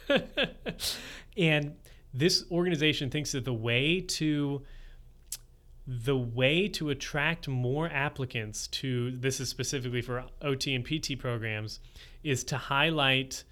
And 1.37 1.77
this 2.15 2.45
organization 2.51 3.11
thinks 3.11 3.33
that 3.33 3.45
the 3.45 3.53
way 3.53 4.01
to 4.01 4.63
the 5.87 6.17
way 6.17 6.69
to 6.69 6.91
attract 6.91 7.49
more 7.49 7.89
applicants 7.89 8.69
to 8.69 9.11
this 9.13 9.41
is 9.41 9.49
specifically 9.49 10.01
for 10.01 10.25
OT 10.41 10.75
and 10.75 10.85
PT 10.85 11.19
programs 11.19 11.81
is 12.23 12.45
to 12.45 12.57
highlight 12.57 13.43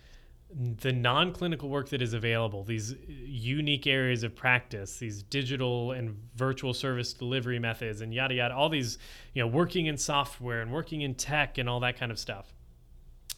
the 0.53 0.92
non-clinical 0.92 1.68
work 1.68 1.88
that 1.88 2.03
is 2.03 2.12
available 2.12 2.64
these 2.64 2.94
unique 3.09 3.87
areas 3.87 4.23
of 4.23 4.35
practice 4.35 4.99
these 4.99 5.23
digital 5.23 5.92
and 5.92 6.16
virtual 6.35 6.75
service 6.75 7.12
delivery 7.12 7.59
methods 7.59 8.01
and 8.01 8.12
yada 8.12 8.35
yada 8.35 8.55
all 8.55 8.68
these 8.68 8.99
you 9.33 9.42
know 9.42 9.46
working 9.46 9.87
in 9.87 9.96
software 9.96 10.61
and 10.61 10.73
working 10.73 11.03
in 11.03 11.14
tech 11.14 11.59
and 11.59 11.68
all 11.68 11.81
that 11.81 11.99
kind 11.99 12.12
of 12.12 12.18
stuff. 12.18 12.53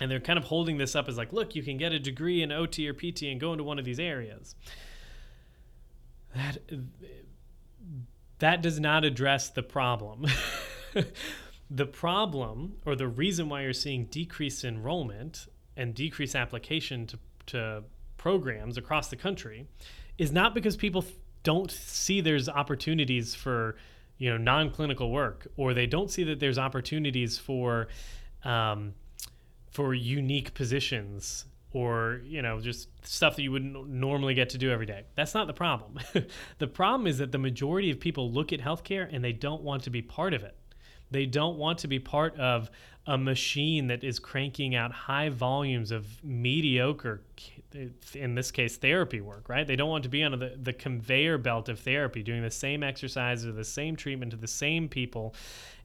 And 0.01 0.11
they're 0.11 0.21
kind 0.21 0.39
of 0.39 0.47
holding 0.47 0.79
this 0.79 0.97
up 0.97 1.09
as 1.09 1.17
like 1.17 1.33
look 1.33 1.55
you 1.55 1.63
can 1.63 1.77
get 1.77 1.93
a 1.93 1.99
degree 1.99 2.43
in 2.43 2.51
OT 2.51 2.89
or 2.89 2.95
PT 2.95 3.23
and 3.25 3.39
go 3.39 3.53
into 3.53 3.63
one 3.63 3.79
of 3.79 3.85
these 3.85 4.01
areas 4.01 4.55
that 6.35 6.59
that 8.39 8.63
does 8.63 8.81
not 8.81 9.05
address 9.05 9.51
the 9.51 9.63
problem. 9.63 10.27
the 11.71 11.87
problem 11.87 12.75
or 12.85 12.95
the 12.95 13.09
reason 13.09 13.49
why 13.49 13.63
you're 13.63 13.73
seeing 13.73 14.05
decreased 14.07 14.65
enrollment 14.65 15.47
and 15.77 15.95
decreased 15.95 16.35
application 16.35 17.07
to, 17.07 17.19
to 17.47 17.85
programs 18.19 18.77
across 18.77 19.09
the 19.09 19.17
country 19.17 19.67
is 20.19 20.33
not 20.33 20.55
because 20.55 20.77
people 20.77 21.05
don't 21.43 21.71
see 21.71 22.21
there's 22.21 22.49
opportunities 22.49 23.35
for 23.35 23.77
you 24.19 24.31
know 24.31 24.37
non-clinical 24.37 25.11
work 25.11 25.47
or 25.57 25.73
they 25.73 25.87
don't 25.87 26.11
see 26.11 26.23
that 26.25 26.39
there's 26.39 26.59
opportunities 26.59 27.39
for 27.39 27.89
um, 28.45 28.95
for 29.71 29.95
unique 29.95 30.53
positions 30.55 31.47
or 31.73 32.21
you 32.25 32.43
know 32.43 32.61
just 32.61 32.89
stuff 33.07 33.37
that 33.37 33.43
you 33.43 33.53
wouldn't 33.53 33.89
normally 33.89 34.35
get 34.35 34.51
to 34.51 34.59
do 34.59 34.71
every 34.71 34.87
day. 34.87 35.05
That's 35.15 35.35
not 35.35 35.47
the 35.47 35.53
problem. 35.53 35.99
The 36.59 36.67
problem 36.67 37.07
is 37.07 37.19
that 37.19 37.33
the 37.33 37.39
majority 37.39 37.91
of 37.91 37.99
people 37.99 38.31
look 38.31 38.53
at 38.53 38.61
healthcare 38.61 39.09
and 39.13 39.25
they 39.25 39.33
don't 39.33 39.63
want 39.63 39.83
to 39.85 39.91
be 39.91 40.03
part 40.03 40.35
of 40.35 40.43
it. 40.45 40.57
They 41.11 41.27
don't 41.27 41.59
want 41.59 41.79
to 41.81 41.89
be 41.89 41.99
part 41.99 42.39
of 42.39 42.71
a 43.07 43.19
machine 43.19 43.89
that 43.89 44.05
is 44.05 44.19
cranking 44.19 44.75
out 44.75 44.93
high 44.93 45.29
volumes 45.29 45.91
of 45.91 46.07
mediocre, 46.23 47.23
in 48.15 48.35
this 48.35 48.51
case, 48.51 48.77
therapy 48.77 49.21
work, 49.21 49.49
right? 49.49 49.67
They 49.67 49.77
don't 49.77 49.91
want 49.91 50.05
to 50.05 50.09
be 50.09 50.23
on 50.23 50.39
the, 50.39 50.57
the 50.61 50.73
conveyor 50.73 51.39
belt 51.39 51.69
of 51.69 51.81
therapy, 51.81 52.23
doing 52.23 52.43
the 52.43 52.51
same 52.51 52.83
exercises 52.83 53.47
or 53.47 53.53
the 53.53 53.65
same 53.65 53.97
treatment 53.97 54.31
to 54.31 54.37
the 54.37 54.47
same 54.47 54.89
people 54.89 55.35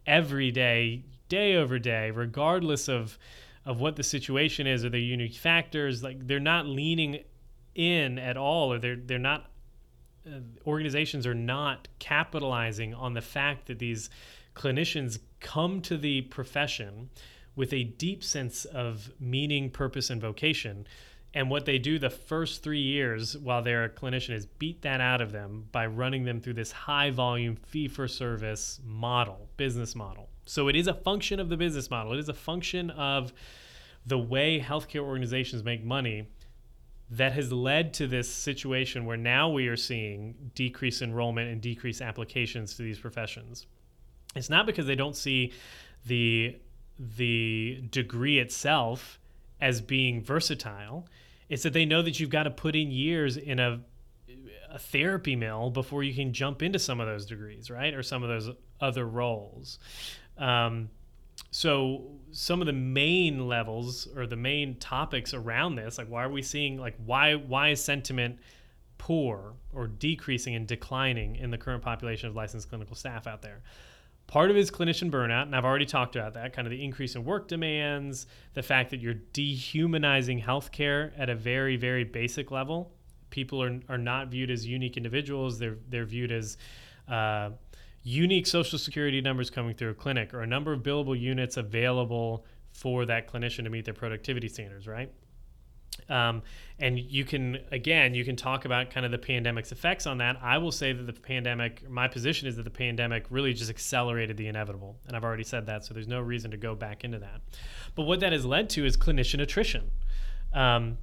every 0.06 0.52
day, 0.52 1.04
day 1.28 1.56
over 1.56 1.80
day, 1.80 2.12
regardless 2.12 2.88
of 2.88 3.18
of 3.68 3.82
what 3.82 3.97
the 3.97 4.03
situation 4.03 4.65
is 4.65 4.86
or 4.86 4.89
the 4.89 5.01
unique 5.01 5.36
factors. 5.36 6.01
Like 6.01 6.26
they're 6.26 6.39
not 6.39 6.65
leaning 6.65 7.20
in 7.76 8.18
at 8.18 8.38
all, 8.38 8.74
or 8.74 8.80
they're 8.80 8.95
they're 8.95 9.20
not. 9.20 9.51
Uh, 10.26 10.39
organizations 10.65 11.28
are 11.28 11.36
not 11.36 11.88
capitalizing 11.99 12.93
on 12.93 13.13
the 13.13 13.22
fact 13.22 13.68
that 13.68 13.80
these 13.80 14.09
clinicians 14.55 15.20
come 15.39 15.82
to 15.82 15.97
the 15.97 16.22
profession 16.22 17.09
with 17.55 17.72
a 17.72 17.84
deep 17.84 18.24
sense 18.24 18.65
of 18.65 19.11
meaning, 19.20 19.70
purpose, 19.70 20.09
and 20.09 20.22
vocation. 20.22 20.88
And 21.34 21.49
what 21.49 21.65
they 21.65 21.78
do 21.78 21.99
the 21.99 22.09
first 22.09 22.63
three 22.63 22.82
years 22.82 23.38
while 23.38 23.61
they're 23.61 23.84
a 23.84 23.89
clinician 23.89 24.34
is 24.34 24.45
beat 24.45 24.82
that 24.82 25.01
out 25.01 25.22
of 25.22 25.32
them 25.32 25.68
by 25.72 25.86
running 25.88 26.24
them 26.24 26.39
through 26.39 26.53
this 26.53 26.72
high 26.72 27.11
volume 27.11 27.55
fee 27.55 27.88
for 27.88 28.07
service 28.07 28.80
model, 28.84 29.49
business 29.57 29.95
model. 29.95 30.30
So 30.50 30.68
it 30.68 30.76
is 30.76 30.88
a 30.88 30.93
function 30.93 31.39
of 31.39 31.50
the 31.50 31.58
business 31.58 31.89
model. 31.89 32.14
It 32.14 32.20
is 32.20 32.30
a 32.30 32.34
function 32.34 32.89
of 32.91 33.34
the 34.06 34.18
way 34.18 34.60
healthcare 34.60 35.02
organizations 35.02 35.64
make 35.64 35.84
money 35.84 36.28
that 37.10 37.34
has 37.34 37.52
led 37.52 37.93
to 37.95 38.08
this 38.08 38.30
situation 38.30 39.06
where 39.06 39.18
now 39.18 39.50
we 39.50 39.68
are 39.68 39.78
seeing 39.78 40.36
decreased 40.56 41.02
enrollment 41.02 41.50
and 41.50 41.62
decreased 41.62 42.02
applications 42.02 42.76
to 42.76 42.84
these 42.84 43.00
professions. 43.00 43.66
It's 44.36 44.50
not 44.50 44.66
because 44.66 44.86
they 44.86 44.95
don't 44.95 45.16
see 45.16 45.54
the 46.06 46.58
the 47.00 47.84
degree 47.91 48.39
itself 48.39 49.20
as 49.62 49.82
being 49.82 50.24
versatile. 50.24 51.08
It's 51.48 51.64
that 51.64 51.74
they 51.74 51.86
know 51.86 52.02
that 52.02 52.20
you've 52.20 52.32
got 52.32 52.43
to 52.43 52.52
put 52.52 52.76
in 52.76 52.91
years 52.91 53.38
in 53.38 53.60
a 53.60 53.82
a 54.70 54.80
therapy 54.80 55.36
mill 55.36 55.70
before 55.70 56.04
you 56.04 56.14
can 56.14 56.34
jump 56.34 56.62
into 56.62 56.78
some 56.78 57.00
of 57.00 57.08
those 57.08 57.26
degrees, 57.26 57.70
right? 57.70 57.93
Or 57.93 58.04
some 58.04 58.22
of 58.22 58.30
those 58.30 58.50
other 58.82 59.06
roles. 59.06 59.80
Um, 60.38 60.90
so 61.52 62.04
some 62.32 62.62
of 62.62 62.68
the 62.68 62.74
main 62.74 63.48
levels 63.48 64.08
or 64.16 64.28
the 64.28 64.36
main 64.36 64.76
topics 64.80 65.34
around 65.34 65.76
this, 65.76 65.98
like 65.98 66.08
why 66.08 66.24
are 66.24 66.30
we 66.30 66.42
seeing 66.42 66.78
like 66.78 66.96
why 67.06 67.36
why 67.36 67.70
is 67.70 67.84
sentiment 67.84 68.40
poor 68.98 69.54
or 69.74 69.88
decreasing 69.88 70.56
and 70.56 70.68
declining 70.68 71.36
in 71.36 71.52
the 71.52 71.58
current 71.58 71.84
population 71.84 72.30
of 72.30 72.36
licensed 72.36 72.70
clinical 72.70 72.96
staff 72.96 73.28
out 73.28 73.42
there? 73.42 73.62
Part 74.28 74.52
of 74.52 74.58
it 74.58 74.60
is 74.60 74.70
clinician 74.70 75.10
burnout, 75.10 75.44
and 75.44 75.56
I've 75.56 75.64
already 75.64 75.86
talked 75.86 76.18
about 76.18 76.34
that, 76.34 76.52
kind 76.52 76.68
of 76.68 76.72
the 76.72 76.84
increase 76.84 77.16
in 77.16 77.24
work 77.24 77.48
demands, 77.48 78.28
the 78.56 78.62
fact 78.62 78.90
that 78.90 79.00
you're 79.00 79.14
dehumanizing 79.14 80.42
healthcare 80.42 81.14
at 81.18 81.30
a 81.30 81.36
very, 81.36 81.78
very 81.78 82.04
basic 82.04 82.52
level. 82.52 82.92
People 83.30 83.64
are, 83.64 83.80
are 83.88 83.98
not 83.98 84.28
viewed 84.28 84.52
as 84.52 84.66
unique 84.66 84.98
individuals, 84.98 85.60
they're, 85.60 85.78
they're 85.88 86.06
viewed 86.06 86.34
as 86.34 86.58
uh, 87.08 87.52
unique 88.08 88.47
social 88.47 88.80
security 88.80 89.20
numbers 89.20 89.49
coming 89.49 89.76
through 89.76 89.89
a 89.89 89.93
clinic 89.93 90.34
or 90.34 90.41
a 90.41 90.47
number 90.47 90.72
of 90.72 90.82
billable 90.82 91.20
units 91.20 91.58
available 91.58 92.45
for 92.72 93.05
that 93.05 93.28
clinician 93.28 93.66
to 93.66 93.70
meet 93.70 93.84
their 93.84 93.93
productivity 93.93 94.47
standards, 94.47 94.88
right? 94.88 95.12
Um, 96.08 96.43
and 96.80 96.97
you 96.97 97.26
can 97.26 97.58
again 97.72 98.14
you 98.14 98.24
can 98.24 98.38
talk 98.38 98.64
about 98.64 98.91
kind 98.91 99.05
of 99.05 99.12
the 99.12 99.18
pandemic's 99.18 99.74
effects 99.74 100.08
on 100.08 100.20
that. 100.20 100.38
I 100.41 100.58
will 100.58 100.72
say 100.72 100.93
that 100.93 101.05
the 101.05 101.12
pandemic 101.12 101.89
my 101.89 102.08
position 102.08 102.47
is 102.47 102.55
that 102.55 102.64
the 102.64 102.70
pandemic 102.70 103.26
really 103.30 103.53
just 103.53 103.70
accelerated 103.70 104.38
the 104.38 104.47
inevitable 104.47 104.95
and 105.08 105.18
i've 105.18 105.24
already 105.24 105.43
said 105.43 105.66
that 105.66 105.84
so 105.84 105.93
there's 105.93 106.08
no 106.08 106.22
reason 106.22 106.51
to 106.51 106.58
go 106.58 106.76
back 106.76 107.03
into 107.03 107.20
that. 107.20 107.41
But 107.95 108.03
what 108.03 108.22
that 108.22 108.32
has 108.32 108.45
led 108.45 108.70
to 108.72 108.86
is 108.86 108.95
clinician 108.95 109.41
attrition. 109.41 109.89
Um, 110.53 110.99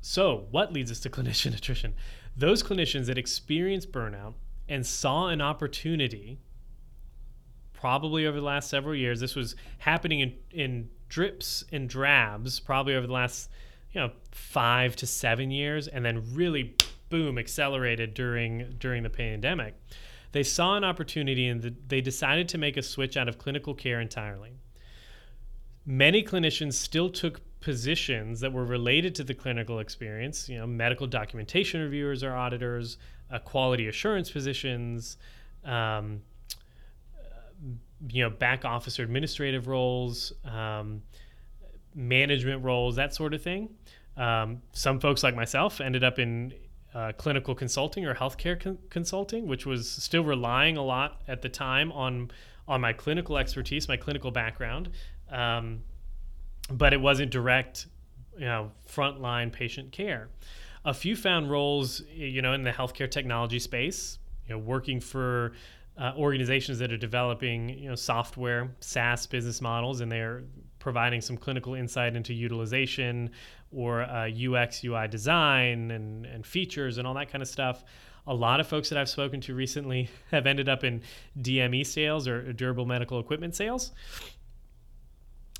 so 0.00 0.46
what 0.50 0.72
leads 0.72 0.90
us 0.90 1.00
to 1.00 1.10
clinician 1.16 1.54
attrition? 1.54 1.94
Those 2.34 2.62
clinicians 2.62 3.06
that 3.06 3.18
experience 3.18 3.84
burnout 3.84 4.34
and 4.68 4.86
saw 4.86 5.28
an 5.28 5.40
opportunity 5.40 6.38
probably 7.72 8.26
over 8.26 8.38
the 8.38 8.44
last 8.44 8.68
several 8.68 8.94
years 8.94 9.20
this 9.20 9.36
was 9.36 9.54
happening 9.78 10.20
in, 10.20 10.34
in 10.50 10.90
drips 11.08 11.64
and 11.72 11.88
drabs 11.88 12.60
probably 12.60 12.94
over 12.94 13.06
the 13.06 13.12
last 13.12 13.48
you 13.92 14.00
know 14.00 14.10
five 14.30 14.96
to 14.96 15.06
seven 15.06 15.50
years, 15.50 15.88
and 15.88 16.04
then 16.04 16.22
really 16.34 16.76
boom 17.08 17.38
accelerated 17.38 18.14
during 18.14 18.74
during 18.78 19.02
the 19.02 19.10
pandemic. 19.10 19.74
They 20.32 20.42
saw 20.42 20.76
an 20.76 20.84
opportunity 20.84 21.48
and 21.48 21.62
the, 21.62 21.74
they 21.86 22.00
decided 22.00 22.48
to 22.50 22.58
make 22.58 22.76
a 22.76 22.82
switch 22.82 23.16
out 23.16 23.28
of 23.28 23.38
clinical 23.38 23.74
care 23.74 24.00
entirely. 24.00 24.52
Many 25.86 26.22
clinicians 26.22 26.74
still 26.74 27.08
took 27.08 27.40
positions 27.60 28.40
that 28.40 28.52
were 28.52 28.64
related 28.64 29.14
to 29.16 29.24
the 29.24 29.32
clinical 29.32 29.78
experience, 29.78 30.48
you 30.48 30.58
know, 30.58 30.66
medical 30.66 31.06
documentation 31.06 31.80
reviewers 31.80 32.22
or 32.22 32.34
auditors, 32.34 32.98
uh, 33.30 33.38
quality 33.38 33.88
assurance 33.88 34.30
positions, 34.30 35.16
um, 35.64 36.22
you 38.08 38.22
know, 38.22 38.30
back 38.30 38.64
office 38.64 38.98
or 38.98 39.02
administrative 39.02 39.66
roles, 39.66 40.32
um, 40.44 41.02
management 41.94 42.62
roles, 42.62 42.96
that 42.96 43.14
sort 43.14 43.34
of 43.34 43.42
thing. 43.42 43.68
Um, 44.16 44.62
some 44.72 45.00
folks 45.00 45.22
like 45.22 45.34
myself 45.34 45.80
ended 45.80 46.04
up 46.04 46.18
in 46.18 46.54
uh, 46.94 47.12
clinical 47.16 47.54
consulting 47.54 48.06
or 48.06 48.14
healthcare 48.14 48.58
con- 48.58 48.78
consulting, 48.90 49.46
which 49.46 49.66
was 49.66 49.88
still 49.88 50.24
relying 50.24 50.76
a 50.76 50.82
lot 50.82 51.22
at 51.28 51.42
the 51.42 51.48
time 51.48 51.92
on 51.92 52.30
on 52.66 52.82
my 52.82 52.92
clinical 52.92 53.38
expertise, 53.38 53.88
my 53.88 53.96
clinical 53.96 54.30
background, 54.30 54.90
um, 55.30 55.80
but 56.70 56.92
it 56.92 57.00
wasn't 57.00 57.30
direct, 57.30 57.86
you 58.34 58.44
know, 58.44 58.70
frontline 58.86 59.50
patient 59.50 59.90
care. 59.90 60.28
A 60.84 60.94
few 60.94 61.16
found 61.16 61.50
roles, 61.50 62.02
you 62.14 62.42
know, 62.42 62.52
in 62.52 62.62
the 62.62 62.70
healthcare 62.70 63.10
technology 63.10 63.58
space, 63.58 64.18
you 64.46 64.54
know, 64.54 64.58
working 64.58 65.00
for 65.00 65.52
uh, 65.98 66.12
organizations 66.16 66.78
that 66.78 66.92
are 66.92 66.96
developing, 66.96 67.68
you 67.70 67.88
know, 67.88 67.94
software 67.94 68.70
SaaS 68.80 69.26
business 69.26 69.60
models, 69.60 70.00
and 70.00 70.10
they're 70.10 70.44
providing 70.78 71.20
some 71.20 71.36
clinical 71.36 71.74
insight 71.74 72.14
into 72.14 72.32
utilization 72.32 73.30
or 73.72 74.02
uh, 74.02 74.30
UX, 74.30 74.84
UI 74.84 75.08
design 75.08 75.90
and, 75.90 76.24
and 76.24 76.46
features 76.46 76.98
and 76.98 77.06
all 77.06 77.14
that 77.14 77.30
kind 77.30 77.42
of 77.42 77.48
stuff. 77.48 77.84
A 78.26 78.34
lot 78.34 78.60
of 78.60 78.66
folks 78.66 78.88
that 78.90 78.98
I've 78.98 79.08
spoken 79.08 79.40
to 79.42 79.54
recently 79.54 80.08
have 80.30 80.46
ended 80.46 80.68
up 80.68 80.84
in 80.84 81.02
DME 81.40 81.84
sales 81.84 82.28
or 82.28 82.52
durable 82.52 82.86
medical 82.86 83.18
equipment 83.18 83.54
sales. 83.56 83.92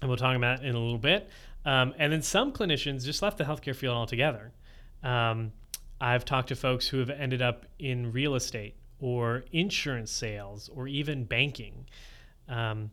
And 0.01 0.09
we'll 0.09 0.17
talk 0.17 0.37
about 0.37 0.61
that 0.61 0.67
in 0.67 0.75
a 0.75 0.79
little 0.79 0.99
bit. 0.99 1.29
Um, 1.65 1.95
and 1.99 2.13
then 2.13 2.23
some 2.23 2.53
clinicians 2.53 3.05
just 3.05 3.21
left 3.21 3.39
the 3.39 3.45
healthcare 3.45 3.75
field 3.75 3.97
altogether. 3.97 4.53
Um, 5.03 5.53
I've 6.01 6.25
talked 6.25 6.49
to 6.49 6.57
folks 6.57 6.89
who 6.89 6.99
have 6.99 7.11
ended 7.11 7.43
up 7.43 7.67
in 7.79 8.13
real 8.13 8.35
estate 8.35 8.77
or 9.01 9.45
insurance 9.53 10.11
sales 10.11 10.69
or 10.69 10.89
even 10.89 11.25
banking. 11.25 11.87
Um, 12.49 12.91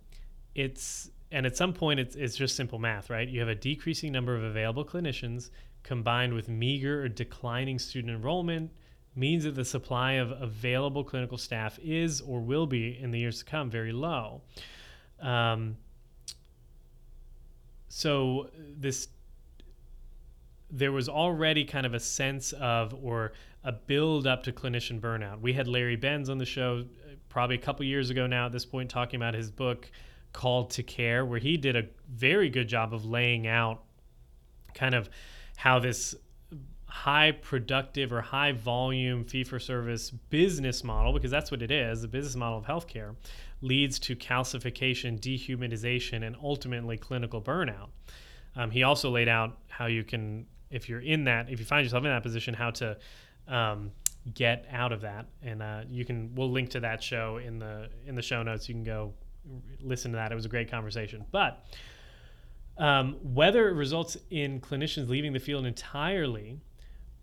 it's 0.56 1.10
and 1.32 1.46
at 1.46 1.58
some 1.58 1.74
point 1.74 2.00
it's, 2.00 2.16
it's 2.16 2.36
just 2.36 2.56
simple 2.56 2.80
math 2.80 3.10
right 3.10 3.28
you 3.28 3.40
have 3.40 3.50
a 3.50 3.56
decreasing 3.56 4.12
number 4.12 4.36
of 4.36 4.44
available 4.44 4.86
clinicians 4.86 5.50
combined 5.84 6.34
with 6.34 6.48
meager 6.48 7.04
or 7.04 7.10
declining 7.10 7.78
student 7.78 8.16
enrollment 8.16 8.72
means 9.16 9.44
that 9.44 9.56
the 9.56 9.66
supply 9.66 10.14
of 10.14 10.32
available 10.42 11.04
clinical 11.04 11.38
staff 11.38 11.78
is 11.84 12.22
or 12.22 12.40
will 12.40 12.66
be 12.66 12.98
in 13.00 13.12
the 13.12 13.20
years 13.20 13.40
to 13.40 13.46
come 13.46 13.70
very 13.70 13.92
low 13.92 14.42
um, 15.22 15.76
so 17.90 18.50
this 18.56 19.10
there 20.70 20.92
was 20.92 21.08
already 21.08 21.66
kind 21.66 21.86
of 21.86 21.94
a 21.94 22.00
sense 22.00 22.54
of 22.54 22.94
or 23.04 23.34
a 23.64 23.72
build 23.72 24.28
up 24.28 24.44
to 24.44 24.52
clinician 24.52 25.00
burnout. 25.00 25.42
We 25.42 25.54
had 25.54 25.68
larry 25.68 25.96
benz 25.96 26.30
on 26.30 26.38
the 26.38 26.46
show 26.46 26.80
uh, 26.80 27.14
probably 27.30 27.56
a 27.56 27.60
couple 27.60 27.86
years 27.86 28.10
ago 28.10 28.28
now 28.28 28.48
at 28.48 28.52
this 28.52 28.66
point 28.66 28.90
talking 28.90 29.18
about 29.18 29.34
his 29.34 29.52
book 29.52 29.90
called 30.34 30.70
to 30.72 30.84
care 30.84 31.26
where 31.26 31.40
he 31.40 31.58
did 31.58 31.76
a 31.76 31.86
very 32.10 32.50
good 32.50 32.68
job 32.68 32.94
of 32.94 33.06
laying 33.06 33.48
out 33.48 33.84
kind 34.74 34.94
of 34.94 35.10
how 35.56 35.80
this 35.80 36.16
high 36.88 37.32
productive 37.32 38.12
or 38.14 38.22
high 38.22 38.52
volume 38.52 39.24
fee 39.24 39.44
for 39.44 39.60
service 39.60 40.12
business 40.12 40.84
model 40.84 41.14
because 41.14 41.32
that's 41.32 41.52
what 41.52 41.62
it 41.62 41.72
is 41.72 42.02
the 42.02 42.08
business 42.08 42.36
model 42.36 42.58
of 42.58 42.66
healthcare 42.66 43.16
leads 43.62 43.98
to 44.00 44.16
calcification 44.16 45.20
dehumanization 45.20 46.26
and 46.26 46.36
ultimately 46.42 46.98
clinical 46.98 47.42
burnout. 47.42 47.90
Um, 48.56 48.72
he 48.72 48.84
also 48.84 49.10
laid 49.10 49.28
out 49.28 49.58
how 49.68 49.88
you 49.88 50.04
can 50.04 50.46
if 50.76 50.90
you're 50.90 51.02
in 51.02 51.24
that 51.24 51.50
if 51.50 51.60
you 51.60 51.66
find 51.66 51.84
yourself 51.84 52.04
in 52.04 52.10
that 52.10 52.24
position 52.24 52.54
how 52.54 52.70
to 52.70 52.98
um, 53.48 53.92
get 54.34 54.66
out 54.72 54.92
of 54.92 55.02
that 55.02 55.26
and 55.44 55.62
uh, 55.62 55.82
you 55.90 56.06
can 56.06 56.34
we'll 56.36 56.52
link 56.52 56.70
to 56.70 56.80
that 56.80 57.02
show 57.02 57.38
in 57.38 57.60
the 57.60 57.90
in 58.06 58.16
the 58.16 58.22
show 58.22 58.44
notes 58.44 58.68
you 58.68 58.76
can 58.76 58.84
go 58.84 59.14
listen 59.82 60.12
to 60.12 60.18
that. 60.18 60.32
It 60.32 60.36
was 60.36 60.46
a 60.46 60.50
great 60.50 60.70
conversation. 60.70 61.26
But 61.32 61.64
um, 62.78 63.18
whether 63.22 63.70
it 63.70 63.74
results 63.74 64.18
in 64.30 64.60
clinicians 64.60 65.08
leaving 65.08 65.34
the 65.34 65.40
field 65.40 65.66
entirely 65.66 66.60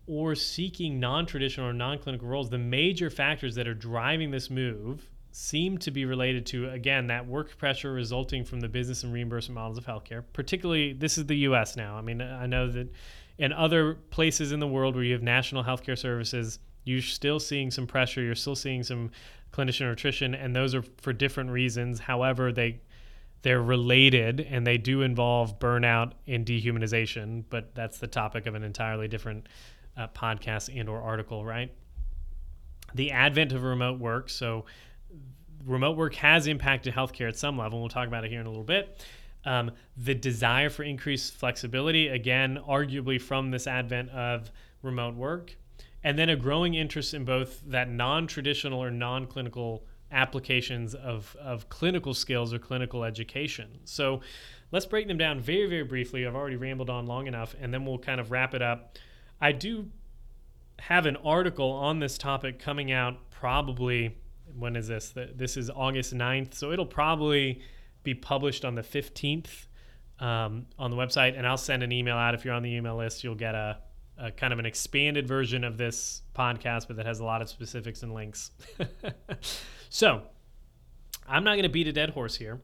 or 0.06 0.34
seeking 0.34 0.98
non 0.98 1.26
traditional 1.26 1.68
or 1.68 1.72
non 1.72 1.98
clinical 1.98 2.28
roles, 2.28 2.50
the 2.50 2.58
major 2.58 3.10
factors 3.10 3.54
that 3.54 3.68
are 3.68 3.74
driving 3.74 4.30
this 4.30 4.50
move 4.50 5.08
seem 5.34 5.78
to 5.78 5.90
be 5.90 6.04
related 6.04 6.44
to 6.44 6.68
again 6.68 7.06
that 7.06 7.26
work 7.26 7.56
pressure 7.56 7.90
resulting 7.90 8.44
from 8.44 8.60
the 8.60 8.68
business 8.68 9.02
and 9.02 9.12
reimbursement 9.12 9.54
models 9.54 9.78
of 9.78 9.86
healthcare. 9.86 10.24
Particularly, 10.32 10.92
this 10.92 11.16
is 11.18 11.26
the 11.26 11.36
U.S. 11.38 11.76
now. 11.76 11.96
I 11.96 12.02
mean, 12.02 12.20
I 12.20 12.46
know 12.46 12.70
that 12.70 12.88
in 13.42 13.52
other 13.52 13.94
places 14.10 14.52
in 14.52 14.60
the 14.60 14.68
world 14.68 14.94
where 14.94 15.02
you 15.02 15.12
have 15.12 15.22
national 15.22 15.64
healthcare 15.64 15.98
services, 15.98 16.60
you're 16.84 17.02
still 17.02 17.40
seeing 17.40 17.72
some 17.72 17.88
pressure. 17.88 18.22
You're 18.22 18.36
still 18.36 18.54
seeing 18.54 18.84
some 18.84 19.10
clinician 19.52 19.90
attrition, 19.90 20.36
and 20.36 20.54
those 20.54 20.76
are 20.76 20.84
for 20.98 21.12
different 21.12 21.50
reasons. 21.50 21.98
However, 21.98 22.52
they 22.52 22.80
they're 23.42 23.60
related 23.60 24.46
and 24.48 24.64
they 24.64 24.78
do 24.78 25.02
involve 25.02 25.58
burnout 25.58 26.12
and 26.28 26.46
dehumanization, 26.46 27.42
but 27.50 27.74
that's 27.74 27.98
the 27.98 28.06
topic 28.06 28.46
of 28.46 28.54
an 28.54 28.62
entirely 28.62 29.08
different 29.08 29.48
uh, 29.96 30.06
podcast 30.06 30.70
and 30.78 30.88
or 30.88 31.02
article, 31.02 31.44
right? 31.44 31.72
The 32.94 33.10
advent 33.10 33.52
of 33.52 33.64
remote 33.64 33.98
work. 33.98 34.30
So 34.30 34.66
remote 35.66 35.96
work 35.96 36.14
has 36.14 36.46
impacted 36.46 36.94
healthcare 36.94 37.26
at 37.26 37.36
some 37.36 37.58
level. 37.58 37.80
We'll 37.80 37.88
talk 37.88 38.06
about 38.06 38.24
it 38.24 38.30
here 38.30 38.40
in 38.40 38.46
a 38.46 38.50
little 38.50 38.62
bit. 38.62 39.04
Um, 39.44 39.72
the 39.96 40.14
desire 40.14 40.70
for 40.70 40.84
increased 40.84 41.34
flexibility, 41.34 42.08
again, 42.08 42.60
arguably 42.68 43.20
from 43.20 43.50
this 43.50 43.66
advent 43.66 44.10
of 44.10 44.50
remote 44.82 45.16
work, 45.16 45.56
and 46.04 46.18
then 46.18 46.28
a 46.28 46.36
growing 46.36 46.74
interest 46.74 47.14
in 47.14 47.24
both 47.24 47.62
that 47.66 47.90
non 47.90 48.26
traditional 48.26 48.82
or 48.82 48.90
non 48.90 49.26
clinical 49.26 49.84
applications 50.12 50.94
of, 50.94 51.34
of 51.40 51.68
clinical 51.68 52.14
skills 52.14 52.52
or 52.52 52.58
clinical 52.58 53.02
education. 53.02 53.80
So 53.84 54.20
let's 54.70 54.86
break 54.86 55.08
them 55.08 55.18
down 55.18 55.40
very, 55.40 55.66
very 55.66 55.84
briefly. 55.84 56.26
I've 56.26 56.34
already 56.34 56.56
rambled 56.56 56.90
on 56.90 57.06
long 57.06 57.26
enough, 57.26 57.56
and 57.60 57.72
then 57.72 57.84
we'll 57.84 57.98
kind 57.98 58.20
of 58.20 58.30
wrap 58.30 58.54
it 58.54 58.62
up. 58.62 58.98
I 59.40 59.52
do 59.52 59.90
have 60.78 61.06
an 61.06 61.16
article 61.16 61.70
on 61.70 61.98
this 61.98 62.18
topic 62.18 62.58
coming 62.58 62.92
out 62.92 63.30
probably, 63.30 64.16
when 64.56 64.76
is 64.76 64.88
this? 64.88 65.14
This 65.34 65.56
is 65.56 65.70
August 65.70 66.14
9th. 66.14 66.54
So 66.54 66.72
it'll 66.72 66.86
probably 66.86 67.62
be 68.02 68.14
published 68.14 68.64
on 68.64 68.74
the 68.74 68.82
15th 68.82 69.66
um, 70.18 70.66
on 70.78 70.90
the 70.90 70.96
website, 70.96 71.36
and 71.36 71.46
I'll 71.46 71.56
send 71.56 71.82
an 71.82 71.92
email 71.92 72.16
out. 72.16 72.34
If 72.34 72.44
you're 72.44 72.54
on 72.54 72.62
the 72.62 72.74
email 72.74 72.96
list, 72.96 73.24
you'll 73.24 73.34
get 73.34 73.54
a, 73.54 73.78
a 74.18 74.30
kind 74.30 74.52
of 74.52 74.58
an 74.58 74.66
expanded 74.66 75.26
version 75.26 75.64
of 75.64 75.76
this 75.76 76.22
podcast, 76.34 76.86
but 76.86 76.96
that 76.96 77.06
has 77.06 77.20
a 77.20 77.24
lot 77.24 77.42
of 77.42 77.48
specifics 77.48 78.02
and 78.02 78.14
links. 78.14 78.52
So, 79.92 80.22
I'm 81.28 81.44
not 81.44 81.52
going 81.52 81.64
to 81.64 81.68
beat 81.68 81.86
a 81.86 81.92
dead 81.92 82.08
horse 82.08 82.34
here, 82.34 82.62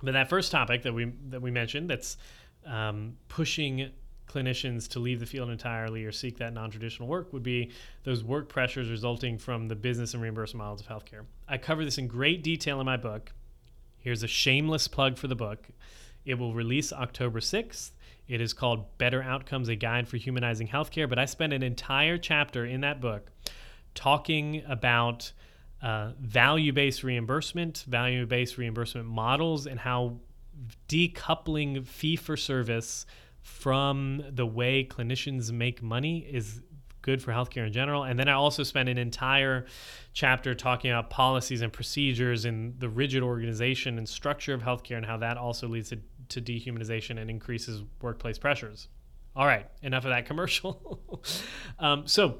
but 0.00 0.12
that 0.12 0.28
first 0.28 0.52
topic 0.52 0.82
that 0.82 0.94
we 0.94 1.12
that 1.30 1.42
we 1.42 1.50
mentioned, 1.50 1.90
that's 1.90 2.18
um, 2.64 3.16
pushing 3.26 3.90
clinicians 4.28 4.88
to 4.90 5.00
leave 5.00 5.18
the 5.18 5.26
field 5.26 5.50
entirely 5.50 6.04
or 6.04 6.12
seek 6.12 6.38
that 6.38 6.54
non-traditional 6.54 7.08
work, 7.08 7.32
would 7.32 7.42
be 7.42 7.72
those 8.04 8.22
work 8.22 8.48
pressures 8.48 8.90
resulting 8.90 9.36
from 9.36 9.66
the 9.66 9.74
business 9.74 10.14
and 10.14 10.22
reimbursement 10.22 10.62
models 10.62 10.80
of 10.80 10.86
healthcare. 10.86 11.24
I 11.48 11.58
cover 11.58 11.84
this 11.84 11.98
in 11.98 12.06
great 12.06 12.44
detail 12.44 12.78
in 12.78 12.86
my 12.86 12.96
book. 12.96 13.32
Here's 14.02 14.22
a 14.22 14.28
shameless 14.28 14.88
plug 14.88 15.16
for 15.16 15.28
the 15.28 15.36
book. 15.36 15.68
It 16.24 16.34
will 16.34 16.54
release 16.54 16.92
October 16.92 17.40
6th. 17.40 17.92
It 18.28 18.40
is 18.40 18.52
called 18.52 18.98
Better 18.98 19.22
Outcomes: 19.22 19.68
A 19.68 19.76
Guide 19.76 20.08
for 20.08 20.16
Humanizing 20.16 20.68
Healthcare. 20.68 21.08
But 21.08 21.18
I 21.18 21.24
spend 21.24 21.52
an 21.52 21.62
entire 21.62 22.18
chapter 22.18 22.64
in 22.64 22.80
that 22.80 23.00
book 23.00 23.30
talking 23.94 24.62
about 24.68 25.32
uh, 25.82 26.12
value 26.20 26.72
based 26.72 27.02
reimbursement, 27.02 27.84
value 27.86 28.26
based 28.26 28.58
reimbursement 28.58 29.06
models, 29.06 29.66
and 29.66 29.80
how 29.80 30.20
decoupling 30.88 31.86
fee 31.86 32.16
for 32.16 32.36
service 32.36 33.06
from 33.40 34.24
the 34.30 34.46
way 34.46 34.84
clinicians 34.84 35.50
make 35.50 35.82
money 35.82 36.18
is 36.20 36.60
good 37.02 37.22
for 37.22 37.32
healthcare 37.32 37.66
in 37.66 37.72
general. 37.72 38.04
And 38.04 38.18
then 38.18 38.28
I 38.28 38.32
also 38.32 38.62
spent 38.62 38.88
an 38.88 38.96
entire 38.96 39.66
chapter 40.12 40.54
talking 40.54 40.90
about 40.90 41.10
policies 41.10 41.60
and 41.60 41.72
procedures 41.72 42.44
and 42.44 42.78
the 42.80 42.88
rigid 42.88 43.22
organization 43.22 43.98
and 43.98 44.08
structure 44.08 44.54
of 44.54 44.62
healthcare 44.62 44.96
and 44.96 45.04
how 45.04 45.18
that 45.18 45.36
also 45.36 45.68
leads 45.68 45.90
to, 45.90 45.98
to 46.28 46.40
dehumanization 46.40 47.20
and 47.20 47.28
increases 47.28 47.82
workplace 48.00 48.38
pressures. 48.38 48.88
All 49.34 49.46
right, 49.46 49.66
enough 49.82 50.04
of 50.04 50.10
that 50.10 50.26
commercial. 50.26 51.00
um, 51.78 52.06
so, 52.06 52.38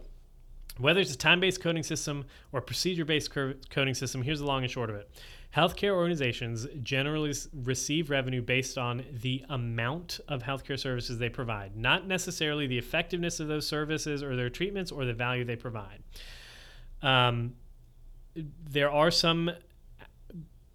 whether 0.79 1.01
it's 1.01 1.15
a 1.15 1.19
time 1.19 1.41
based 1.41 1.61
coding 1.61 1.83
system 1.83 2.25
or 2.53 2.61
procedure 2.61 3.05
based 3.05 3.31
coding 3.71 3.95
system, 3.95 4.23
here's 4.23 4.41
the 4.41 4.47
long 4.47 4.63
and 4.63 4.71
short 4.71 4.91
of 4.91 4.97
it. 4.97 5.11
Healthcare 5.55 5.91
organizations 5.91 6.67
generally 6.83 7.35
receive 7.53 8.09
revenue 8.09 8.41
based 8.41 8.79
on 8.79 9.05
the 9.21 9.45
amount 9.51 10.19
of 10.27 10.43
healthcare 10.43 10.79
services 10.79 11.19
they 11.19 11.29
provide, 11.29 11.77
not 11.77 12.07
necessarily 12.07 12.67
the 12.67 12.79
effectiveness 12.79 13.39
of 13.39 13.49
those 13.49 13.67
services 13.67 14.23
or 14.23 14.35
their 14.35 14.49
treatments 14.49 14.91
or 14.91 15.05
the 15.05 15.13
value 15.13 15.45
they 15.45 15.57
provide. 15.57 16.03
Um, 17.03 17.53
there 18.71 18.91
are 18.91 19.11
some 19.11 19.51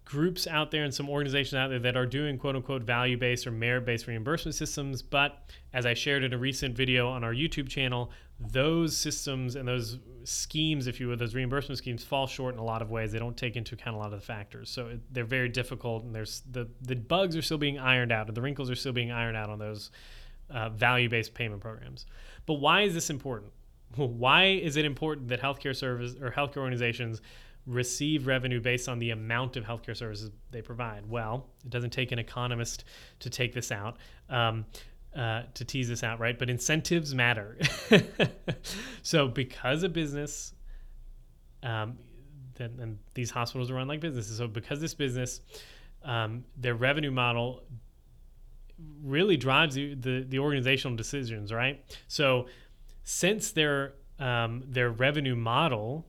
groups 0.04 0.46
out 0.46 0.70
there 0.70 0.84
and 0.84 0.94
some 0.94 1.10
organizations 1.10 1.54
out 1.54 1.68
there 1.68 1.78
that 1.78 1.96
are 1.96 2.06
doing 2.06 2.38
quote 2.38 2.56
unquote 2.56 2.82
value 2.82 3.16
based 3.18 3.46
or 3.46 3.50
merit 3.50 3.84
based 3.84 4.06
reimbursement 4.06 4.54
systems. 4.54 5.02
But 5.02 5.38
as 5.74 5.86
I 5.86 5.94
shared 5.94 6.24
in 6.24 6.32
a 6.32 6.38
recent 6.38 6.76
video 6.76 7.08
on 7.08 7.24
our 7.24 7.34
YouTube 7.34 7.68
channel, 7.68 8.10
those 8.40 8.96
systems 8.96 9.56
and 9.56 9.66
those 9.66 9.98
schemes, 10.24 10.86
if 10.86 11.00
you 11.00 11.08
will, 11.08 11.16
those 11.16 11.34
reimbursement 11.34 11.78
schemes 11.78 12.04
fall 12.04 12.26
short 12.26 12.54
in 12.54 12.60
a 12.60 12.64
lot 12.64 12.82
of 12.82 12.90
ways. 12.90 13.10
They 13.10 13.18
don't 13.18 13.36
take 13.36 13.56
into 13.56 13.74
account 13.74 13.96
a 13.96 13.98
lot 13.98 14.12
of 14.12 14.20
the 14.20 14.24
factors, 14.24 14.70
so 14.70 14.86
it, 14.86 15.00
they're 15.12 15.24
very 15.24 15.48
difficult. 15.48 16.04
And 16.04 16.14
there's 16.14 16.42
the 16.50 16.68
the 16.82 16.94
bugs 16.94 17.36
are 17.36 17.42
still 17.42 17.58
being 17.58 17.78
ironed 17.78 18.12
out, 18.12 18.28
or 18.28 18.32
the 18.32 18.42
wrinkles 18.42 18.70
are 18.70 18.76
still 18.76 18.92
being 18.92 19.10
ironed 19.10 19.36
out 19.36 19.50
on 19.50 19.58
those 19.58 19.90
uh, 20.50 20.68
value-based 20.68 21.34
payment 21.34 21.60
programs. 21.60 22.06
But 22.46 22.54
why 22.54 22.82
is 22.82 22.94
this 22.94 23.10
important? 23.10 23.52
Why 23.96 24.44
is 24.44 24.76
it 24.76 24.84
important 24.84 25.28
that 25.28 25.40
healthcare 25.40 25.74
service 25.74 26.14
or 26.20 26.30
healthcare 26.30 26.58
organizations 26.58 27.22
receive 27.66 28.26
revenue 28.26 28.60
based 28.60 28.88
on 28.88 28.98
the 28.98 29.10
amount 29.10 29.56
of 29.56 29.64
healthcare 29.64 29.96
services 29.96 30.30
they 30.50 30.62
provide? 30.62 31.08
Well, 31.08 31.46
it 31.64 31.70
doesn't 31.70 31.90
take 31.90 32.12
an 32.12 32.18
economist 32.18 32.84
to 33.20 33.30
take 33.30 33.52
this 33.52 33.72
out. 33.72 33.96
Um, 34.28 34.66
uh, 35.18 35.42
to 35.54 35.64
tease 35.64 35.88
this 35.88 36.04
out, 36.04 36.20
right? 36.20 36.38
But 36.38 36.48
incentives 36.48 37.12
matter. 37.12 37.58
so 39.02 39.26
because 39.26 39.82
a 39.82 39.88
business, 39.88 40.54
um, 41.64 41.98
then, 42.54 42.78
and 42.80 42.98
these 43.14 43.30
hospitals 43.30 43.68
are 43.70 43.74
run 43.74 43.88
like 43.88 44.00
businesses. 44.00 44.38
So 44.38 44.46
because 44.46 44.80
this 44.80 44.94
business, 44.94 45.40
um, 46.04 46.44
their 46.56 46.74
revenue 46.74 47.10
model 47.10 47.64
really 49.02 49.36
drives 49.36 49.74
the, 49.74 49.94
the, 49.94 50.24
the 50.28 50.38
organizational 50.38 50.96
decisions, 50.96 51.52
right? 51.52 51.84
So 52.06 52.46
since 53.02 53.50
their 53.50 53.94
um, 54.20 54.62
their 54.66 54.90
revenue 54.90 55.36
model 55.36 56.06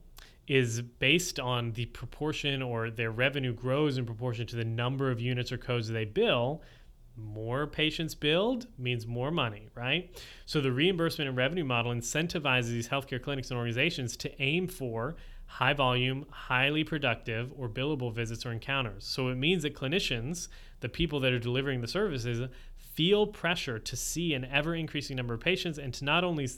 is 0.48 0.82
based 0.82 1.38
on 1.38 1.72
the 1.72 1.86
proportion 1.86 2.60
or 2.60 2.90
their 2.90 3.12
revenue 3.12 3.52
grows 3.52 3.98
in 3.98 4.06
proportion 4.06 4.46
to 4.48 4.56
the 4.56 4.64
number 4.64 5.10
of 5.10 5.20
units 5.20 5.52
or 5.52 5.58
codes 5.58 5.88
they 5.88 6.04
bill, 6.04 6.62
more 7.22 7.66
patients 7.66 8.14
billed 8.14 8.66
means 8.78 9.06
more 9.06 9.30
money, 9.30 9.68
right? 9.74 10.10
So 10.46 10.60
the 10.60 10.72
reimbursement 10.72 11.28
and 11.28 11.36
revenue 11.36 11.64
model 11.64 11.92
incentivizes 11.92 12.68
these 12.68 12.88
healthcare 12.88 13.22
clinics 13.22 13.50
and 13.50 13.58
organizations 13.58 14.16
to 14.18 14.42
aim 14.42 14.68
for 14.68 15.16
high 15.46 15.72
volume, 15.72 16.26
highly 16.30 16.84
productive, 16.84 17.52
or 17.56 17.68
billable 17.68 18.12
visits 18.12 18.46
or 18.46 18.52
encounters. 18.52 19.04
So 19.04 19.28
it 19.28 19.34
means 19.34 19.64
that 19.64 19.74
clinicians, 19.74 20.48
the 20.78 20.88
people 20.88 21.18
that 21.20 21.32
are 21.32 21.40
delivering 21.40 21.80
the 21.80 21.88
services, 21.88 22.48
feel 22.76 23.26
pressure 23.26 23.78
to 23.78 23.96
see 23.96 24.34
an 24.34 24.44
ever 24.44 24.74
increasing 24.74 25.16
number 25.16 25.34
of 25.34 25.40
patients 25.40 25.78
and 25.78 25.92
to 25.94 26.04
not 26.04 26.22
only 26.22 26.48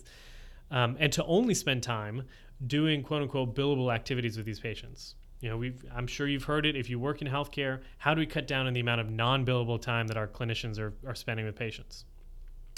um, 0.71 0.97
and 0.99 1.13
to 1.13 1.25
only 1.25 1.55
spend 1.55 1.83
time 1.83 2.25
doing 2.67 3.03
quote 3.03 3.23
unquote 3.23 3.55
billable 3.55 3.93
activities 3.95 4.37
with 4.37 4.47
these 4.47 4.61
patients. 4.61 5.15
You 5.43 5.51
know, 5.51 5.57
we 5.57 5.75
I'm 5.95 6.07
sure 6.07 6.29
you've 6.29 6.45
heard 6.45 6.65
it. 6.65 6.77
If 6.77 6.89
you 6.89 7.01
work 7.01 7.21
in 7.21 7.27
healthcare, 7.27 7.81
how 7.99 8.15
do 8.15 8.21
we 8.21 8.27
cut 8.27 8.47
down 8.47 8.69
on 8.69 8.73
the 8.73 8.81
amount 8.81 9.01
of 9.01 9.11
non-billable 9.11 9.83
time 9.83 10.07
that 10.07 10.17
our 10.17 10.29
clinicians 10.29 10.79
are, 10.79 10.95
are 11.07 11.17
spending 11.17 11.45
with 11.45 11.57
patients? 11.57 12.05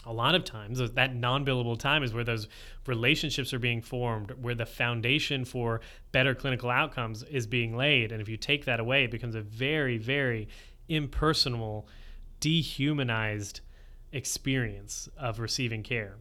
A 0.07 0.13
lot 0.13 0.35
of 0.35 0.45
times, 0.45 0.81
uh, 0.81 0.89
that 0.95 1.15
non-billable 1.15 1.79
time 1.79 2.03
is 2.03 2.15
where 2.15 2.25
those 2.25 2.49
relationships 2.87 3.53
are 3.53 3.59
being 3.59 3.83
formed, 3.83 4.33
where 4.41 4.55
the 4.55 4.67
foundation 4.67 5.45
for 5.45 5.83
better 6.11 6.35
clinical 6.35 6.71
outcomes 6.71 7.23
is 7.25 7.47
being 7.47 7.77
laid. 7.77 8.13
And 8.13 8.21
if 8.23 8.29
you 8.29 8.39
take 8.39 8.65
that 8.65 8.81
away, 8.81 9.05
it 9.05 9.11
becomes 9.11 9.35
a 9.35 9.43
very, 9.43 9.99
very 9.99 10.49
impersonal, 10.89 11.87
dehumanized 12.41 13.61
experience 14.13 15.09
of 15.19 15.39
receiving 15.39 15.83
care. 15.83 16.17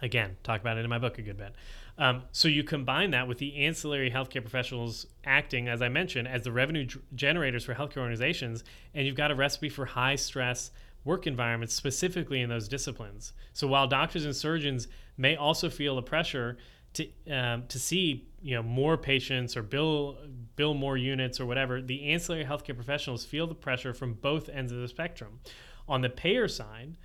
Again, 0.00 0.36
talk 0.42 0.60
about 0.62 0.78
it 0.78 0.84
in 0.84 0.90
my 0.90 0.98
book 0.98 1.18
a 1.18 1.22
good 1.22 1.36
bit. 1.36 1.54
Um, 1.98 2.22
so 2.32 2.48
you 2.48 2.64
combine 2.64 3.10
that 3.10 3.28
with 3.28 3.38
the 3.38 3.54
ancillary 3.56 4.10
healthcare 4.10 4.40
professionals 4.40 5.06
acting, 5.24 5.68
as 5.68 5.82
I 5.82 5.88
mentioned, 5.88 6.26
as 6.26 6.42
the 6.42 6.52
revenue 6.52 6.86
g- 6.86 7.00
generators 7.14 7.64
for 7.64 7.74
healthcare 7.74 7.98
organizations, 7.98 8.64
and 8.94 9.06
you've 9.06 9.16
got 9.16 9.30
a 9.30 9.34
recipe 9.34 9.68
for 9.68 9.84
high 9.84 10.16
stress 10.16 10.70
work 11.04 11.26
environments 11.26 11.74
specifically 11.74 12.40
in 12.40 12.48
those 12.48 12.68
disciplines. 12.68 13.32
So 13.52 13.66
while 13.66 13.86
doctors 13.86 14.24
and 14.24 14.34
surgeons 14.34 14.88
may 15.16 15.36
also 15.36 15.68
feel 15.68 15.96
the 15.96 16.02
pressure 16.02 16.56
to 16.94 17.08
um, 17.30 17.64
to 17.68 17.78
see 17.78 18.28
you 18.42 18.54
know 18.54 18.62
more 18.62 18.96
patients 18.96 19.56
or 19.56 19.62
bill 19.62 20.18
bill 20.56 20.74
more 20.74 20.96
units 20.96 21.40
or 21.40 21.46
whatever, 21.46 21.80
the 21.80 22.10
ancillary 22.10 22.44
healthcare 22.44 22.74
professionals 22.74 23.24
feel 23.24 23.46
the 23.46 23.54
pressure 23.54 23.94
from 23.94 24.14
both 24.14 24.48
ends 24.48 24.72
of 24.72 24.78
the 24.78 24.88
spectrum. 24.88 25.40
On 25.88 26.00
the 26.00 26.08
payer 26.08 26.48
side, 26.48 26.96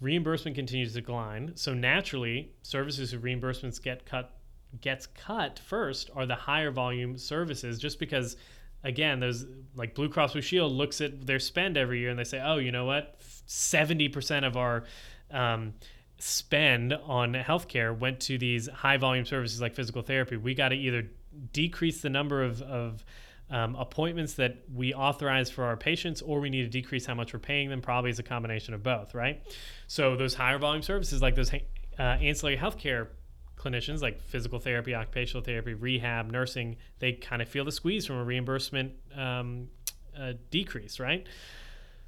reimbursement 0.00 0.56
continues 0.56 0.92
to 0.92 1.00
decline, 1.00 1.52
so 1.54 1.72
naturally 1.72 2.52
services 2.62 3.12
whose 3.12 3.22
reimbursements 3.22 3.82
get 3.82 4.04
cut 4.04 4.35
gets 4.80 5.06
cut 5.06 5.58
first 5.58 6.10
are 6.14 6.26
the 6.26 6.34
higher 6.34 6.70
volume 6.70 7.16
services, 7.18 7.78
just 7.78 7.98
because, 7.98 8.36
again, 8.84 9.20
those 9.20 9.46
like 9.74 9.94
Blue 9.94 10.08
Cross 10.08 10.32
Blue 10.32 10.42
Shield 10.42 10.72
looks 10.72 11.00
at 11.00 11.26
their 11.26 11.38
spend 11.38 11.76
every 11.76 12.00
year 12.00 12.10
and 12.10 12.18
they 12.18 12.24
say, 12.24 12.40
oh, 12.44 12.58
you 12.58 12.72
know 12.72 12.84
what, 12.84 13.20
seventy 13.46 14.08
percent 14.08 14.44
of 14.44 14.56
our 14.56 14.84
um, 15.30 15.74
spend 16.18 16.92
on 16.92 17.34
healthcare 17.34 17.98
went 17.98 18.20
to 18.20 18.38
these 18.38 18.68
high 18.68 18.96
volume 18.96 19.24
services 19.24 19.60
like 19.60 19.74
physical 19.74 20.02
therapy. 20.02 20.36
We 20.36 20.54
got 20.54 20.70
to 20.70 20.76
either 20.76 21.08
decrease 21.52 22.00
the 22.00 22.08
number 22.08 22.42
of, 22.42 22.62
of 22.62 23.04
um, 23.50 23.76
appointments 23.76 24.34
that 24.34 24.64
we 24.74 24.94
authorize 24.94 25.50
for 25.50 25.64
our 25.64 25.76
patients, 25.76 26.22
or 26.22 26.40
we 26.40 26.50
need 26.50 26.62
to 26.62 26.68
decrease 26.68 27.06
how 27.06 27.14
much 27.14 27.32
we're 27.32 27.38
paying 27.38 27.68
them. 27.68 27.80
Probably 27.80 28.10
is 28.10 28.18
a 28.18 28.22
combination 28.22 28.74
of 28.74 28.82
both, 28.82 29.14
right? 29.14 29.42
So 29.86 30.16
those 30.16 30.34
higher 30.34 30.58
volume 30.58 30.82
services, 30.82 31.22
like 31.22 31.34
those 31.34 31.52
uh, 31.52 31.58
ancillary 31.98 32.56
healthcare 32.56 33.08
clinicians, 33.56 34.02
like 34.02 34.20
physical 34.20 34.58
therapy, 34.58 34.94
occupational 34.94 35.42
therapy, 35.42 35.74
rehab, 35.74 36.30
nursing, 36.30 36.76
they 36.98 37.12
kind 37.12 37.42
of 37.42 37.48
feel 37.48 37.64
the 37.64 37.72
squeeze 37.72 38.06
from 38.06 38.16
a 38.16 38.24
reimbursement 38.24 38.92
um, 39.14 39.68
uh, 40.18 40.34
decrease, 40.50 41.00
right? 41.00 41.26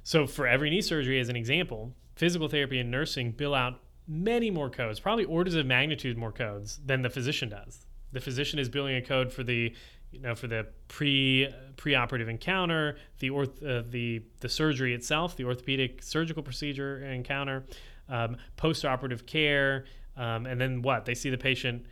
So 0.03 0.25
for 0.25 0.47
every 0.47 0.69
knee 0.69 0.81
surgery, 0.81 1.19
as 1.19 1.29
an 1.29 1.35
example, 1.35 1.93
physical 2.15 2.47
therapy 2.47 2.79
and 2.79 2.89
nursing 2.89 3.31
bill 3.31 3.53
out 3.53 3.79
many 4.07 4.49
more 4.49 4.69
codes, 4.69 4.99
probably 4.99 5.25
orders 5.25 5.55
of 5.55 5.65
magnitude 5.65 6.17
more 6.17 6.31
codes 6.31 6.79
than 6.85 7.01
the 7.01 7.09
physician 7.09 7.49
does. 7.49 7.85
The 8.11 8.19
physician 8.19 8.59
is 8.59 8.69
billing 8.69 8.95
a 8.95 9.01
code 9.01 9.31
for 9.31 9.43
the 9.43 9.73
you 10.11 10.19
know 10.19 10.33
for 10.33 10.47
the 10.47 10.67
pre 10.87 11.47
preoperative 11.75 12.27
encounter, 12.27 12.97
the 13.19 13.29
orth, 13.29 13.61
uh, 13.63 13.83
the 13.87 14.23
the 14.39 14.49
surgery 14.49 14.93
itself, 14.95 15.35
the 15.35 15.43
orthopedic 15.43 16.01
surgical 16.01 16.41
procedure 16.41 17.05
encounter, 17.05 17.65
um, 18.09 18.37
postoperative 18.57 19.27
care, 19.27 19.85
um, 20.17 20.45
and 20.45 20.59
then 20.59 20.81
what 20.81 21.05
they 21.05 21.15
see 21.15 21.29
the 21.29 21.37
patient 21.37 21.85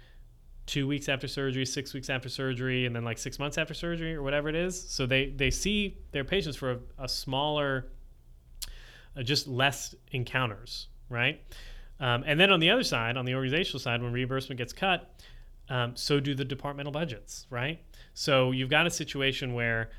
two 0.65 0.85
weeks 0.85 1.07
after 1.07 1.27
surgery, 1.27 1.65
six 1.65 1.93
weeks 1.93 2.09
after 2.09 2.29
surgery, 2.29 2.85
and 2.85 2.95
then 2.95 3.03
like 3.03 3.17
six 3.17 3.39
months 3.39 3.57
after 3.57 3.73
surgery 3.73 4.13
or 4.13 4.21
whatever 4.21 4.49
it 4.49 4.55
is. 4.55 4.89
So 4.89 5.05
they 5.05 5.29
they 5.29 5.49
see 5.49 5.97
their 6.11 6.23
patients 6.23 6.57
for 6.57 6.71
a, 6.71 6.79
a 6.99 7.09
smaller, 7.09 7.87
uh, 9.15 9.23
just 9.23 9.47
less 9.47 9.95
encounters, 10.11 10.87
right? 11.09 11.41
Um, 11.99 12.23
and 12.27 12.39
then 12.39 12.51
on 12.51 12.59
the 12.59 12.69
other 12.69 12.83
side, 12.83 13.17
on 13.17 13.25
the 13.25 13.33
organizational 13.33 13.79
side, 13.79 14.03
when 14.03 14.11
reimbursement 14.11 14.57
gets 14.57 14.73
cut, 14.73 15.09
um, 15.69 15.95
so 15.95 16.19
do 16.19 16.35
the 16.35 16.45
departmental 16.45 16.91
budgets, 16.91 17.47
right? 17.49 17.81
So 18.13 18.51
you've 18.51 18.69
got 18.69 18.85
a 18.85 18.91
situation 18.91 19.53
where 19.53 19.89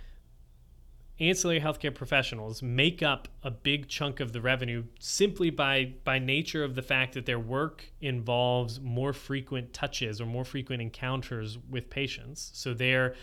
ancillary 1.21 1.61
healthcare 1.61 1.95
professionals 1.95 2.63
make 2.63 3.03
up 3.03 3.29
a 3.43 3.51
big 3.51 3.89
chunk 3.89 4.21
of 4.21 4.33
the 4.33 4.41
revenue 4.41 4.85
simply 5.01 5.51
by 5.51 5.93
by 6.05 6.19
nature 6.19 6.63
of 6.63 6.75
the 6.75 6.83
fact 6.83 7.15
that 7.15 7.27
their 7.27 7.39
work 7.39 7.85
involves 8.01 8.81
more 8.81 9.13
frequent 9.13 9.73
touches 9.73 10.21
or 10.21 10.27
more 10.27 10.45
frequent 10.45 10.81
encounters 10.81 11.59
with 11.69 11.91
patients. 11.91 12.51
So 12.55 12.73
they're 12.73 13.15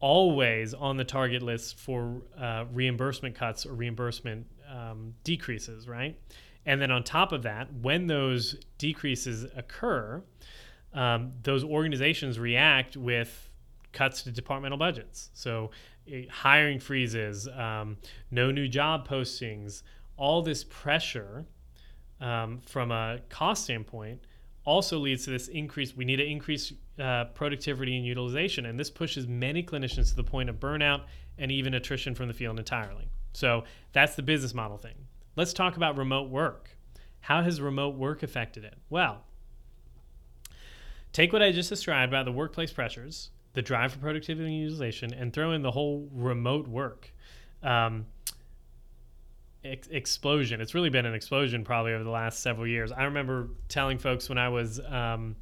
always 0.00 0.74
on 0.74 0.96
the 0.96 1.04
target 1.04 1.42
list 1.42 1.78
for 1.78 2.22
uh, 2.38 2.64
reimbursement 2.72 3.34
cuts 3.34 3.64
or 3.66 3.74
reimbursement 3.74 4.46
um, 4.68 5.14
decreases, 5.22 5.86
right? 5.86 6.18
And 6.66 6.80
then 6.80 6.90
on 6.90 7.04
top 7.04 7.32
of 7.32 7.42
that, 7.42 7.72
when 7.72 8.06
those 8.06 8.56
decreases 8.78 9.46
occur, 9.56 10.22
um, 10.92 11.32
those 11.42 11.62
organizations 11.64 12.38
react 12.38 12.96
with 12.96 13.48
cuts 13.92 14.22
to 14.22 14.30
departmental 14.30 14.78
budgets. 14.78 15.30
So 15.34 15.70
hiring 16.30 16.78
freezes, 16.78 17.48
um, 17.48 17.96
no 18.30 18.50
new 18.50 18.68
job 18.68 19.08
postings, 19.08 19.82
all 20.16 20.42
this 20.42 20.64
pressure 20.64 21.46
um, 22.20 22.60
from 22.66 22.90
a 22.92 23.20
cost 23.28 23.64
standpoint 23.64 24.20
also 24.64 24.98
leads 24.98 25.24
to 25.24 25.30
this 25.30 25.48
increase. 25.48 25.96
We 25.96 26.04
need 26.04 26.16
to 26.16 26.26
increase 26.26 26.72
uh, 26.98 27.24
productivity 27.34 27.96
and 27.96 28.06
utilization, 28.06 28.66
and 28.66 28.78
this 28.78 28.90
pushes 28.90 29.26
many 29.26 29.62
clinicians 29.62 30.10
to 30.10 30.16
the 30.16 30.24
point 30.24 30.48
of 30.48 30.60
burnout 30.60 31.02
and 31.38 31.50
even 31.50 31.74
attrition 31.74 32.14
from 32.14 32.28
the 32.28 32.34
field 32.34 32.58
entirely. 32.58 33.08
So 33.32 33.64
that's 33.92 34.14
the 34.14 34.22
business 34.22 34.54
model 34.54 34.76
thing. 34.76 35.06
Let's 35.34 35.52
talk 35.52 35.76
about 35.76 35.96
remote 35.96 36.28
work. 36.28 36.76
How 37.20 37.42
has 37.42 37.60
remote 37.60 37.96
work 37.96 38.22
affected 38.22 38.64
it? 38.64 38.74
Well, 38.90 39.22
take 41.12 41.32
what 41.32 41.42
I 41.42 41.50
just 41.50 41.70
described 41.70 42.12
about 42.12 42.26
the 42.26 42.32
workplace 42.32 42.72
pressures, 42.72 43.30
the 43.54 43.62
drive 43.62 43.92
for 43.92 43.98
productivity 43.98 44.48
and 44.48 44.58
utilization, 44.58 45.12
and 45.12 45.32
throw 45.32 45.52
in 45.52 45.62
the 45.62 45.70
whole 45.70 46.08
remote 46.12 46.68
work 46.68 47.12
um, 47.62 48.06
ex- 49.64 49.88
explosion. 49.88 50.60
It's 50.60 50.74
really 50.74 50.90
been 50.90 51.06
an 51.06 51.14
explosion 51.14 51.64
probably 51.64 51.92
over 51.92 52.04
the 52.04 52.10
last 52.10 52.40
several 52.40 52.66
years. 52.66 52.92
I 52.92 53.04
remember 53.04 53.48
telling 53.68 53.98
folks 53.98 54.28
when 54.28 54.38
I 54.38 54.48
was 54.48 54.80
um, 54.80 55.36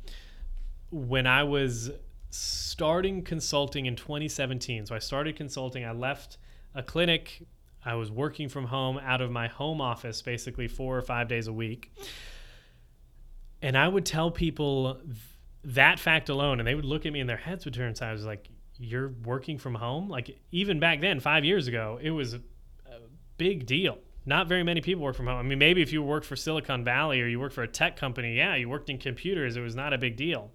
when 0.91 1.27
I 1.27 1.45
was 1.45 1.91
starting 2.31 3.23
consulting 3.23 3.87
in 3.87 3.97
2017. 3.97 4.87
So 4.87 4.95
I 4.95 4.99
started 4.99 5.37
consulting. 5.37 5.85
I 5.85 5.93
left 5.93 6.39
a 6.75 6.83
clinic 6.83 7.43
I 7.85 7.95
was 7.95 8.11
working 8.11 8.49
from 8.49 8.67
home 8.67 8.99
out 8.99 9.21
of 9.21 9.31
my 9.31 9.49
home 9.49 9.81
office 9.81 10.21
basically 10.23 10.69
four 10.69 10.97
or 10.97 11.03
five 11.03 11.29
days 11.29 11.47
a 11.47 11.53
week. 11.53 11.93
And 13.63 13.77
I 13.77 13.89
would 13.89 14.05
tell 14.05 14.31
people 14.31 15.01
that 15.65 15.99
fact 15.99 16.29
alone, 16.29 16.61
and 16.61 16.67
they 16.67 16.75
would 16.75 16.85
look 16.85 17.07
at 17.07 17.13
me 17.13 17.21
and 17.21 17.29
their 17.29 17.37
heads 17.37 17.65
would 17.65 17.75
turn 17.75 17.95
sideways 17.95 18.25
like, 18.25 18.49
You're 18.79 19.13
working 19.25 19.59
from 19.59 19.75
home? 19.75 20.09
Like, 20.09 20.39
even 20.51 20.81
back 20.81 21.01
then, 21.01 21.21
five 21.21 21.45
years 21.45 21.69
ago, 21.69 21.99
it 22.01 22.11
was 22.11 22.35
a, 22.35 22.39
a 22.87 23.01
big 23.37 23.67
deal. 23.67 23.99
Not 24.27 24.49
very 24.49 24.63
many 24.63 24.81
people 24.81 25.03
work 25.03 25.17
from 25.17 25.27
home. 25.27 25.39
I 25.39 25.43
mean, 25.43 25.59
maybe 25.59 25.83
if 25.83 25.93
you 25.93 26.03
worked 26.03 26.27
for 26.27 26.37
Silicon 26.37 26.85
Valley 26.85 27.21
or 27.21 27.27
you 27.27 27.41
worked 27.41 27.55
for 27.55 27.63
a 27.63 27.69
tech 27.69 27.97
company, 27.97 28.37
yeah, 28.37 28.55
you 28.55 28.69
worked 28.69 28.91
in 28.91 28.99
computers, 28.99 29.57
it 29.57 29.61
was 29.61 29.75
not 29.75 29.93
a 29.93 29.99
big 29.99 30.17
deal. 30.17 30.51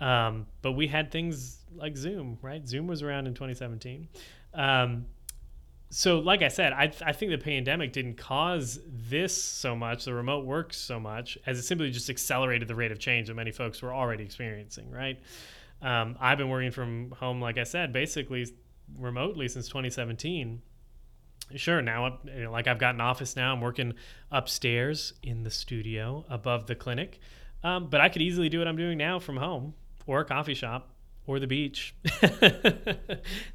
Um, 0.00 0.46
but 0.62 0.72
we 0.72 0.86
had 0.86 1.10
things 1.10 1.58
like 1.74 1.96
Zoom, 1.96 2.38
right? 2.40 2.66
Zoom 2.66 2.86
was 2.86 3.02
around 3.02 3.26
in 3.26 3.34
2017. 3.34 4.08
Um, 4.54 5.06
so 5.94 6.18
like 6.18 6.42
i 6.42 6.48
said 6.48 6.72
I, 6.72 6.92
I 7.06 7.12
think 7.12 7.30
the 7.30 7.38
pandemic 7.38 7.92
didn't 7.92 8.16
cause 8.16 8.80
this 8.88 9.40
so 9.40 9.76
much 9.76 10.06
the 10.06 10.12
remote 10.12 10.44
work 10.44 10.74
so 10.74 10.98
much 10.98 11.38
as 11.46 11.56
it 11.56 11.62
simply 11.62 11.92
just 11.92 12.10
accelerated 12.10 12.66
the 12.66 12.74
rate 12.74 12.90
of 12.90 12.98
change 12.98 13.28
that 13.28 13.34
many 13.34 13.52
folks 13.52 13.80
were 13.80 13.94
already 13.94 14.24
experiencing 14.24 14.90
right? 14.90 15.20
Um, 15.80 16.16
i've 16.20 16.36
been 16.36 16.48
working 16.48 16.72
from 16.72 17.12
home 17.12 17.40
like 17.40 17.58
i 17.58 17.62
said 17.62 17.92
basically 17.92 18.44
remotely 18.98 19.46
since 19.46 19.68
2017 19.68 20.62
sure 21.54 21.80
now 21.80 22.18
you 22.24 22.42
know, 22.42 22.50
like 22.50 22.66
i've 22.66 22.80
got 22.80 22.96
an 22.96 23.00
office 23.00 23.36
now 23.36 23.52
i'm 23.52 23.60
working 23.60 23.94
upstairs 24.32 25.12
in 25.22 25.44
the 25.44 25.50
studio 25.50 26.24
above 26.28 26.66
the 26.66 26.74
clinic 26.74 27.20
um, 27.62 27.88
but 27.88 28.00
i 28.00 28.08
could 28.08 28.22
easily 28.22 28.48
do 28.48 28.58
what 28.58 28.66
i'm 28.66 28.76
doing 28.76 28.98
now 28.98 29.20
from 29.20 29.36
home 29.36 29.74
or 30.08 30.20
a 30.20 30.24
coffee 30.24 30.54
shop 30.54 30.90
or 31.26 31.38
the 31.38 31.46
beach. 31.46 31.94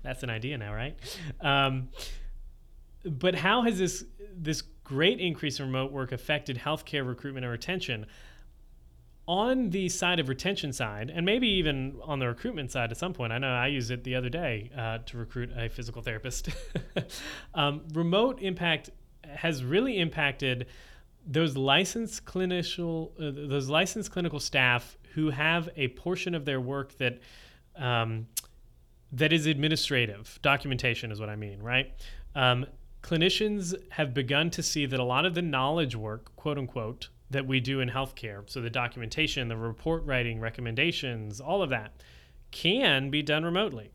That's 0.03 0.23
an 0.23 0.29
idea 0.29 0.57
now 0.57 0.73
right? 0.73 0.97
Um, 1.39 1.89
but 3.05 3.35
how 3.35 3.61
has 3.63 3.77
this 3.77 4.03
this 4.35 4.63
great 4.83 5.19
increase 5.19 5.59
in 5.59 5.65
remote 5.65 5.91
work 5.91 6.11
affected 6.11 6.57
healthcare 6.57 7.07
recruitment 7.07 7.45
and 7.45 7.51
retention? 7.51 8.05
On 9.27 9.69
the 9.69 9.89
side 9.89 10.19
of 10.19 10.27
retention 10.27 10.73
side, 10.73 11.11
and 11.13 11.23
maybe 11.23 11.47
even 11.47 11.99
on 12.03 12.17
the 12.17 12.27
recruitment 12.27 12.71
side 12.71 12.89
at 12.89 12.97
some 12.97 13.13
point, 13.13 13.31
I 13.31 13.37
know 13.37 13.49
I 13.49 13.67
used 13.67 13.91
it 13.91 14.03
the 14.03 14.15
other 14.15 14.29
day 14.29 14.71
uh, 14.75 14.97
to 15.05 15.17
recruit 15.17 15.51
a 15.55 15.69
physical 15.69 16.01
therapist. 16.01 16.49
um, 17.53 17.83
remote 17.93 18.41
impact 18.41 18.89
has 19.23 19.63
really 19.63 19.99
impacted 19.99 20.65
those 21.27 21.55
licensed 21.55 22.25
clinical 22.25 23.13
uh, 23.19 23.31
those 23.47 23.69
licensed 23.69 24.11
clinical 24.11 24.39
staff 24.39 24.97
who 25.13 25.29
have 25.29 25.69
a 25.75 25.89
portion 25.89 26.33
of 26.33 26.45
their 26.45 26.59
work 26.59 26.97
that 26.97 27.19
um, 27.75 28.27
that 29.11 29.31
is 29.31 29.45
administrative 29.45 30.39
documentation 30.41 31.11
is 31.11 31.19
what 31.19 31.29
I 31.29 31.35
mean, 31.35 31.61
right? 31.61 31.91
Um, 32.35 32.65
clinicians 33.01 33.73
have 33.91 34.13
begun 34.13 34.49
to 34.51 34.63
see 34.63 34.85
that 34.85 34.99
a 34.99 35.03
lot 35.03 35.25
of 35.25 35.35
the 35.35 35.41
knowledge 35.41 35.95
work, 35.95 36.35
quote 36.35 36.57
unquote, 36.57 37.09
that 37.31 37.45
we 37.45 37.59
do 37.59 37.79
in 37.79 37.89
healthcare, 37.89 38.49
so 38.49 38.59
the 38.59 38.69
documentation, 38.69 39.47
the 39.47 39.57
report 39.57 40.03
writing, 40.05 40.39
recommendations, 40.39 41.39
all 41.39 41.61
of 41.61 41.69
that, 41.69 41.93
can 42.51 43.09
be 43.09 43.21
done 43.21 43.43
remotely. 43.43 43.91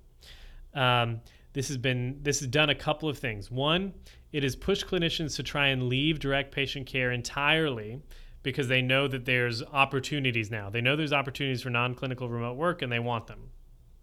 Um, 0.72 1.20
this 1.52 1.68
has 1.68 1.76
been 1.76 2.20
this 2.22 2.40
has 2.40 2.48
done 2.48 2.70
a 2.70 2.74
couple 2.74 3.08
of 3.08 3.18
things. 3.18 3.50
One, 3.50 3.94
it 4.32 4.42
has 4.42 4.56
pushed 4.56 4.86
clinicians 4.86 5.36
to 5.36 5.42
try 5.42 5.68
and 5.68 5.88
leave 5.88 6.18
direct 6.18 6.52
patient 6.52 6.86
care 6.86 7.12
entirely 7.12 8.02
because 8.42 8.68
they 8.68 8.82
know 8.82 9.08
that 9.08 9.24
there's 9.24 9.62
opportunities 9.62 10.50
now. 10.50 10.70
They 10.70 10.80
know 10.80 10.96
there's 10.96 11.12
opportunities 11.12 11.62
for 11.62 11.70
non-clinical 11.70 12.28
remote 12.28 12.56
work 12.56 12.82
and 12.82 12.92
they 12.92 12.98
want 12.98 13.26
them. 13.26 13.50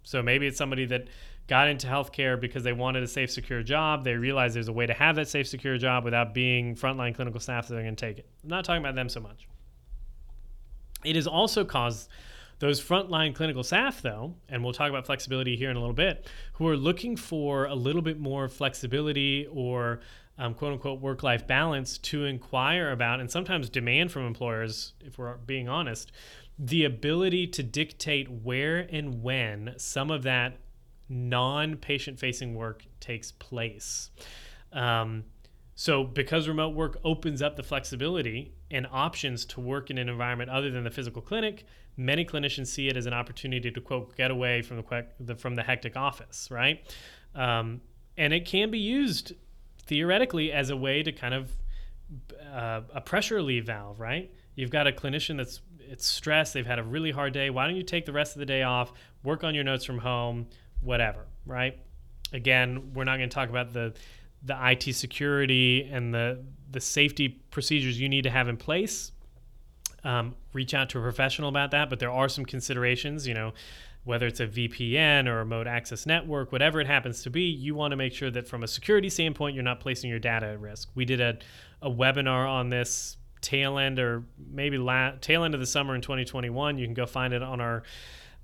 So 0.03 0.21
maybe 0.21 0.47
it's 0.47 0.57
somebody 0.57 0.85
that 0.85 1.07
got 1.47 1.67
into 1.67 1.87
healthcare 1.87 2.39
because 2.39 2.63
they 2.63 2.73
wanted 2.73 3.03
a 3.03 3.07
safe, 3.07 3.31
secure 3.31 3.63
job. 3.63 4.03
They 4.03 4.15
realized 4.15 4.55
there's 4.55 4.67
a 4.67 4.73
way 4.73 4.85
to 4.85 4.93
have 4.93 5.15
that 5.17 5.27
safe, 5.27 5.47
secure 5.47 5.77
job 5.77 6.03
without 6.03 6.33
being 6.33 6.75
frontline 6.75 7.13
clinical 7.13 7.39
staff, 7.39 7.67
so 7.67 7.73
they're 7.73 7.83
going 7.83 7.95
to 7.95 8.05
take 8.05 8.19
it. 8.19 8.27
I'm 8.43 8.49
not 8.49 8.65
talking 8.65 8.81
about 8.81 8.95
them 8.95 9.09
so 9.09 9.19
much. 9.19 9.47
It 11.03 11.15
has 11.15 11.27
also 11.27 11.65
caused 11.65 12.09
those 12.59 12.79
frontline 12.81 13.33
clinical 13.33 13.63
staff, 13.63 14.01
though, 14.01 14.35
and 14.47 14.63
we'll 14.63 14.71
talk 14.71 14.89
about 14.89 15.07
flexibility 15.07 15.55
here 15.57 15.71
in 15.71 15.75
a 15.75 15.79
little 15.79 15.95
bit, 15.95 16.27
who 16.53 16.67
are 16.67 16.77
looking 16.77 17.15
for 17.17 17.65
a 17.65 17.73
little 17.73 18.03
bit 18.03 18.19
more 18.19 18.47
flexibility 18.47 19.47
or 19.51 19.99
um, 20.37 20.53
quote 20.53 20.73
unquote 20.73 21.01
work 21.01 21.23
life 21.23 21.45
balance 21.47 21.97
to 21.97 22.25
inquire 22.25 22.91
about 22.91 23.19
and 23.19 23.29
sometimes 23.29 23.69
demand 23.69 24.11
from 24.11 24.25
employers, 24.25 24.93
if 25.01 25.17
we're 25.17 25.35
being 25.37 25.69
honest, 25.69 26.11
the 26.63 26.83
ability 26.83 27.47
to 27.47 27.63
dictate 27.63 28.29
where 28.29 28.77
and 28.77 29.23
when 29.23 29.73
some 29.77 30.11
of 30.11 30.21
that 30.21 30.57
non 31.09 31.75
patient 31.75 32.19
facing 32.19 32.53
work 32.53 32.85
takes 32.99 33.31
place. 33.31 34.11
Um, 34.71 35.23
so, 35.73 36.03
because 36.03 36.47
remote 36.47 36.75
work 36.75 36.99
opens 37.03 37.41
up 37.41 37.55
the 37.55 37.63
flexibility 37.63 38.53
and 38.69 38.85
options 38.91 39.43
to 39.45 39.59
work 39.59 39.89
in 39.89 39.97
an 39.97 40.07
environment 40.07 40.51
other 40.51 40.69
than 40.69 40.83
the 40.83 40.91
physical 40.91 41.23
clinic, 41.23 41.65
many 41.97 42.23
clinicians 42.23 42.67
see 42.67 42.87
it 42.87 42.95
as 42.95 43.07
an 43.07 43.13
opportunity 43.13 43.71
to 43.71 43.81
quote 43.81 44.15
get 44.15 44.29
away 44.29 44.61
from 44.61 44.77
the, 44.77 45.05
the 45.19 45.35
from 45.35 45.55
the 45.55 45.63
hectic 45.63 45.97
office, 45.97 46.49
right? 46.51 46.95
Um, 47.33 47.81
and 48.17 48.33
it 48.33 48.45
can 48.45 48.69
be 48.69 48.77
used 48.77 49.33
theoretically 49.87 50.51
as 50.51 50.69
a 50.69 50.77
way 50.77 51.01
to 51.01 51.11
kind 51.11 51.33
of 51.33 51.51
uh, 52.53 52.81
a 52.93 53.01
pressure 53.01 53.35
relief 53.35 53.65
valve, 53.65 53.99
right? 53.99 54.31
You've 54.53 54.69
got 54.69 54.85
a 54.85 54.91
clinician 54.91 55.37
that's 55.37 55.61
it's 55.91 56.05
stressed, 56.05 56.53
they've 56.53 56.65
had 56.65 56.79
a 56.79 56.83
really 56.83 57.11
hard 57.11 57.33
day. 57.33 57.49
Why 57.49 57.67
don't 57.67 57.75
you 57.75 57.83
take 57.83 58.05
the 58.05 58.13
rest 58.13 58.35
of 58.35 58.39
the 58.39 58.45
day 58.45 58.63
off, 58.63 58.93
work 59.23 59.43
on 59.43 59.53
your 59.53 59.65
notes 59.65 59.83
from 59.83 59.99
home, 59.99 60.47
whatever, 60.79 61.25
right? 61.45 61.77
Again, 62.31 62.93
we're 62.93 63.03
not 63.03 63.17
going 63.17 63.29
to 63.29 63.33
talk 63.33 63.49
about 63.49 63.73
the 63.73 63.93
the 64.43 64.57
IT 64.71 64.95
security 64.95 65.87
and 65.91 66.13
the 66.13 66.43
the 66.71 66.79
safety 66.79 67.27
procedures 67.27 67.99
you 67.99 68.07
need 68.07 68.23
to 68.23 68.29
have 68.29 68.47
in 68.47 68.55
place. 68.55 69.11
Um, 70.03 70.35
reach 70.53 70.73
out 70.73 70.89
to 70.91 70.99
a 70.99 71.01
professional 71.01 71.49
about 71.49 71.71
that, 71.71 71.89
but 71.89 71.99
there 71.99 72.09
are 72.09 72.29
some 72.29 72.45
considerations. 72.45 73.27
You 73.27 73.33
know, 73.33 73.53
whether 74.05 74.27
it's 74.27 74.39
a 74.39 74.47
VPN 74.47 75.27
or 75.27 75.33
a 75.33 75.39
remote 75.39 75.67
access 75.67 76.05
network, 76.05 76.53
whatever 76.53 76.79
it 76.79 76.87
happens 76.87 77.21
to 77.23 77.29
be, 77.29 77.43
you 77.43 77.75
want 77.75 77.91
to 77.91 77.97
make 77.97 78.13
sure 78.13 78.31
that 78.31 78.47
from 78.47 78.63
a 78.63 78.67
security 78.67 79.09
standpoint, 79.09 79.55
you're 79.55 79.63
not 79.63 79.81
placing 79.81 80.09
your 80.09 80.19
data 80.19 80.47
at 80.47 80.61
risk. 80.61 80.89
We 80.95 81.03
did 81.03 81.19
a, 81.19 81.37
a 81.81 81.91
webinar 81.91 82.47
on 82.49 82.69
this 82.69 83.17
tail 83.41 83.77
end 83.77 83.99
or 83.99 84.23
maybe 84.37 84.77
la- 84.77 85.11
tail 85.19 85.43
end 85.43 85.53
of 85.53 85.59
the 85.59 85.65
summer 85.65 85.95
in 85.95 86.01
2021. 86.01 86.77
You 86.77 86.85
can 86.85 86.93
go 86.93 87.05
find 87.05 87.33
it 87.33 87.43
on 87.43 87.59
our 87.59 87.83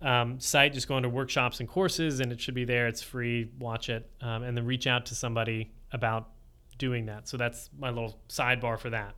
um, 0.01 0.39
site. 0.39 0.73
Just 0.73 0.87
go 0.87 0.97
into 0.97 1.09
workshops 1.09 1.59
and 1.59 1.69
courses, 1.69 2.19
and 2.19 2.31
it 2.31 2.39
should 2.39 2.53
be 2.53 2.65
there. 2.65 2.87
It's 2.87 3.01
free. 3.01 3.49
Watch 3.59 3.89
it, 3.89 4.09
um, 4.21 4.43
and 4.43 4.55
then 4.55 4.65
reach 4.65 4.87
out 4.87 5.05
to 5.07 5.15
somebody 5.15 5.71
about 5.91 6.29
doing 6.77 7.05
that. 7.07 7.27
So 7.27 7.37
that's 7.37 7.69
my 7.77 7.89
little 7.89 8.19
sidebar 8.29 8.79
for 8.79 8.89
that. 8.91 9.15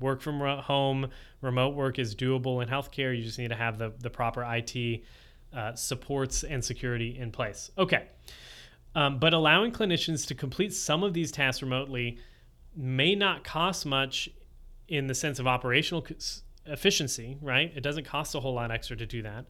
Work 0.00 0.22
from 0.22 0.40
home, 0.40 1.08
remote 1.40 1.74
work 1.74 1.98
is 1.98 2.14
doable 2.14 2.62
in 2.62 2.68
healthcare. 2.68 3.16
You 3.16 3.22
just 3.22 3.38
need 3.38 3.48
to 3.48 3.56
have 3.56 3.78
the 3.78 3.92
the 4.00 4.10
proper 4.10 4.44
IT 4.44 5.02
uh, 5.52 5.74
supports 5.74 6.44
and 6.44 6.64
security 6.64 7.18
in 7.18 7.30
place. 7.30 7.70
Okay. 7.76 8.06
Um, 8.94 9.18
but 9.18 9.34
allowing 9.34 9.72
clinicians 9.72 10.26
to 10.28 10.34
complete 10.34 10.72
some 10.72 11.02
of 11.02 11.12
these 11.14 11.30
tasks 11.30 11.62
remotely 11.62 12.18
may 12.74 13.14
not 13.14 13.44
cost 13.44 13.86
much 13.86 14.28
in 14.88 15.06
the 15.06 15.14
sense 15.14 15.38
of 15.38 15.46
operational 15.46 16.04
efficiency, 16.66 17.36
right? 17.40 17.72
It 17.74 17.82
doesn't 17.82 18.04
cost 18.04 18.34
a 18.34 18.40
whole 18.40 18.54
lot 18.54 18.70
extra 18.70 18.96
to 18.96 19.06
do 19.06 19.22
that, 19.22 19.46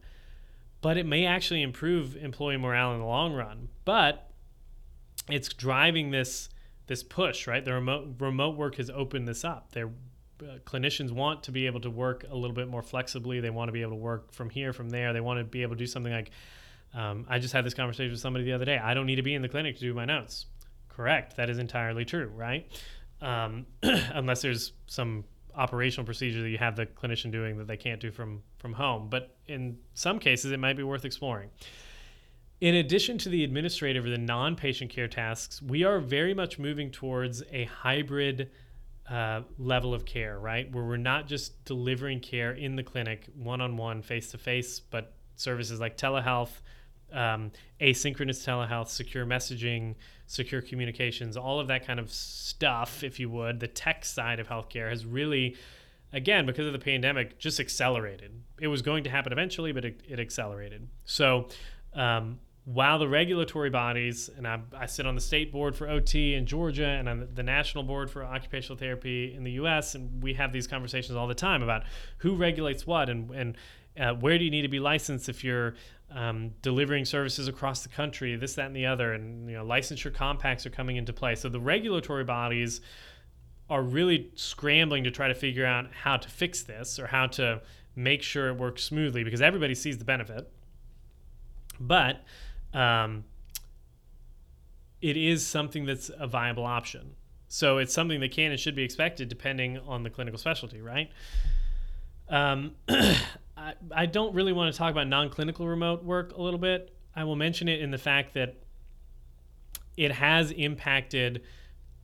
but 0.81 0.97
it 0.97 1.05
may 1.05 1.25
actually 1.25 1.61
improve 1.61 2.15
employee 2.15 2.57
morale 2.57 2.93
in 2.93 2.99
the 2.99 3.05
long 3.05 3.33
run. 3.33 3.69
But 3.85 4.29
it's 5.29 5.49
driving 5.49 6.11
this 6.11 6.49
this 6.87 7.03
push, 7.03 7.45
right? 7.45 7.63
The 7.63 7.73
remote 7.73 8.15
remote 8.19 8.57
work 8.57 8.75
has 8.75 8.89
opened 8.89 9.27
this 9.27 9.45
up. 9.45 9.71
They're 9.71 9.91
uh, 10.41 10.57
clinicians 10.65 11.11
want 11.11 11.43
to 11.43 11.51
be 11.51 11.65
able 11.65 11.81
to 11.81 11.89
work 11.89 12.25
a 12.29 12.35
little 12.35 12.55
bit 12.55 12.67
more 12.67 12.81
flexibly. 12.81 13.39
They 13.39 13.49
want 13.49 13.67
to 13.67 13.73
be 13.73 13.81
able 13.81 13.91
to 13.91 13.97
work 13.97 14.31
from 14.31 14.49
here, 14.49 14.73
from 14.73 14.89
there. 14.89 15.11
They 15.13 15.19
want 15.19 15.39
to 15.39 15.43
be 15.43 15.63
able 15.63 15.75
to 15.75 15.79
do 15.79 15.85
something 15.85 16.13
like, 16.13 16.31
um, 16.93 17.25
I 17.29 17.39
just 17.39 17.53
had 17.53 17.65
this 17.65 17.73
conversation 17.73 18.11
with 18.11 18.21
somebody 18.21 18.45
the 18.45 18.53
other 18.53 18.65
day. 18.65 18.77
I 18.77 18.93
don't 18.93 19.05
need 19.05 19.17
to 19.17 19.21
be 19.21 19.35
in 19.35 19.41
the 19.41 19.49
clinic 19.49 19.75
to 19.75 19.81
do 19.81 19.93
my 19.93 20.05
notes. 20.05 20.45
Correct. 20.87 21.35
That 21.35 21.49
is 21.49 21.57
entirely 21.57 22.05
true, 22.05 22.31
right? 22.35 22.65
Um, 23.21 23.65
unless 23.83 24.41
there's 24.41 24.73
some 24.87 25.25
operational 25.55 26.05
procedure 26.05 26.41
that 26.41 26.49
you 26.49 26.57
have 26.57 26.75
the 26.75 26.85
clinician 26.85 27.31
doing 27.31 27.57
that 27.57 27.67
they 27.67 27.77
can't 27.77 27.99
do 27.99 28.11
from 28.11 28.41
from 28.59 28.73
home. 28.73 29.09
But 29.09 29.35
in 29.47 29.77
some 29.93 30.19
cases, 30.19 30.51
it 30.51 30.59
might 30.59 30.77
be 30.77 30.83
worth 30.83 31.05
exploring. 31.05 31.49
In 32.61 32.75
addition 32.75 33.17
to 33.19 33.29
the 33.29 33.43
administrative 33.43 34.05
or 34.05 34.09
the 34.09 34.17
non-patient 34.17 34.91
care 34.91 35.07
tasks, 35.07 35.61
we 35.61 35.85
are 35.85 35.99
very 35.99 36.33
much 36.33 36.59
moving 36.59 36.91
towards 36.91 37.41
a 37.51 37.65
hybrid 37.65 38.51
uh, 39.09 39.41
level 39.57 39.93
of 39.93 40.05
care, 40.05 40.37
right? 40.39 40.69
Where 40.71 40.83
we're 40.83 40.97
not 40.97 41.25
just 41.27 41.63
delivering 41.63 42.19
care 42.19 42.51
in 42.51 42.75
the 42.75 42.83
clinic, 42.83 43.27
one 43.35 43.61
on 43.61 43.77
one, 43.77 44.01
face 44.01 44.31
to 44.31 44.37
face, 44.37 44.79
but 44.79 45.13
services 45.35 45.79
like 45.79 45.97
telehealth, 45.97 46.51
um, 47.13 47.51
asynchronous 47.79 48.45
telehealth, 48.45 48.89
secure 48.89 49.25
messaging, 49.25 49.95
secure 50.29 50.61
communications, 50.61 51.35
all 51.35 51.59
of 51.59 51.67
that 51.67 51.85
kind 51.85 51.99
of 51.99 52.13
stuff, 52.13 53.03
if 53.03 53.19
you 53.19 53.31
would. 53.31 53.59
The 53.59 53.67
tech 53.67 54.05
side 54.05 54.39
of 54.39 54.47
healthcare 54.47 54.87
has 54.89 55.03
really, 55.03 55.57
again, 56.13 56.45
because 56.45 56.67
of 56.67 56.73
the 56.73 56.79
pandemic, 56.79 57.39
just 57.39 57.59
accelerated. 57.59 58.31
It 58.61 58.67
was 58.67 58.83
going 58.83 59.03
to 59.05 59.09
happen 59.09 59.31
eventually, 59.31 59.71
but 59.71 59.85
it, 59.85 60.01
it 60.07 60.19
accelerated. 60.19 60.87
So, 61.03 61.47
um, 61.95 62.39
while 62.65 62.99
the 62.99 63.07
regulatory 63.07 63.71
bodies, 63.71 64.29
and 64.37 64.47
I, 64.47 64.59
I, 64.77 64.85
sit 64.85 65.07
on 65.07 65.15
the 65.15 65.21
state 65.21 65.51
board 65.51 65.75
for 65.75 65.89
OT 65.89 66.35
in 66.35 66.45
Georgia 66.45 66.85
and 66.85 67.09
on 67.09 67.27
the 67.33 67.41
national 67.41 67.83
board 67.83 68.11
for 68.11 68.23
occupational 68.23 68.77
therapy 68.77 69.33
in 69.33 69.43
the 69.43 69.53
US, 69.53 69.95
and 69.95 70.21
we 70.21 70.35
have 70.35 70.53
these 70.53 70.67
conversations 70.67 71.15
all 71.15 71.25
the 71.25 71.33
time 71.33 71.63
about 71.63 71.85
who 72.19 72.35
regulates 72.35 72.85
what 72.85 73.09
and, 73.09 73.31
and 73.31 73.57
uh, 73.99 74.13
where 74.13 74.37
do 74.37 74.43
you 74.43 74.51
need 74.51 74.61
to 74.61 74.67
be 74.67 74.79
licensed 74.79 75.29
if 75.29 75.43
you're 75.43 75.73
um, 76.11 76.51
delivering 76.61 77.05
services 77.05 77.47
across 77.47 77.83
the 77.83 77.89
country, 77.89 78.35
this, 78.35 78.55
that, 78.55 78.67
and 78.67 78.75
the 78.75 78.85
other, 78.85 79.13
and 79.13 79.49
you 79.49 79.55
know, 79.55 79.63
licensure 79.63 80.13
compacts 80.13 80.65
are 80.65 80.69
coming 80.71 80.97
into 80.97 81.13
play. 81.13 81.35
So 81.35 81.49
the 81.49 81.59
regulatory 81.59 82.23
bodies 82.23 82.81
are 83.69 83.83
really 83.83 84.31
scrambling 84.35 85.03
to 85.03 85.11
try 85.11 85.27
to 85.27 85.35
figure 85.35 85.65
out 85.65 85.87
how 86.03 86.17
to 86.17 86.27
fix 86.27 86.63
this 86.63 86.97
or 86.97 87.07
how 87.07 87.27
to 87.27 87.61
make 87.95 88.23
sure 88.23 88.47
it 88.47 88.57
works 88.57 88.83
smoothly 88.83 89.23
because 89.23 89.41
everybody 89.41 89.75
sees 89.75 89.97
the 89.97 90.05
benefit. 90.05 90.51
But 91.79 92.23
um, 92.73 93.25
it 95.01 95.17
is 95.17 95.45
something 95.45 95.85
that's 95.85 96.09
a 96.17 96.27
viable 96.27 96.65
option. 96.65 97.15
So 97.47 97.77
it's 97.77 97.93
something 97.93 98.19
that 98.19 98.31
can 98.31 98.51
and 98.51 98.59
should 98.59 98.75
be 98.75 98.83
expected 98.83 99.29
depending 99.29 99.79
on 99.79 100.03
the 100.03 100.09
clinical 100.09 100.37
specialty, 100.37 100.81
right? 100.81 101.11
Um, 102.29 102.75
I, 103.59 103.73
I 103.91 104.05
don't 104.05 104.33
really 104.33 104.53
want 104.53 104.73
to 104.73 104.77
talk 104.77 104.91
about 104.91 105.07
non 105.07 105.29
clinical 105.29 105.67
remote 105.67 106.03
work 106.03 106.35
a 106.35 106.41
little 106.41 106.59
bit. 106.59 106.95
I 107.15 107.25
will 107.25 107.35
mention 107.35 107.67
it 107.67 107.81
in 107.81 107.91
the 107.91 107.97
fact 107.97 108.33
that 108.35 108.55
it 109.97 110.13
has 110.13 110.51
impacted 110.51 111.43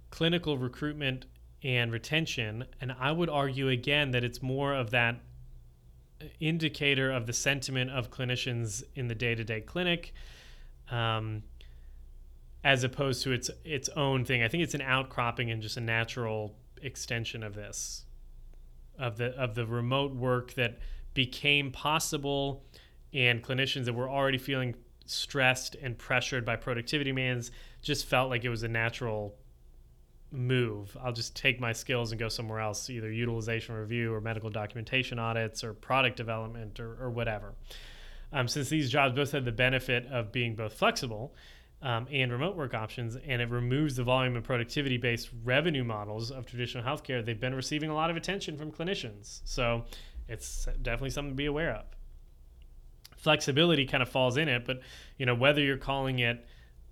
clinical 0.09 0.57
recruitment 0.57 1.25
and 1.63 1.91
retention. 1.91 2.65
And 2.81 2.93
I 2.99 3.11
would 3.11 3.29
argue 3.29 3.69
again 3.69 4.11
that 4.11 4.23
it's 4.23 4.41
more 4.41 4.73
of 4.73 4.91
that 4.91 5.19
indicator 6.39 7.11
of 7.11 7.25
the 7.25 7.33
sentiment 7.33 7.91
of 7.91 8.11
clinicians 8.11 8.83
in 8.95 9.07
the 9.07 9.15
day 9.15 9.35
to 9.35 9.43
day 9.43 9.61
clinic 9.61 10.13
um, 10.91 11.43
as 12.63 12.83
opposed 12.83 13.23
to 13.23 13.31
its 13.31 13.49
its 13.63 13.89
own 13.89 14.25
thing. 14.25 14.43
I 14.43 14.47
think 14.47 14.63
it's 14.63 14.73
an 14.73 14.81
outcropping 14.81 15.51
and 15.51 15.61
just 15.61 15.77
a 15.77 15.81
natural 15.81 16.55
extension 16.81 17.43
of 17.43 17.55
this, 17.55 18.05
of 18.99 19.17
the 19.17 19.27
of 19.37 19.55
the 19.55 19.65
remote 19.65 20.13
work 20.13 20.53
that 20.55 20.79
became 21.15 21.71
possible, 21.71 22.63
and 23.13 23.43
clinicians 23.43 23.85
that 23.85 23.93
were 23.93 24.09
already 24.09 24.37
feeling 24.37 24.75
stressed 25.07 25.75
and 25.81 25.97
pressured 25.97 26.45
by 26.45 26.55
productivity 26.55 27.09
demands 27.09 27.49
just 27.81 28.05
felt 28.05 28.29
like 28.29 28.43
it 28.43 28.49
was 28.49 28.61
a 28.61 28.67
natural 28.67 29.35
move. 30.31 30.95
I'll 31.03 31.13
just 31.13 31.35
take 31.35 31.59
my 31.59 31.73
skills 31.73 32.11
and 32.11 32.19
go 32.19 32.29
somewhere 32.29 32.59
else, 32.59 32.89
either 32.91 33.11
utilization 33.11 33.73
review 33.73 34.13
or 34.13 34.21
medical 34.21 34.51
documentation 34.51 35.17
audits 35.17 35.63
or 35.63 35.73
product 35.73 36.17
development 36.17 36.79
or, 36.79 36.95
or 37.01 37.09
whatever 37.09 37.55
um, 38.35 38.47
since 38.47 38.69
these 38.69 38.89
jobs 38.89 39.15
both 39.15 39.31
have 39.31 39.45
the 39.45 39.51
benefit 39.51 40.05
of 40.07 40.31
being 40.31 40.55
both 40.55 40.73
flexible 40.73 41.33
um, 41.81 42.07
and 42.11 42.31
remote 42.31 42.55
work 42.55 42.73
options, 42.73 43.15
and 43.15 43.41
it 43.41 43.49
removes 43.49 43.95
the 43.95 44.03
volume 44.03 44.35
and 44.35 44.43
productivity 44.43 44.97
based 44.97 45.29
revenue 45.43 45.83
models 45.83 46.31
of 46.31 46.45
traditional 46.45 46.83
healthcare, 46.83 47.23
they've 47.23 47.39
been 47.39 47.53
receiving 47.53 47.89
a 47.89 47.93
lot 47.93 48.09
of 48.09 48.17
attention 48.17 48.57
from 48.57 48.71
clinicians. 48.71 49.41
So 49.45 49.85
it's 50.27 50.65
definitely 50.81 51.11
something 51.11 51.31
to 51.31 51.35
be 51.35 51.45
aware 51.45 51.73
of. 51.73 51.85
Flexibility 53.17 53.85
kind 53.85 54.03
of 54.03 54.09
falls 54.09 54.37
in 54.37 54.47
it, 54.47 54.65
but 54.65 54.81
you 55.17 55.25
know 55.25 55.35
whether 55.35 55.61
you're 55.61 55.77
calling 55.77 56.19
it 56.19 56.45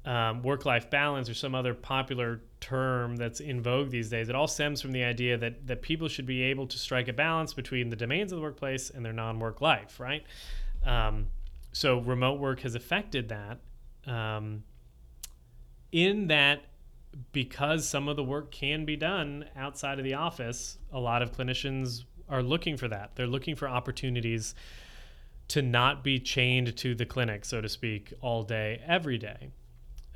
um, 0.06 0.42
work-life 0.42 0.90
balance 0.90 1.30
or 1.30 1.34
some 1.34 1.56
other 1.56 1.74
popular 1.74 2.42
term 2.60 3.16
that's 3.16 3.40
in 3.40 3.62
vogue 3.62 3.90
these 3.90 4.10
days, 4.10 4.30
it 4.30 4.36
all 4.36 4.48
stems 4.48 4.82
from 4.82 4.92
the 4.92 5.04
idea 5.04 5.38
that 5.38 5.68
that 5.68 5.82
people 5.82 6.08
should 6.08 6.26
be 6.26 6.44
able 6.44 6.68
to 6.68 6.78
strike 6.78 7.08
a 7.08 7.14
balance 7.14 7.54
between 7.54 7.90
the 7.90 7.96
demands 7.96 8.32
of 8.32 8.38
the 8.38 8.42
workplace 8.42 8.90
and 8.90 9.06
their 9.06 9.14
non-work 9.14 9.62
life, 9.62 10.00
right? 10.00 10.26
Um, 10.86 11.28
so 11.72 12.00
remote 12.00 12.40
work 12.40 12.62
has 12.62 12.76
affected 12.76 13.30
that. 13.30 13.60
Um, 14.12 14.64
in 15.92 16.28
that, 16.28 16.66
because 17.32 17.88
some 17.88 18.08
of 18.08 18.16
the 18.16 18.24
work 18.24 18.52
can 18.52 18.84
be 18.84 18.96
done 18.96 19.46
outside 19.56 20.00
of 20.00 20.04
the 20.04 20.16
office, 20.16 20.78
a 20.92 21.00
lot 21.00 21.22
of 21.22 21.32
clinicians 21.32 22.04
are 22.34 22.44
looking 22.44 22.78
for 22.78 22.88
that. 22.88 23.16
They're 23.16 23.28
looking 23.28 23.56
for 23.56 23.70
opportunities 23.70 24.56
to 25.50 25.62
not 25.62 26.04
be 26.04 26.20
chained 26.20 26.76
to 26.78 26.96
the 26.96 27.06
clinic, 27.06 27.46
so 27.46 27.62
to 27.62 27.70
speak, 27.70 28.14
all 28.22 28.44
day, 28.44 28.82
every 28.86 29.18
day. 29.18 29.52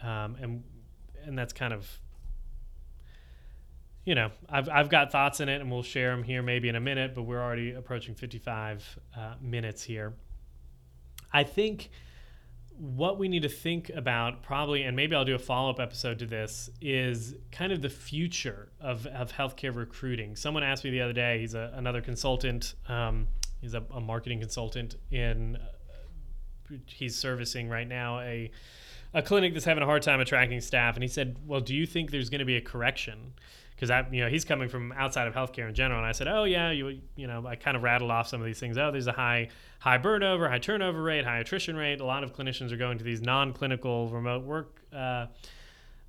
Um, 0.01 0.35
and 0.41 0.63
and 1.23 1.37
that's 1.37 1.53
kind 1.53 1.73
of 1.73 1.99
you 4.07 4.15
know, 4.15 4.31
I've, 4.47 4.69
I've 4.69 4.87
got 4.87 5.11
thoughts 5.11 5.41
in 5.41 5.49
it 5.49 5.59
and 5.59 5.69
we'll 5.69 5.83
share 5.83 6.11
them 6.11 6.23
here 6.23 6.41
maybe 6.41 6.69
in 6.69 6.77
a 6.77 6.79
minute, 6.79 7.13
but 7.13 7.23
we're 7.23 7.41
already 7.41 7.73
approaching 7.73 8.15
55 8.15 8.99
uh, 9.13 9.33
minutes 9.41 9.83
here. 9.83 10.13
I 11.33 11.43
think 11.43 11.89
what 12.77 13.17
we 13.17 13.27
need 13.27 13.41
to 13.41 13.49
think 13.49 13.89
about 13.89 14.43
probably, 14.43 14.83
and 14.83 14.95
maybe 14.95 15.15
I'll 15.15 15.25
do 15.25 15.35
a 15.35 15.39
follow 15.39 15.69
up 15.69 15.79
episode 15.79 16.19
to 16.19 16.25
this, 16.25 16.69
is 16.81 17.35
kind 17.51 17.71
of 17.71 17.81
the 17.81 17.89
future 17.89 18.69
of, 18.79 19.05
of 19.07 19.31
healthcare 19.31 19.75
recruiting. 19.75 20.35
Someone 20.35 20.63
asked 20.63 20.83
me 20.83 20.91
the 20.91 21.01
other 21.01 21.13
day, 21.13 21.39
he's 21.39 21.55
a, 21.55 21.71
another 21.75 22.01
consultant, 22.01 22.75
um, 22.87 23.27
he's 23.61 23.73
a, 23.73 23.83
a, 23.93 23.99
marketing 23.99 24.39
consultant 24.39 24.95
in, 25.11 25.55
uh, 25.57 26.75
he's 26.85 27.15
servicing 27.15 27.69
right 27.69 27.87
now 27.87 28.19
a, 28.19 28.51
a 29.13 29.21
clinic 29.21 29.53
that's 29.53 29.65
having 29.65 29.83
a 29.83 29.85
hard 29.85 30.03
time 30.03 30.19
attracting 30.19 30.61
staff. 30.61 30.95
And 30.95 31.03
he 31.03 31.09
said, 31.09 31.37
Well, 31.45 31.61
do 31.61 31.75
you 31.75 31.85
think 31.85 32.11
there's 32.11 32.29
going 32.29 32.39
to 32.39 32.45
be 32.45 32.57
a 32.57 32.61
correction? 32.61 33.33
Because 33.77 33.91
I, 33.91 34.07
you 34.11 34.21
know, 34.21 34.27
he's 34.27 34.43
coming 34.43 34.69
from 34.69 34.91
outside 34.93 35.27
of 35.27 35.35
healthcare 35.35 35.69
in 35.69 35.75
general. 35.75 35.99
And 35.99 36.07
I 36.07 36.11
said, 36.11 36.27
oh 36.27 36.45
yeah, 36.45 36.71
you, 36.71 36.99
you 37.15 37.27
know, 37.27 37.45
I 37.45 37.55
kind 37.55 37.77
of 37.77 37.83
rattled 37.83 38.09
off 38.09 38.27
some 38.27 38.41
of 38.41 38.47
these 38.47 38.59
things. 38.59 38.75
Oh, 38.75 38.89
there's 38.91 39.05
a 39.05 39.11
high, 39.11 39.49
high 39.77 39.99
burnover, 39.99 40.49
high 40.49 40.57
turnover 40.57 41.03
rate, 41.03 41.23
high 41.23 41.37
attrition 41.37 41.75
rate. 41.75 42.01
A 42.01 42.05
lot 42.05 42.23
of 42.23 42.33
clinicians 42.33 42.71
are 42.71 42.77
going 42.77 42.97
to 42.97 43.03
these 43.03 43.21
non-clinical 43.21 44.09
remote 44.09 44.43
work 44.43 44.81
uh, 44.91 45.27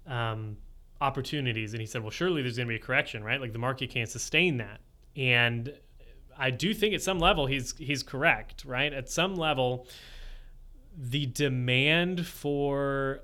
um, 0.06 0.56
opportunities. 1.02 1.74
And 1.74 1.80
he 1.82 1.86
said, 1.86 2.00
well, 2.00 2.10
surely 2.10 2.40
there's 2.40 2.56
going 2.56 2.68
to 2.68 2.72
be 2.72 2.76
a 2.76 2.82
correction, 2.82 3.22
right? 3.22 3.38
Like 3.38 3.52
the 3.52 3.58
market 3.58 3.90
can't 3.90 4.08
sustain 4.08 4.56
that. 4.56 4.80
And 5.14 5.74
I 6.38 6.50
do 6.50 6.72
think 6.72 6.94
at 6.94 7.02
some 7.02 7.18
level 7.18 7.44
he's 7.44 7.76
he's 7.76 8.02
correct, 8.02 8.64
right? 8.64 8.94
At 8.94 9.10
some 9.10 9.34
level, 9.34 9.86
the 10.96 11.26
demand 11.26 12.26
for 12.26 13.20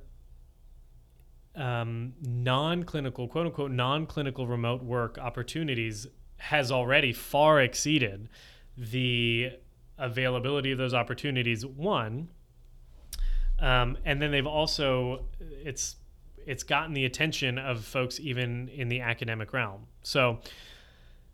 um, 1.57 2.15
non-clinical, 2.21 3.29
quote 3.29 3.47
unquote, 3.47 3.71
non-clinical 3.71 4.47
remote 4.47 4.83
work 4.83 5.19
opportunities 5.19 6.07
has 6.37 6.73
already 6.73 7.13
far 7.13 7.61
exceeded 7.61 8.29
the 8.77 9.53
availability 9.99 10.73
of 10.73 10.79
those 10.79 10.95
opportunities. 10.95 11.65
One, 11.65 12.29
um, 13.61 13.97
and 14.05 14.21
then 14.21 14.31
they've 14.31 14.47
also 14.47 15.27
it's 15.41 15.97
it's 16.47 16.63
gotten 16.63 16.93
the 16.93 17.05
attention 17.05 17.59
of 17.59 17.85
folks 17.85 18.21
even 18.21 18.69
in 18.69 18.89
the 18.89 19.01
academic 19.01 19.53
realm. 19.53 19.87
So 20.03 20.41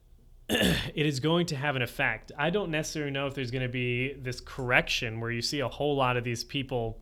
it 0.48 1.06
is 1.06 1.18
going 1.18 1.46
to 1.46 1.56
have 1.56 1.76
an 1.76 1.82
effect. 1.82 2.30
I 2.38 2.50
don't 2.50 2.70
necessarily 2.70 3.10
know 3.10 3.26
if 3.26 3.34
there's 3.34 3.50
going 3.50 3.62
to 3.62 3.68
be 3.68 4.14
this 4.14 4.40
correction 4.40 5.20
where 5.20 5.30
you 5.30 5.42
see 5.42 5.60
a 5.60 5.68
whole 5.68 5.96
lot 5.96 6.16
of 6.16 6.24
these 6.24 6.44
people 6.44 6.98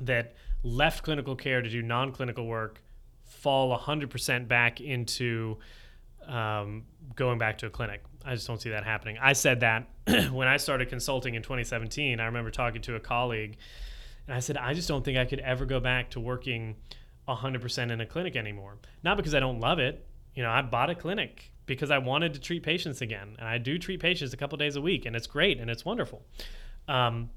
that 0.00 0.34
left 0.62 1.02
clinical 1.02 1.36
care 1.36 1.62
to 1.62 1.68
do 1.68 1.82
non 1.82 2.12
clinical 2.12 2.46
work 2.46 2.82
fall 3.24 3.76
100% 3.78 4.48
back 4.48 4.80
into 4.80 5.58
um, 6.26 6.84
going 7.14 7.38
back 7.38 7.58
to 7.58 7.66
a 7.66 7.70
clinic. 7.70 8.02
I 8.24 8.34
just 8.34 8.46
don't 8.46 8.60
see 8.60 8.70
that 8.70 8.84
happening. 8.84 9.18
I 9.20 9.32
said 9.32 9.60
that 9.60 9.88
when 10.32 10.48
I 10.48 10.56
started 10.56 10.88
consulting 10.88 11.34
in 11.34 11.42
2017. 11.42 12.20
I 12.20 12.26
remember 12.26 12.50
talking 12.50 12.82
to 12.82 12.96
a 12.96 13.00
colleague 13.00 13.56
and 14.26 14.34
I 14.34 14.40
said, 14.40 14.56
I 14.56 14.74
just 14.74 14.88
don't 14.88 15.04
think 15.04 15.16
I 15.16 15.24
could 15.24 15.40
ever 15.40 15.64
go 15.64 15.80
back 15.80 16.10
to 16.10 16.20
working 16.20 16.76
100% 17.26 17.90
in 17.90 18.00
a 18.00 18.06
clinic 18.06 18.36
anymore. 18.36 18.76
Not 19.02 19.16
because 19.16 19.34
I 19.34 19.40
don't 19.40 19.60
love 19.60 19.78
it. 19.78 20.06
You 20.34 20.42
know, 20.42 20.50
I 20.50 20.62
bought 20.62 20.90
a 20.90 20.94
clinic 20.94 21.50
because 21.66 21.90
I 21.90 21.98
wanted 21.98 22.34
to 22.34 22.40
treat 22.40 22.62
patients 22.62 23.00
again. 23.00 23.36
And 23.38 23.48
I 23.48 23.58
do 23.58 23.78
treat 23.78 24.00
patients 24.00 24.32
a 24.32 24.36
couple 24.36 24.58
days 24.58 24.76
a 24.76 24.80
week, 24.80 25.06
and 25.06 25.16
it's 25.16 25.26
great 25.26 25.58
and 25.60 25.70
it's 25.70 25.84
wonderful. 25.84 26.22
Um, 26.88 27.30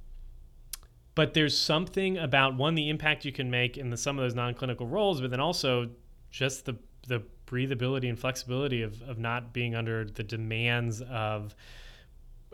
but 1.16 1.34
there's 1.34 1.58
something 1.58 2.18
about 2.18 2.56
one 2.56 2.76
the 2.76 2.90
impact 2.90 3.26
you 3.26 3.32
can 3.32 3.50
make 3.50 3.78
in 3.78 3.90
the, 3.90 3.98
some 3.98 4.18
of 4.18 4.24
those 4.24 4.36
non-clinical 4.36 4.88
roles 4.88 5.22
but 5.22 5.32
then 5.32 5.40
also 5.40 5.90
just 6.30 6.66
the 6.66 6.76
the 7.08 7.24
breathability 7.48 8.08
and 8.08 8.18
flexibility 8.18 8.82
of, 8.82 9.02
of 9.04 9.18
not 9.18 9.52
being 9.52 9.76
under 9.76 10.06
the 10.06 10.24
demands 10.24 11.02
of 11.02 11.54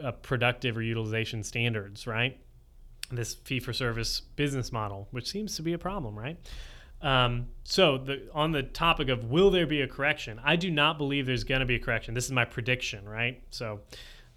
uh, 0.04 0.12
productive 0.12 0.76
or 0.78 0.82
utilization 0.82 1.44
standards 1.44 2.08
right? 2.08 2.40
This 3.12 3.36
fee 3.36 3.60
for 3.60 3.74
service 3.74 4.22
business 4.22 4.72
model 4.72 5.08
which 5.12 5.30
seems 5.30 5.56
to 5.58 5.62
be 5.62 5.74
a 5.74 5.78
problem 5.78 6.18
right? 6.18 6.38
Um, 7.00 7.48
so 7.64 8.00
the, 8.00 8.28
on 8.34 8.52
the 8.52 8.64
topic 8.64 9.10
of 9.10 9.26
will 9.26 9.52
there 9.52 9.68
be 9.68 9.82
a 9.82 9.88
correction 9.88 10.42
i 10.44 10.56
do 10.56 10.72
not 10.72 10.98
believe 10.98 11.28
there's 11.28 11.44
going 11.44 11.60
to 11.60 11.66
be 11.68 11.76
a 11.76 11.80
correction. 11.80 12.16
This 12.16 12.26
is 12.26 12.32
my 12.32 12.46
prediction 12.46 13.08
right? 13.08 13.42
So 13.52 13.82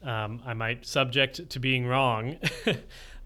um, 0.02 0.42
i 0.44 0.52
might 0.52 0.84
subject 0.84 1.48
to 1.48 1.58
being 1.58 1.86
wrong 1.86 2.36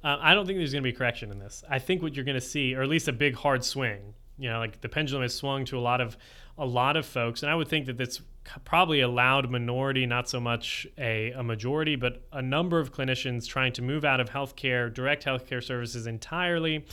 Uh, 0.04 0.18
I 0.20 0.34
don't 0.34 0.46
think 0.46 0.58
there's 0.58 0.72
going 0.72 0.84
to 0.84 0.90
be 0.90 0.92
correction 0.92 1.32
in 1.32 1.38
this. 1.38 1.64
I 1.68 1.78
think 1.78 2.02
what 2.02 2.14
you're 2.14 2.26
going 2.26 2.34
to 2.34 2.40
see, 2.40 2.74
or 2.74 2.82
at 2.82 2.88
least 2.90 3.08
a 3.08 3.12
big 3.12 3.34
hard 3.34 3.64
swing, 3.64 4.12
you 4.38 4.50
know, 4.50 4.58
like 4.58 4.82
the 4.82 4.88
pendulum 4.88 5.22
has 5.22 5.34
swung 5.34 5.64
to 5.66 5.78
a 5.78 5.80
lot 5.80 6.00
of 6.00 6.16
a 6.56 6.66
lot 6.66 6.96
of 6.96 7.04
folks, 7.04 7.42
and 7.42 7.50
I 7.50 7.54
would 7.56 7.66
think 7.66 7.86
that 7.86 7.96
that's 7.96 8.20
probably 8.64 9.00
a 9.00 9.08
loud 9.08 9.50
minority, 9.50 10.06
not 10.06 10.28
so 10.28 10.38
much 10.38 10.86
a, 10.98 11.32
a 11.32 11.42
majority, 11.42 11.96
but 11.96 12.22
a 12.32 12.42
number 12.42 12.78
of 12.78 12.92
clinicians 12.92 13.48
trying 13.48 13.72
to 13.72 13.82
move 13.82 14.04
out 14.04 14.20
of 14.20 14.30
healthcare, 14.30 14.92
direct 14.92 15.24
healthcare 15.24 15.62
services 15.62 16.06
entirely 16.06 16.84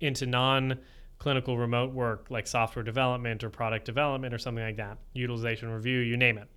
into 0.00 0.26
non 0.26 0.78
clinical 1.18 1.56
remote 1.56 1.92
work 1.92 2.26
like 2.28 2.46
software 2.46 2.82
development 2.82 3.42
or 3.42 3.50
product 3.50 3.84
development 3.84 4.34
or 4.34 4.38
something 4.38 4.64
like 4.64 4.76
that, 4.76 4.98
utilization 5.14 5.70
review, 5.70 6.00
you 6.00 6.16
name 6.16 6.36
it. 6.36 6.48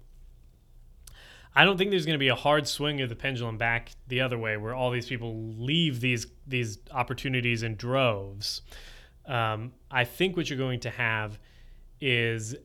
I 1.53 1.65
don't 1.65 1.77
think 1.77 1.89
there's 1.91 2.05
going 2.05 2.15
to 2.15 2.19
be 2.19 2.29
a 2.29 2.35
hard 2.35 2.67
swing 2.67 3.01
of 3.01 3.09
the 3.09 3.15
pendulum 3.15 3.57
back 3.57 3.91
the 4.07 4.21
other 4.21 4.37
way, 4.37 4.55
where 4.55 4.73
all 4.73 4.89
these 4.89 5.07
people 5.07 5.53
leave 5.57 5.99
these 5.99 6.27
these 6.47 6.79
opportunities 6.91 7.63
in 7.63 7.75
droves. 7.75 8.61
Um, 9.25 9.73
I 9.89 10.05
think 10.05 10.37
what 10.37 10.49
you're 10.49 10.57
going 10.57 10.79
to 10.81 10.89
have 10.89 11.39
is 11.99 12.55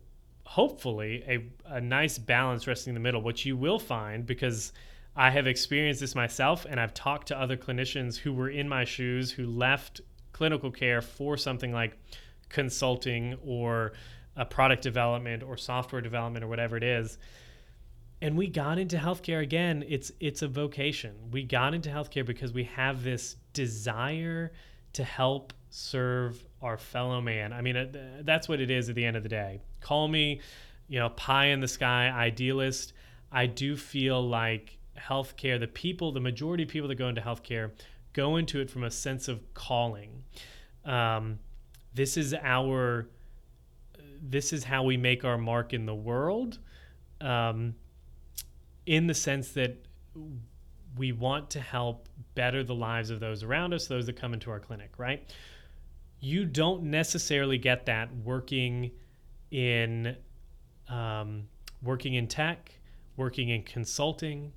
hopefully 0.45 1.25
a, 1.27 1.75
a 1.75 1.81
nice 1.81 2.17
balance 2.19 2.67
resting 2.67 2.93
in 2.93 2.95
the 2.95 3.01
middle. 3.01 3.21
What 3.21 3.45
you 3.45 3.57
will 3.57 3.81
find, 3.81 4.25
because 4.25 4.73
I 5.17 5.31
have 5.31 5.47
experienced 5.47 6.01
this 6.01 6.15
myself, 6.15 6.65
and 6.69 6.79
I've 6.79 6.95
talked 6.95 7.29
to 7.29 7.41
other 7.41 7.57
clinicians 7.57 8.17
who 8.17 8.33
were 8.33 8.51
in 8.51 8.69
my 8.69 8.85
shoes 8.85 9.33
who 9.33 9.47
left 9.47 10.01
clinical 10.33 10.71
care 10.71 11.03
for 11.03 11.37
something 11.37 11.73
like 11.73 11.99
consulting 12.49 13.37
or 13.45 13.95
a 14.37 14.45
product 14.45 14.83
development 14.83 15.43
or 15.43 15.57
software 15.57 16.03
development 16.03 16.45
or 16.45 16.49
whatever 16.49 16.77
it 16.77 16.85
is 16.85 17.19
and 18.23 18.37
we 18.37 18.47
got 18.47 18.79
into 18.79 18.97
healthcare 18.97 19.43
again 19.43 19.85
it's 19.89 20.13
it's 20.21 20.43
a 20.43 20.49
vocation. 20.49 21.15
We 21.31 21.43
got 21.43 21.75
into 21.75 21.91
healthcare 21.91 22.25
because 22.25 22.53
we 22.53 22.65
have 22.65 23.03
this 23.03 23.37
desire 23.53 24.53
to 24.95 25.05
help 25.05 25.53
serve 25.71 26.43
our 26.63 26.79
fellow 26.79 27.21
man. 27.21 27.53
I 27.53 27.61
mean 27.61 28.23
that's 28.23 28.49
what 28.49 28.61
it 28.61 28.71
is 28.71 28.89
at 28.89 28.95
the 28.95 29.05
end 29.05 29.17
of 29.17 29.23
the 29.23 29.29
day. 29.29 29.61
Call 29.81 30.09
me 30.09 30.41
you 30.89 30.99
know 30.99 31.11
pie 31.11 31.47
in 31.47 31.61
the 31.61 31.69
sky 31.69 32.11
idealist. 32.11 32.93
I 33.31 33.47
do 33.47 33.77
feel 33.77 34.27
like 34.27 34.79
healthcare 34.99 35.61
the 35.61 35.67
people 35.67 36.13
the 36.13 36.21
majority 36.21 36.63
of 36.63 36.71
people 36.71 36.89
that 36.89 36.95
go 36.95 37.09
into 37.09 37.21
healthcare 37.21 37.73
go 38.15 38.37
into 38.37 38.61
it 38.61 38.71
from 38.71 38.83
a 38.83 38.91
sense 38.91 39.29
of 39.29 39.43
calling. 39.53 40.25
Um, 40.87 41.39
this 41.93 42.17
is 42.17 42.35
our 42.35 43.09
this 44.23 44.53
is 44.53 44.65
how 44.65 44.83
we 44.83 44.97
make 44.97 45.25
our 45.25 45.37
mark 45.37 45.75
in 45.75 45.85
the 45.85 45.95
world. 45.95 46.59
Um, 47.21 47.75
in 48.87 49.07
the 49.07 49.15
sense 49.15 49.51
that 49.51 49.77
we 50.97 51.13
want 51.13 51.51
to 51.51 51.61
help 51.61 52.09
better 52.35 52.65
the 52.65 52.75
lives 52.75 53.11
of 53.11 53.21
those 53.21 53.43
around 53.43 53.75
us, 53.75 53.87
those 53.87 54.07
that 54.07 54.17
come 54.17 54.33
into 54.33 54.51
our 54.51 54.61
clinic, 54.61 54.93
right? 54.99 55.29
You 56.21 56.47
don't 56.47 56.85
necessarily 56.85 57.59
get 57.59 57.87
that 57.87 58.09
working 58.25 58.91
in 59.51 60.17
um, 60.89 61.49
working 61.83 62.15
in 62.15 62.27
tech, 62.27 62.73
working 63.17 63.51
in 63.51 63.63
consulting. 63.63 64.53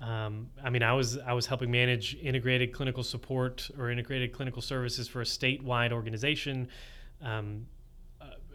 Um, 0.00 0.50
I 0.62 0.70
mean, 0.70 0.82
I 0.82 0.92
was 0.92 1.18
I 1.18 1.32
was 1.32 1.46
helping 1.46 1.70
manage 1.70 2.16
integrated 2.20 2.72
clinical 2.72 3.02
support 3.02 3.70
or 3.78 3.90
integrated 3.90 4.32
clinical 4.32 4.60
services 4.60 5.06
for 5.06 5.20
a 5.20 5.24
statewide 5.24 5.92
organization. 5.92 6.68
Um, 7.22 7.66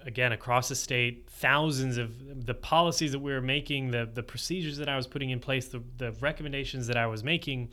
again 0.06 0.32
across 0.32 0.70
the 0.70 0.76
state 0.76 1.28
thousands 1.30 1.98
of 1.98 2.46
the 2.46 2.54
policies 2.54 3.12
that 3.12 3.20
we 3.20 3.32
were 3.32 3.42
making 3.42 3.92
the 3.92 4.10
the 4.14 4.24
procedures 4.24 4.78
that 4.78 4.90
i 4.90 4.96
was 4.96 5.08
putting 5.08 5.30
in 5.30 5.40
place 5.40 5.68
the, 5.68 5.82
the 5.98 6.12
recommendations 6.20 6.88
that 6.88 6.98
i 6.98 7.06
was 7.06 7.24
making 7.24 7.70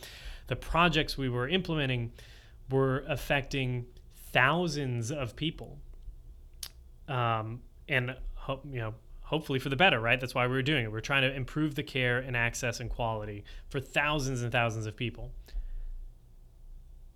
the 0.47 0.57
projects 0.57 1.19
we 1.19 1.29
were 1.29 1.49
implementing 1.49 2.13
were 2.71 3.05
affecting 3.09 3.87
thousands 4.33 5.11
of 5.11 5.37
people. 5.37 5.79
Um, 7.09 7.61
and 7.89 8.17
hope 8.35 8.65
you 8.69 8.81
know 8.81 8.95
hopefully 9.23 9.59
for 9.59 9.69
the 9.69 9.77
better 9.77 10.01
right? 10.01 10.21
That's 10.21 10.35
why 10.35 10.47
we 10.47 10.55
were 10.55 10.63
doing 10.63 10.85
it. 10.85 10.93
We're 10.93 11.01
trying 11.01 11.23
to 11.23 11.35
improve 11.35 11.75
the 11.75 11.83
care 11.83 12.19
and 12.19 12.37
access 12.37 12.81
and 12.81 12.91
quality 12.91 13.45
for 13.69 13.81
thousands 13.81 14.43
and 14.43 14.51
thousands 14.53 14.87
of 14.87 14.97
people. 14.97 15.33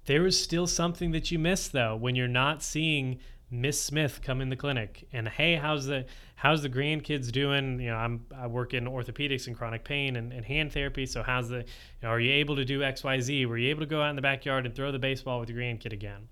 There 0.06 0.26
is 0.26 0.40
still 0.40 0.66
something 0.66 1.10
that 1.12 1.30
you 1.30 1.38
miss 1.38 1.68
though 1.68 1.96
when 1.96 2.14
you're 2.14 2.28
not 2.28 2.62
seeing 2.62 3.18
Miss 3.50 3.80
Smith 3.82 4.20
come 4.22 4.40
in 4.40 4.48
the 4.48 4.56
clinic 4.56 5.08
and 5.12 5.28
hey, 5.28 5.56
how's 5.56 5.86
the 5.86 6.06
how's 6.36 6.62
the 6.62 6.68
grandkids 6.68 7.32
doing? 7.32 7.80
You 7.80 7.90
know, 7.90 7.96
I'm 7.96 8.26
I 8.36 8.46
work 8.46 8.74
in 8.74 8.84
orthopedics 8.84 9.48
and 9.48 9.56
chronic 9.56 9.84
pain 9.84 10.16
and, 10.16 10.32
and 10.32 10.44
hand 10.44 10.72
therapy. 10.72 11.04
So 11.06 11.22
how's 11.22 11.48
the 11.48 11.58
you 11.58 11.64
know, 12.02 12.08
are 12.08 12.20
you 12.20 12.32
able 12.32 12.56
to 12.56 12.64
do 12.64 12.82
X 12.82 13.02
Y 13.02 13.20
Z? 13.20 13.46
Were 13.46 13.58
you 13.58 13.70
able 13.70 13.80
to 13.80 13.86
go 13.86 14.02
out 14.02 14.10
in 14.10 14.16
the 14.16 14.22
backyard 14.22 14.66
and 14.66 14.74
throw 14.74 14.92
the 14.92 15.00
baseball 15.00 15.40
with 15.40 15.50
your 15.50 15.58
grandkid 15.58 15.92
again? 15.92 16.28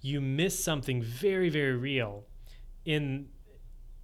You 0.00 0.20
miss 0.20 0.62
something 0.62 1.02
very 1.02 1.48
very 1.48 1.76
real 1.76 2.24
in 2.84 3.28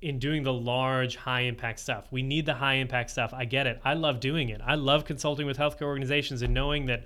in 0.02 0.18
doing 0.18 0.42
the 0.42 0.52
large 0.52 1.16
high 1.16 1.42
impact 1.42 1.80
stuff. 1.80 2.06
We 2.10 2.22
need 2.22 2.46
the 2.46 2.54
high 2.54 2.74
impact 2.74 3.10
stuff. 3.10 3.32
I 3.32 3.44
get 3.44 3.66
it. 3.66 3.80
I 3.84 3.94
love 3.94 4.20
doing 4.20 4.50
it. 4.50 4.60
I 4.64 4.74
love 4.74 5.04
consulting 5.04 5.46
with 5.46 5.56
healthcare 5.56 5.82
organizations 5.82 6.42
and 6.42 6.52
knowing 6.52 6.86
that 6.86 7.04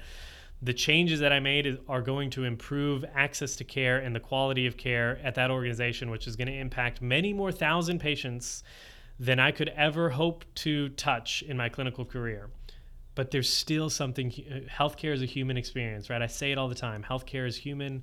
the 0.62 0.74
changes 0.74 1.20
that 1.20 1.32
I 1.32 1.40
made 1.40 1.78
are 1.88 2.02
going 2.02 2.30
to 2.30 2.44
improve 2.44 3.04
access 3.14 3.56
to 3.56 3.64
care 3.64 3.98
and 3.98 4.14
the 4.14 4.20
quality 4.20 4.66
of 4.66 4.76
care 4.76 5.18
at 5.24 5.34
that 5.36 5.50
organization, 5.50 6.11
which 6.11 6.26
is 6.26 6.36
going 6.36 6.48
to 6.48 6.56
impact 6.56 7.00
many 7.00 7.32
more 7.32 7.50
thousand 7.50 8.00
patients 8.00 8.62
than 9.18 9.40
I 9.40 9.52
could 9.52 9.70
ever 9.70 10.11
hope 10.11 10.44
to 10.56 10.90
touch 10.90 11.42
in 11.42 11.56
my 11.56 11.68
clinical 11.68 12.04
career. 12.04 12.50
But 13.14 13.30
there's 13.30 13.52
still 13.52 13.90
something, 13.90 14.28
uh, 14.28 14.70
healthcare 14.70 15.12
is 15.12 15.22
a 15.22 15.26
human 15.26 15.56
experience, 15.56 16.11
right? 16.11 16.22
I 16.22 16.26
say 16.26 16.52
it 16.52 16.58
all 16.58 16.68
the 16.68 16.74
time 16.74 17.04
healthcare 17.08 17.46
is 17.46 17.56
human. 17.56 18.02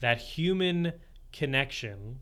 That 0.00 0.18
human 0.18 0.92
connection 1.32 2.20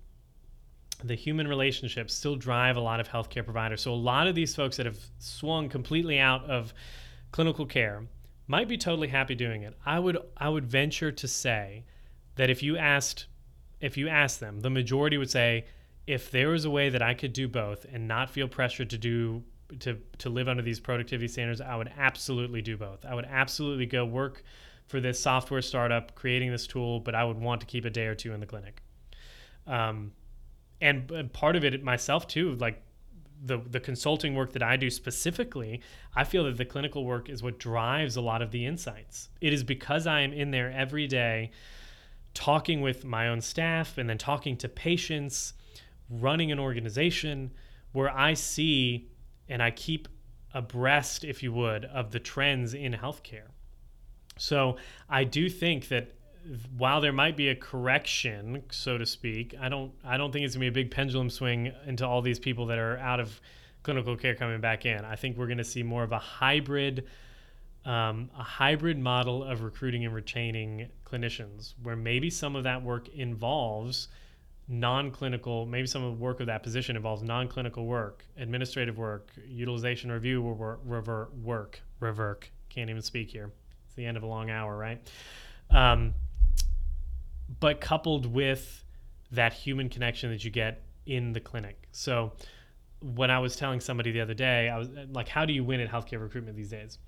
the 1.05 1.15
human 1.17 1.49
relationships 1.49 2.15
still 2.15 2.37
drive 2.37 2.77
a 2.77 2.81
lot 2.81 3.01
of 3.01 3.09
healthcare 3.09 3.45
providers. 3.45 3.81
So 3.81 3.93
a 3.93 3.95
lot 3.95 4.29
of 4.29 4.37
these 4.37 4.55
folks 4.55 4.77
that 4.77 4.87
have 4.87 4.99
swung 5.19 5.69
completely 5.69 6.21
out 6.21 6.45
of 6.45 6.73
clinical 7.33 7.67
care 7.67 8.07
might 8.47 8.69
be 8.69 8.77
totally 8.77 9.09
happy 9.09 9.35
doing 9.35 9.63
it. 9.63 9.75
I 9.85 9.99
would 9.99 10.19
I 10.37 10.49
would 10.49 10.67
venture 10.67 11.13
to 11.13 11.29
say 11.29 11.85
that 12.37 12.51
if 12.51 12.63
you 12.63 12.77
asked 12.77 13.27
if 13.81 13.97
you 13.97 14.09
asked 14.09 14.41
them, 14.41 14.61
the 14.61 14.71
majority 14.71 15.19
would 15.19 15.31
say 15.31 15.67
if 16.07 16.31
there 16.31 16.49
was 16.49 16.65
a 16.65 16.71
way 16.71 16.89
that 16.89 17.03
I 17.03 17.15
could 17.15 17.33
do 17.33 17.49
both 17.49 17.87
and 17.93 18.09
not 18.09 18.31
feel 18.31 18.49
pressured 18.49 18.91
to 18.91 18.99
do 18.99 19.43
to 19.81 19.99
to 20.19 20.29
live 20.29 20.49
under 20.49 20.63
these 20.63 20.81
productivity 20.81 21.29
standards, 21.29 21.61
I 21.61 21.77
would 21.77 21.91
absolutely 21.97 22.63
do 22.63 22.77
both. 22.77 23.05
I 23.05 23.15
would 23.15 23.27
absolutely 23.27 23.87
go 23.87 24.05
work 24.05 24.43
for 24.87 25.01
this 25.01 25.19
software 25.19 25.63
startup 25.63 26.15
creating 26.15 26.51
this 26.51 26.67
tool, 26.67 27.01
but 27.01 27.15
I 27.15 27.25
would 27.25 27.39
want 27.39 27.61
to 27.61 27.67
keep 27.67 27.85
a 27.85 27.91
day 27.91 28.07
or 28.07 28.15
two 28.15 28.33
in 28.33 28.41
the 28.41 28.47
clinic. 28.47 28.83
Um, 29.67 30.13
and 30.81 31.33
part 31.33 31.55
of 31.55 31.65
it 31.65 31.83
myself 31.85 32.27
too 32.27 32.55
like 32.57 32.83
the 33.45 33.59
the 33.59 33.81
consulting 33.81 34.35
work 34.35 34.53
that 34.53 34.63
I 34.63 34.77
do 34.77 34.89
specifically, 34.91 35.81
I 36.15 36.25
feel 36.25 36.45
that 36.45 36.57
the 36.57 36.65
clinical 36.65 37.05
work 37.05 37.29
is 37.29 37.43
what 37.43 37.59
drives 37.59 38.17
a 38.17 38.21
lot 38.21 38.43
of 38.43 38.51
the 38.51 38.65
insights. 38.67 39.31
It 39.41 39.53
is 39.53 39.65
because 39.65 40.07
I 40.07 40.21
am 40.21 40.33
in 40.33 40.51
there 40.51 40.71
every 40.71 41.07
day 41.07 41.51
talking 42.35 42.81
with 42.81 43.05
my 43.05 43.29
own 43.29 43.41
staff 43.41 43.99
and 43.99 44.09
then 44.09 44.19
talking 44.19 44.57
to 44.59 44.69
patients, 44.69 45.55
running 46.09 46.51
an 46.53 46.59
organization 46.59 47.53
where 47.93 48.11
I 48.11 48.35
see 48.35 49.11
and 49.49 49.63
I 49.63 49.71
keep 49.71 50.09
abreast 50.55 51.25
if 51.25 51.43
you 51.43 51.53
would 51.53 51.85
of 51.87 52.11
the 52.11 52.21
trends 52.21 52.75
in 52.75 52.93
healthcare. 52.93 53.49
So, 54.39 54.77
I 55.11 55.25
do 55.25 55.51
think 55.51 55.89
that 55.89 56.13
while 56.77 57.01
there 57.01 57.13
might 57.13 57.37
be 57.37 57.49
a 57.49 57.55
correction, 57.55 58.63
so 58.71 58.99
to 58.99 59.07
speak, 59.07 59.55
I 59.61 59.69
don't 59.69 59.93
I 60.05 60.17
don't 60.17 60.33
think 60.33 60.45
it's 60.45 60.55
gonna 60.55 60.65
be 60.65 60.69
a 60.69 60.73
big 60.85 60.91
pendulum 60.91 61.31
swing 61.31 61.73
into 61.87 62.07
all 62.07 62.23
these 62.23 62.39
people 62.39 62.67
that 62.67 62.79
are 62.79 62.99
out 62.99 63.21
of 63.21 63.41
clinical 63.83 64.17
care 64.17 64.35
coming 64.35 64.61
back 64.61 64.87
in. 64.87 65.05
I 65.05 65.17
think 65.17 65.37
we're 65.37 65.47
gonna 65.47 65.65
see 65.65 65.83
more 65.83 66.03
of 66.03 66.13
a 66.13 66.19
hybrid 66.19 67.07
um, 67.85 68.31
a 68.39 68.43
hybrid 68.43 68.99
model 68.99 69.43
of 69.43 69.63
recruiting 69.63 70.05
and 70.05 70.15
retaining 70.15 70.89
clinicians, 71.05 71.75
where 71.83 71.97
maybe 71.97 72.31
some 72.31 72.55
of 72.55 72.65
that 72.65 72.83
work 72.83 73.09
involves 73.09 74.09
non-clinical 74.69 75.67
maybe 75.67 75.89
some 75.89 76.05
of 76.05 76.17
the 76.17 76.23
work 76.23 76.39
of 76.39 76.47
that 76.47 76.63
position 76.63 76.95
involves 76.95 77.21
non-clinical 77.23 77.85
work 77.85 78.25
administrative 78.37 78.97
work 78.97 79.29
utilization 79.47 80.11
review 80.11 80.41
or 80.41 80.79
revert 80.85 81.35
work 81.35 81.81
revert 81.99 82.49
can't 82.69 82.89
even 82.89 83.03
speak 83.03 83.29
here 83.29 83.51
it's 83.85 83.95
the 83.97 84.07
end 84.07 84.17
of 84.17 84.23
a 84.23 84.27
long 84.27 84.51
hour 84.51 84.77
right 84.77 85.11
um, 85.71 86.15
but 87.61 87.81
coupled 87.81 88.27
with 88.27 88.85
that 89.31 89.53
human 89.53 89.89
connection 89.89 90.31
that 90.31 90.45
you 90.45 90.51
get 90.51 90.83
in 91.07 91.33
the 91.33 91.41
clinic. 91.41 91.89
So 91.93 92.33
when 93.01 93.31
I 93.31 93.39
was 93.39 93.57
telling 93.57 93.81
somebody 93.81 94.13
the 94.13 94.21
other 94.21 94.35
day, 94.35 94.69
I 94.69 94.79
was 94.79 94.89
like, 95.11 95.29
how 95.29 95.45
do 95.45 95.53
you 95.53 95.65
win 95.65 95.81
at 95.81 95.91
healthcare 95.91 96.21
recruitment 96.21 96.57
these 96.57 96.71
days? 96.71 96.99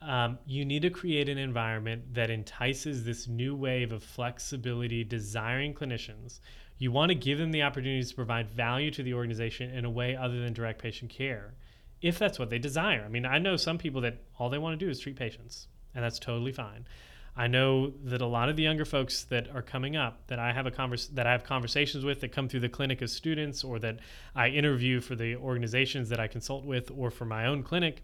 Um, 0.00 0.38
you 0.46 0.64
need 0.64 0.82
to 0.82 0.90
create 0.90 1.28
an 1.28 1.38
environment 1.38 2.14
that 2.14 2.30
entices 2.30 3.04
this 3.04 3.26
new 3.26 3.54
wave 3.54 3.92
of 3.92 4.02
flexibility, 4.02 5.04
desiring 5.04 5.74
clinicians. 5.74 6.40
You 6.78 6.92
want 6.92 7.10
to 7.10 7.16
give 7.16 7.38
them 7.38 7.50
the 7.50 7.62
opportunities 7.62 8.10
to 8.10 8.14
provide 8.14 8.48
value 8.48 8.90
to 8.92 9.02
the 9.02 9.14
organization 9.14 9.70
in 9.70 9.84
a 9.84 9.90
way 9.90 10.16
other 10.16 10.40
than 10.40 10.52
direct 10.52 10.80
patient 10.80 11.10
care, 11.10 11.54
if 12.00 12.18
that's 12.18 12.38
what 12.38 12.50
they 12.50 12.58
desire. 12.58 13.02
I 13.04 13.08
mean, 13.08 13.26
I 13.26 13.38
know 13.38 13.56
some 13.56 13.78
people 13.78 14.00
that 14.02 14.22
all 14.38 14.48
they 14.48 14.58
want 14.58 14.78
to 14.78 14.84
do 14.84 14.90
is 14.90 15.00
treat 15.00 15.16
patients, 15.16 15.66
and 15.94 16.04
that's 16.04 16.20
totally 16.20 16.52
fine. 16.52 16.86
I 17.38 17.46
know 17.46 17.92
that 18.04 18.20
a 18.20 18.26
lot 18.26 18.48
of 18.48 18.56
the 18.56 18.64
younger 18.64 18.84
folks 18.84 19.22
that 19.24 19.48
are 19.54 19.62
coming 19.62 19.94
up 19.94 20.26
that 20.26 20.40
I 20.40 20.52
have 20.52 20.66
a 20.66 20.72
convers- 20.72 21.06
that 21.10 21.24
I 21.24 21.30
have 21.30 21.44
conversations 21.44 22.04
with 22.04 22.20
that 22.20 22.32
come 22.32 22.48
through 22.48 22.60
the 22.60 22.68
clinic 22.68 23.00
as 23.00 23.12
students 23.12 23.62
or 23.62 23.78
that 23.78 24.00
I 24.34 24.48
interview 24.48 25.00
for 25.00 25.14
the 25.14 25.36
organizations 25.36 26.08
that 26.08 26.18
I 26.18 26.26
consult 26.26 26.64
with 26.64 26.90
or 26.90 27.12
for 27.12 27.24
my 27.24 27.46
own 27.46 27.62
clinic 27.62 28.02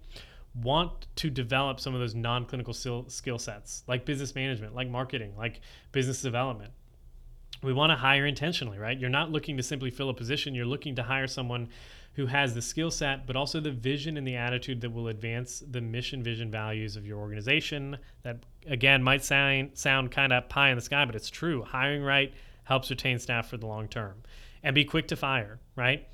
want 0.55 1.09
to 1.16 1.30
develop 1.30 1.80
some 1.80 1.95
of 1.95 2.01
those 2.01 2.14
non-clinical 2.14 2.72
skill, 2.72 3.07
skill 3.09 3.41
sets 3.41 3.82
like 3.89 4.05
business 4.05 4.37
management, 4.37 4.72
like 4.72 4.89
marketing, 4.89 5.35
like 5.37 5.61
business 5.91 6.22
development. 6.22 6.72
We 7.61 7.72
want 7.72 7.91
to 7.91 7.97
hire 7.97 8.26
intentionally, 8.26 8.78
right? 8.78 8.97
You're 8.97 9.11
not 9.11 9.32
looking 9.32 9.57
to 9.57 9.64
simply 9.64 9.91
fill 9.91 10.11
a 10.11 10.14
position, 10.14 10.55
you're 10.55 10.64
looking 10.64 10.95
to 10.95 11.03
hire 11.03 11.26
someone 11.26 11.70
who 12.14 12.26
has 12.26 12.54
the 12.54 12.62
skill 12.62 12.90
set, 12.90 13.26
but 13.26 13.34
also 13.34 13.60
the 13.60 13.70
vision 13.70 14.16
and 14.16 14.26
the 14.26 14.36
attitude 14.36 14.80
that 14.80 14.90
will 14.90 15.08
advance 15.08 15.62
the 15.70 15.80
mission, 15.80 16.22
vision, 16.22 16.50
values 16.50 16.96
of 16.96 17.06
your 17.06 17.18
organization. 17.18 17.96
That 18.22 18.44
again 18.66 19.02
might 19.02 19.24
sound 19.24 19.70
sound 19.74 20.10
kind 20.10 20.32
of 20.32 20.48
pie 20.48 20.70
in 20.70 20.76
the 20.76 20.82
sky, 20.82 21.04
but 21.04 21.14
it's 21.14 21.30
true. 21.30 21.62
Hiring 21.62 22.02
right 22.02 22.32
helps 22.64 22.88
retain 22.90 23.18
staff 23.18 23.48
for 23.48 23.56
the 23.56 23.66
long 23.66 23.88
term, 23.88 24.14
and 24.62 24.74
be 24.74 24.84
quick 24.84 25.08
to 25.08 25.16
fire. 25.16 25.58
Right. 25.76 26.06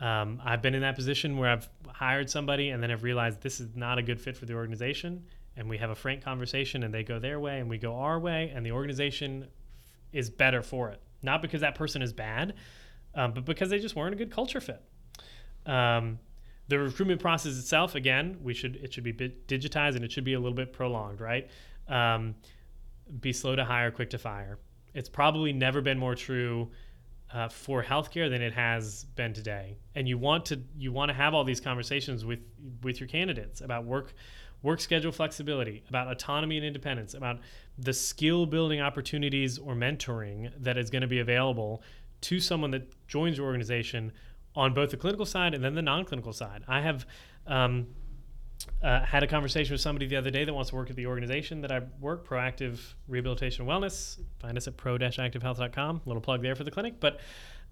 Um, 0.00 0.40
I've 0.44 0.62
been 0.62 0.74
in 0.74 0.82
that 0.82 0.94
position 0.94 1.38
where 1.38 1.50
I've 1.50 1.68
hired 1.88 2.30
somebody 2.30 2.70
and 2.70 2.80
then 2.80 2.92
I've 2.92 3.02
realized 3.02 3.40
this 3.40 3.58
is 3.58 3.74
not 3.74 3.98
a 3.98 4.02
good 4.02 4.20
fit 4.20 4.36
for 4.36 4.46
the 4.46 4.54
organization, 4.54 5.24
and 5.56 5.68
we 5.68 5.78
have 5.78 5.90
a 5.90 5.94
frank 5.94 6.22
conversation, 6.22 6.82
and 6.82 6.92
they 6.92 7.02
go 7.02 7.18
their 7.18 7.40
way 7.40 7.58
and 7.58 7.68
we 7.68 7.78
go 7.78 7.96
our 7.96 8.20
way, 8.20 8.52
and 8.54 8.64
the 8.64 8.72
organization 8.72 9.48
is 10.12 10.30
better 10.30 10.62
for 10.62 10.90
it. 10.90 11.00
Not 11.22 11.42
because 11.42 11.62
that 11.62 11.74
person 11.74 12.02
is 12.02 12.12
bad, 12.12 12.54
um, 13.14 13.32
but 13.32 13.44
because 13.44 13.70
they 13.70 13.78
just 13.78 13.96
weren't 13.96 14.14
a 14.14 14.16
good 14.16 14.30
culture 14.30 14.60
fit. 14.60 14.82
Um, 15.68 16.18
the 16.68 16.78
recruitment 16.78 17.20
process 17.20 17.58
itself, 17.58 17.94
again, 17.94 18.38
we 18.42 18.54
should 18.54 18.76
it 18.76 18.92
should 18.92 19.04
be 19.04 19.12
digitized 19.12 19.96
and 19.96 20.04
it 20.04 20.12
should 20.12 20.24
be 20.24 20.34
a 20.34 20.40
little 20.40 20.56
bit 20.56 20.72
prolonged, 20.72 21.20
right? 21.20 21.48
Um, 21.88 22.34
be 23.20 23.32
slow 23.32 23.56
to 23.56 23.64
hire, 23.64 23.90
quick 23.90 24.10
to 24.10 24.18
fire. 24.18 24.58
It's 24.94 25.08
probably 25.08 25.52
never 25.52 25.80
been 25.80 25.98
more 25.98 26.14
true 26.14 26.70
uh, 27.32 27.48
for 27.48 27.82
healthcare 27.82 28.30
than 28.30 28.42
it 28.42 28.52
has 28.52 29.04
been 29.16 29.32
today. 29.32 29.76
And 29.94 30.08
you 30.08 30.18
want 30.18 30.46
to 30.46 30.60
you 30.76 30.92
want 30.92 31.10
to 31.10 31.14
have 31.14 31.34
all 31.34 31.44
these 31.44 31.60
conversations 31.60 32.24
with 32.24 32.40
with 32.82 33.00
your 33.00 33.08
candidates 33.08 33.60
about 33.60 33.84
work 33.84 34.14
work 34.62 34.80
schedule 34.80 35.12
flexibility, 35.12 35.84
about 35.88 36.10
autonomy 36.10 36.56
and 36.56 36.66
independence, 36.66 37.14
about 37.14 37.38
the 37.78 37.92
skill 37.92 38.44
building 38.44 38.80
opportunities 38.80 39.58
or 39.58 39.74
mentoring 39.74 40.50
that 40.58 40.76
is 40.76 40.90
going 40.90 41.02
to 41.02 41.08
be 41.08 41.20
available 41.20 41.82
to 42.20 42.40
someone 42.40 42.72
that 42.72 43.06
joins 43.06 43.38
your 43.38 43.46
organization 43.46 44.12
on 44.58 44.74
both 44.74 44.90
the 44.90 44.96
clinical 44.96 45.24
side 45.24 45.54
and 45.54 45.62
then 45.62 45.74
the 45.74 45.82
non-clinical 45.82 46.32
side. 46.32 46.64
I 46.66 46.80
have 46.80 47.06
um, 47.46 47.86
uh, 48.82 49.04
had 49.04 49.22
a 49.22 49.26
conversation 49.28 49.72
with 49.72 49.80
somebody 49.80 50.06
the 50.06 50.16
other 50.16 50.32
day 50.32 50.44
that 50.44 50.52
wants 50.52 50.70
to 50.70 50.76
work 50.76 50.90
at 50.90 50.96
the 50.96 51.06
organization 51.06 51.60
that 51.60 51.70
I 51.70 51.82
work, 52.00 52.26
Proactive 52.26 52.80
Rehabilitation 53.06 53.66
Wellness. 53.66 54.18
Find 54.40 54.58
us 54.58 54.66
at 54.66 54.76
pro-activehealth.com. 54.76 56.02
Little 56.06 56.20
plug 56.20 56.42
there 56.42 56.56
for 56.56 56.64
the 56.64 56.72
clinic, 56.72 56.98
but 56.98 57.20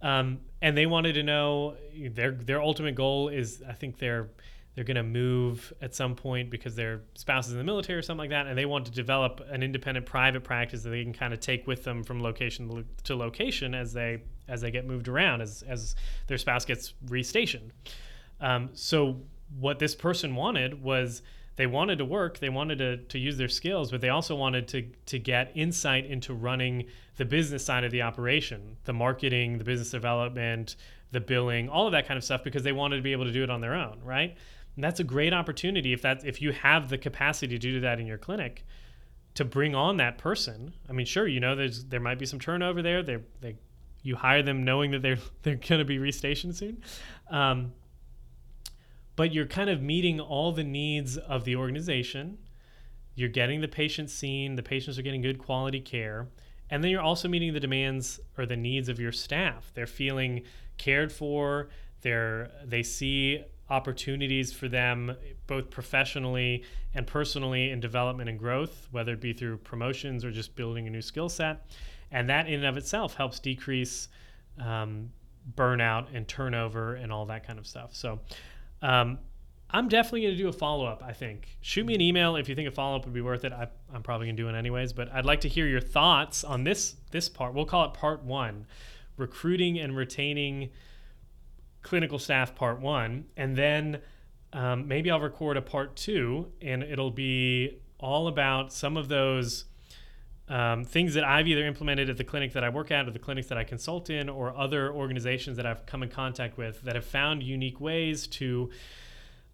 um, 0.00 0.38
and 0.62 0.76
they 0.76 0.86
wanted 0.86 1.14
to 1.14 1.24
know 1.24 1.76
their 2.10 2.30
their 2.30 2.62
ultimate 2.62 2.94
goal 2.94 3.28
is 3.28 3.64
I 3.68 3.72
think 3.72 3.98
they're 3.98 4.28
they're 4.74 4.84
going 4.84 4.96
to 4.96 5.02
move 5.02 5.72
at 5.80 5.94
some 5.94 6.14
point 6.14 6.50
because 6.50 6.76
their 6.76 7.00
spouse 7.14 7.46
is 7.46 7.52
in 7.52 7.58
the 7.58 7.64
military 7.64 7.98
or 7.98 8.02
something 8.02 8.18
like 8.18 8.30
that, 8.30 8.46
and 8.46 8.56
they 8.56 8.66
want 8.66 8.84
to 8.84 8.92
develop 8.92 9.40
an 9.50 9.62
independent 9.62 10.06
private 10.06 10.44
practice 10.44 10.82
that 10.82 10.90
they 10.90 11.02
can 11.02 11.14
kind 11.14 11.32
of 11.32 11.40
take 11.40 11.66
with 11.66 11.82
them 11.82 12.04
from 12.04 12.22
location 12.22 12.84
to 13.04 13.16
location 13.16 13.74
as 13.74 13.92
they 13.92 14.22
as 14.48 14.60
they 14.60 14.70
get 14.70 14.86
moved 14.86 15.08
around 15.08 15.40
as 15.40 15.62
as 15.62 15.94
their 16.26 16.38
spouse 16.38 16.64
gets 16.64 16.94
restationed. 17.06 17.70
Um, 18.40 18.70
so 18.74 19.20
what 19.58 19.78
this 19.78 19.94
person 19.94 20.34
wanted 20.34 20.82
was 20.82 21.22
they 21.56 21.66
wanted 21.66 21.98
to 21.98 22.04
work, 22.04 22.38
they 22.38 22.50
wanted 22.50 22.78
to, 22.78 22.96
to 22.98 23.18
use 23.18 23.38
their 23.38 23.48
skills, 23.48 23.90
but 23.90 24.00
they 24.00 24.10
also 24.10 24.34
wanted 24.34 24.68
to 24.68 24.82
to 25.06 25.18
get 25.18 25.52
insight 25.54 26.06
into 26.06 26.34
running 26.34 26.86
the 27.16 27.24
business 27.24 27.64
side 27.64 27.84
of 27.84 27.90
the 27.90 28.02
operation, 28.02 28.76
the 28.84 28.92
marketing, 28.92 29.58
the 29.58 29.64
business 29.64 29.90
development, 29.90 30.76
the 31.12 31.20
billing, 31.20 31.68
all 31.68 31.86
of 31.86 31.92
that 31.92 32.06
kind 32.06 32.18
of 32.18 32.24
stuff, 32.24 32.44
because 32.44 32.62
they 32.62 32.72
wanted 32.72 32.96
to 32.96 33.02
be 33.02 33.12
able 33.12 33.24
to 33.24 33.32
do 33.32 33.42
it 33.42 33.50
on 33.50 33.60
their 33.60 33.74
own, 33.74 34.00
right? 34.04 34.36
And 34.74 34.84
that's 34.84 35.00
a 35.00 35.04
great 35.04 35.32
opportunity 35.32 35.94
if 35.94 36.02
that 36.02 36.24
if 36.24 36.42
you 36.42 36.52
have 36.52 36.90
the 36.90 36.98
capacity 36.98 37.54
to 37.54 37.58
do 37.58 37.80
that 37.80 37.98
in 37.98 38.06
your 38.06 38.18
clinic 38.18 38.64
to 39.34 39.44
bring 39.44 39.74
on 39.74 39.98
that 39.98 40.18
person. 40.18 40.74
I 40.88 40.92
mean, 40.92 41.06
sure, 41.06 41.26
you 41.26 41.40
know, 41.40 41.54
there's 41.54 41.84
there 41.84 42.00
might 42.00 42.18
be 42.18 42.26
some 42.26 42.38
turnover 42.38 42.82
there. 42.82 43.02
They 43.02 43.18
they 43.40 43.56
you 44.06 44.14
hire 44.14 44.40
them 44.40 44.64
knowing 44.64 44.92
that 44.92 45.02
they're 45.02 45.18
they're 45.42 45.56
going 45.56 45.80
to 45.80 45.84
be 45.84 45.98
restationed 45.98 46.54
soon. 46.54 46.82
Um, 47.28 47.72
but 49.16 49.32
you're 49.32 49.46
kind 49.46 49.70
of 49.70 49.82
meeting 49.82 50.20
all 50.20 50.52
the 50.52 50.64
needs 50.64 51.16
of 51.16 51.44
the 51.44 51.56
organization. 51.56 52.38
You're 53.14 53.30
getting 53.30 53.62
the 53.62 53.68
patients 53.68 54.12
seen, 54.12 54.56
the 54.56 54.62
patients 54.62 54.98
are 54.98 55.02
getting 55.02 55.22
good 55.22 55.38
quality 55.38 55.80
care, 55.80 56.28
and 56.70 56.84
then 56.84 56.90
you're 56.90 57.02
also 57.02 57.28
meeting 57.28 57.54
the 57.54 57.60
demands 57.60 58.20
or 58.36 58.46
the 58.46 58.56
needs 58.56 58.88
of 58.88 59.00
your 59.00 59.12
staff. 59.12 59.72
They're 59.74 59.86
feeling 59.86 60.42
cared 60.76 61.10
for. 61.10 61.70
They're 62.02 62.50
they 62.64 62.82
see 62.82 63.42
opportunities 63.68 64.52
for 64.52 64.68
them 64.68 65.16
both 65.48 65.70
professionally 65.70 66.62
and 66.94 67.04
personally 67.04 67.70
in 67.70 67.80
development 67.80 68.28
and 68.28 68.38
growth, 68.38 68.86
whether 68.92 69.14
it 69.14 69.20
be 69.20 69.32
through 69.32 69.56
promotions 69.56 70.24
or 70.24 70.30
just 70.30 70.54
building 70.54 70.86
a 70.86 70.90
new 70.90 71.02
skill 71.02 71.28
set. 71.28 71.66
And 72.10 72.28
that 72.30 72.46
in 72.46 72.54
and 72.54 72.66
of 72.66 72.76
itself 72.76 73.14
helps 73.14 73.40
decrease 73.40 74.08
um, 74.58 75.10
burnout 75.54 76.14
and 76.14 76.26
turnover 76.26 76.94
and 76.94 77.12
all 77.12 77.26
that 77.26 77.46
kind 77.46 77.58
of 77.58 77.66
stuff. 77.66 77.94
So 77.94 78.20
um, 78.82 79.18
I'm 79.70 79.88
definitely 79.88 80.22
going 80.22 80.36
to 80.36 80.42
do 80.42 80.48
a 80.48 80.52
follow 80.52 80.86
up. 80.86 81.02
I 81.04 81.12
think. 81.12 81.56
Shoot 81.60 81.86
me 81.86 81.94
an 81.94 82.00
email 82.00 82.36
if 82.36 82.48
you 82.48 82.54
think 82.54 82.68
a 82.68 82.70
follow 82.70 82.96
up 82.96 83.04
would 83.04 83.14
be 83.14 83.20
worth 83.20 83.44
it. 83.44 83.52
I, 83.52 83.68
am 83.94 84.02
probably 84.02 84.26
going 84.26 84.36
to 84.36 84.42
do 84.42 84.48
it 84.48 84.54
anyways, 84.54 84.92
but 84.92 85.12
I'd 85.12 85.24
like 85.24 85.40
to 85.42 85.48
hear 85.48 85.66
your 85.66 85.80
thoughts 85.80 86.44
on 86.44 86.64
this 86.64 86.96
this 87.10 87.28
part. 87.28 87.54
We'll 87.54 87.64
call 87.64 87.84
it 87.86 87.94
part 87.94 88.22
one, 88.22 88.66
recruiting 89.16 89.78
and 89.78 89.96
retaining 89.96 90.70
clinical 91.82 92.18
staff 92.18 92.54
part 92.54 92.80
one, 92.80 93.26
and 93.36 93.56
then 93.56 94.00
um, 94.52 94.86
maybe 94.86 95.10
I'll 95.10 95.20
record 95.20 95.56
a 95.56 95.62
part 95.62 95.96
two, 95.96 96.52
and 96.62 96.82
it'll 96.82 97.10
be 97.10 97.78
all 97.98 98.28
about 98.28 98.72
some 98.72 98.96
of 98.96 99.08
those. 99.08 99.64
Um, 100.48 100.84
things 100.84 101.14
that 101.14 101.24
I've 101.24 101.48
either 101.48 101.66
implemented 101.66 102.08
at 102.08 102.18
the 102.18 102.24
clinic 102.24 102.52
that 102.52 102.62
I 102.62 102.68
work 102.68 102.92
at 102.92 103.08
or 103.08 103.10
the 103.10 103.18
clinics 103.18 103.48
that 103.48 103.58
I 103.58 103.64
consult 103.64 104.10
in 104.10 104.28
or 104.28 104.56
other 104.56 104.92
organizations 104.92 105.56
that 105.56 105.66
I've 105.66 105.86
come 105.86 106.04
in 106.04 106.08
contact 106.08 106.56
with 106.56 106.82
that 106.82 106.94
have 106.94 107.04
found 107.04 107.42
unique 107.42 107.80
ways 107.80 108.28
to 108.28 108.70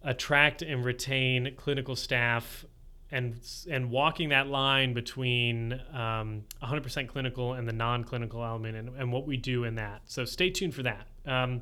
attract 0.02 0.60
and 0.60 0.84
retain 0.84 1.54
clinical 1.56 1.96
staff 1.96 2.66
and 3.10 3.38
and 3.70 3.90
walking 3.90 4.30
that 4.30 4.48
line 4.48 4.94
between 4.94 5.74
um, 5.92 6.44
100% 6.62 7.08
clinical 7.08 7.52
and 7.52 7.68
the 7.68 7.72
non-clinical 7.72 8.42
element 8.42 8.76
and, 8.76 8.88
and 8.96 9.12
what 9.12 9.26
we 9.26 9.36
do 9.36 9.64
in 9.64 9.76
that. 9.76 10.00
So 10.06 10.24
stay 10.24 10.50
tuned 10.50 10.74
for 10.74 10.82
that. 10.82 11.06
Um, 11.26 11.60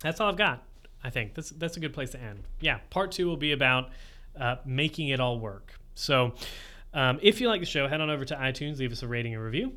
that's 0.00 0.18
all 0.20 0.30
I've 0.30 0.36
got. 0.36 0.64
I 1.04 1.10
think 1.10 1.34
that's 1.34 1.50
that's 1.50 1.76
a 1.76 1.80
good 1.80 1.92
place 1.92 2.10
to 2.10 2.20
end. 2.20 2.44
Yeah, 2.60 2.78
part 2.88 3.12
two 3.12 3.26
will 3.26 3.36
be 3.36 3.52
about 3.52 3.90
uh, 4.38 4.56
making 4.64 5.08
it 5.08 5.20
all 5.20 5.38
work. 5.38 5.78
So 5.94 6.34
um, 6.92 7.18
if 7.22 7.40
you 7.40 7.48
like 7.48 7.60
the 7.60 7.66
show, 7.66 7.88
head 7.88 8.00
on 8.00 8.10
over 8.10 8.24
to 8.24 8.34
iTunes, 8.34 8.78
leave 8.78 8.92
us 8.92 9.02
a 9.02 9.08
rating 9.08 9.34
and 9.34 9.42
review. 9.42 9.72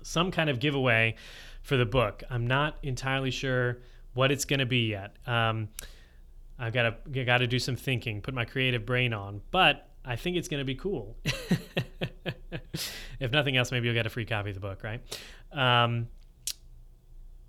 some 0.02 0.30
kind 0.30 0.48
of 0.48 0.60
giveaway 0.60 1.14
for 1.62 1.76
the 1.76 1.84
book. 1.84 2.22
I'm 2.30 2.46
not 2.46 2.78
entirely 2.82 3.30
sure 3.30 3.78
what 4.14 4.32
it's 4.32 4.44
going 4.44 4.60
to 4.60 4.66
be 4.66 4.88
yet. 4.88 5.16
Um, 5.26 5.68
I've 6.58 6.72
got 6.72 7.04
to 7.12 7.24
got 7.24 7.38
to 7.38 7.46
do 7.46 7.58
some 7.58 7.76
thinking, 7.76 8.20
put 8.20 8.34
my 8.34 8.44
creative 8.44 8.84
brain 8.84 9.12
on, 9.12 9.40
but 9.50 9.88
I 10.04 10.16
think 10.16 10.36
it's 10.36 10.48
going 10.48 10.60
to 10.60 10.64
be 10.64 10.74
cool. 10.74 11.16
if 13.20 13.30
nothing 13.30 13.56
else, 13.56 13.72
maybe 13.72 13.86
you'll 13.86 13.94
get 13.94 14.06
a 14.06 14.10
free 14.10 14.24
copy 14.24 14.50
of 14.50 14.54
the 14.54 14.60
book, 14.60 14.82
right? 14.82 15.00
Um, 15.52 16.08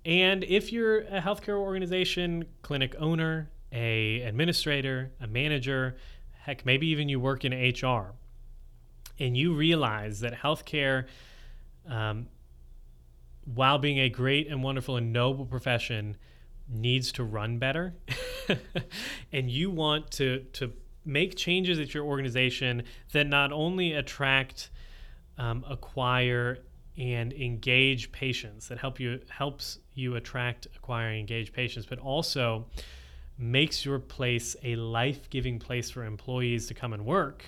and 0.04 0.44
if 0.44 0.72
you're 0.72 1.00
a 1.00 1.20
healthcare 1.20 1.56
organization, 1.56 2.46
clinic 2.62 2.94
owner, 2.98 3.50
a 3.70 4.22
administrator, 4.22 5.12
a 5.20 5.26
manager, 5.26 5.96
heck, 6.40 6.66
maybe 6.66 6.88
even 6.88 7.08
you 7.08 7.20
work 7.20 7.44
in 7.44 7.52
HR, 7.52 8.14
and 9.18 9.36
you 9.36 9.54
realize 9.54 10.20
that 10.20 10.34
healthcare, 10.34 11.06
um, 11.88 12.26
while 13.44 13.78
being 13.78 13.98
a 13.98 14.08
great 14.08 14.48
and 14.48 14.62
wonderful 14.62 14.96
and 14.96 15.12
noble 15.12 15.46
profession, 15.46 16.16
needs 16.72 17.12
to 17.12 17.24
run 17.24 17.58
better, 17.58 17.94
and 19.32 19.50
you 19.50 19.70
want 19.70 20.10
to 20.12 20.40
to 20.54 20.72
make 21.04 21.36
changes 21.36 21.78
at 21.78 21.94
your 21.94 22.04
organization 22.04 22.84
that 23.12 23.26
not 23.26 23.52
only 23.52 23.92
attract, 23.92 24.70
um, 25.38 25.64
acquire, 25.68 26.58
and 26.98 27.32
engage 27.32 28.12
patients 28.12 28.68
that 28.68 28.78
help 28.78 29.00
you 29.00 29.20
helps 29.28 29.78
you 29.94 30.16
attract, 30.16 30.66
acquire, 30.76 31.08
and 31.08 31.18
engage 31.18 31.52
patients, 31.52 31.86
but 31.86 31.98
also 31.98 32.66
makes 33.38 33.84
your 33.84 33.98
place 33.98 34.54
a 34.62 34.76
life-giving 34.76 35.58
place 35.58 35.90
for 35.90 36.04
employees 36.04 36.66
to 36.66 36.74
come 36.74 36.92
and 36.92 37.04
work. 37.04 37.44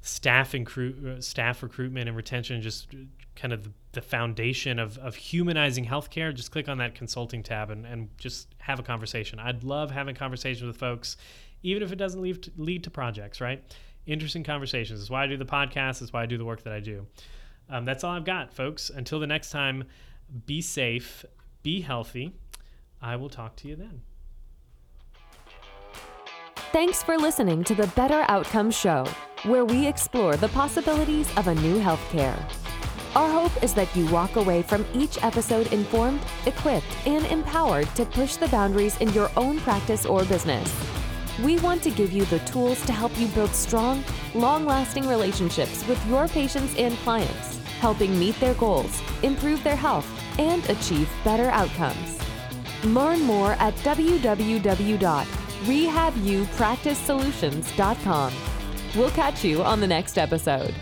staff 0.00 0.54
recruit, 0.54 1.04
uh, 1.06 1.20
staff 1.20 1.62
recruitment 1.62 2.08
and 2.08 2.16
retention, 2.16 2.60
just 2.62 2.88
kind 3.36 3.52
of 3.52 3.68
the 3.92 4.00
foundation 4.00 4.78
of, 4.78 4.98
of 4.98 5.14
humanizing 5.14 5.84
healthcare, 5.84 6.34
just 6.34 6.50
click 6.50 6.68
on 6.68 6.78
that 6.78 6.94
consulting 6.94 7.42
tab 7.42 7.70
and, 7.70 7.84
and 7.86 8.08
just 8.18 8.48
have 8.58 8.78
a 8.78 8.82
conversation. 8.82 9.38
I'd 9.38 9.64
love 9.64 9.90
having 9.90 10.14
conversations 10.14 10.66
with 10.66 10.76
folks, 10.76 11.16
even 11.62 11.82
if 11.82 11.92
it 11.92 11.96
doesn't 11.96 12.20
lead 12.20 12.42
to, 12.44 12.50
lead 12.56 12.84
to 12.84 12.90
projects, 12.90 13.40
right? 13.40 13.62
Interesting 14.06 14.44
conversations. 14.44 15.00
That's 15.00 15.10
why 15.10 15.24
I 15.24 15.26
do 15.26 15.36
the 15.36 15.44
podcast. 15.44 16.00
That's 16.00 16.12
why 16.12 16.22
I 16.22 16.26
do 16.26 16.38
the 16.38 16.44
work 16.44 16.62
that 16.64 16.72
I 16.72 16.80
do. 16.80 17.06
Um, 17.68 17.84
that's 17.84 18.02
all 18.02 18.12
I've 18.12 18.24
got, 18.24 18.52
folks. 18.52 18.90
Until 18.90 19.20
the 19.20 19.26
next 19.26 19.50
time, 19.50 19.84
be 20.46 20.60
safe 20.60 21.24
be 21.62 21.80
healthy. 21.80 22.32
I 23.02 23.16
will 23.16 23.28
talk 23.28 23.56
to 23.56 23.68
you 23.68 23.76
then. 23.76 24.02
Thanks 26.72 27.02
for 27.02 27.18
listening 27.18 27.64
to 27.64 27.74
the 27.74 27.88
Better 27.88 28.24
Outcomes 28.28 28.78
Show, 28.78 29.04
where 29.42 29.64
we 29.64 29.88
explore 29.88 30.36
the 30.36 30.46
possibilities 30.50 31.28
of 31.36 31.48
a 31.48 31.54
new 31.56 31.80
healthcare. 31.80 32.40
Our 33.16 33.28
hope 33.28 33.64
is 33.64 33.74
that 33.74 33.94
you 33.96 34.06
walk 34.06 34.36
away 34.36 34.62
from 34.62 34.86
each 34.94 35.20
episode 35.24 35.72
informed, 35.72 36.20
equipped, 36.46 36.86
and 37.06 37.26
empowered 37.26 37.92
to 37.96 38.04
push 38.04 38.36
the 38.36 38.46
boundaries 38.46 38.96
in 38.98 39.12
your 39.12 39.32
own 39.36 39.58
practice 39.58 40.06
or 40.06 40.24
business. 40.26 40.72
We 41.42 41.58
want 41.58 41.82
to 41.82 41.90
give 41.90 42.12
you 42.12 42.24
the 42.26 42.38
tools 42.40 42.80
to 42.86 42.92
help 42.92 43.18
you 43.18 43.26
build 43.28 43.50
strong, 43.50 44.04
long 44.36 44.64
lasting 44.64 45.08
relationships 45.08 45.84
with 45.88 45.98
your 46.06 46.28
patients 46.28 46.76
and 46.76 46.94
clients, 46.98 47.58
helping 47.80 48.16
meet 48.16 48.38
their 48.38 48.54
goals, 48.54 49.02
improve 49.24 49.64
their 49.64 49.74
health, 49.74 50.06
and 50.38 50.64
achieve 50.70 51.10
better 51.24 51.50
outcomes. 51.50 52.20
Learn 52.84 53.22
more 53.22 53.54
at 53.54 53.74
www.rehab-u-practice-solutions.com. 55.64 58.32
We'll 58.96 59.10
catch 59.10 59.44
you 59.44 59.62
on 59.62 59.80
the 59.80 59.86
next 59.86 60.18
episode. 60.18 60.74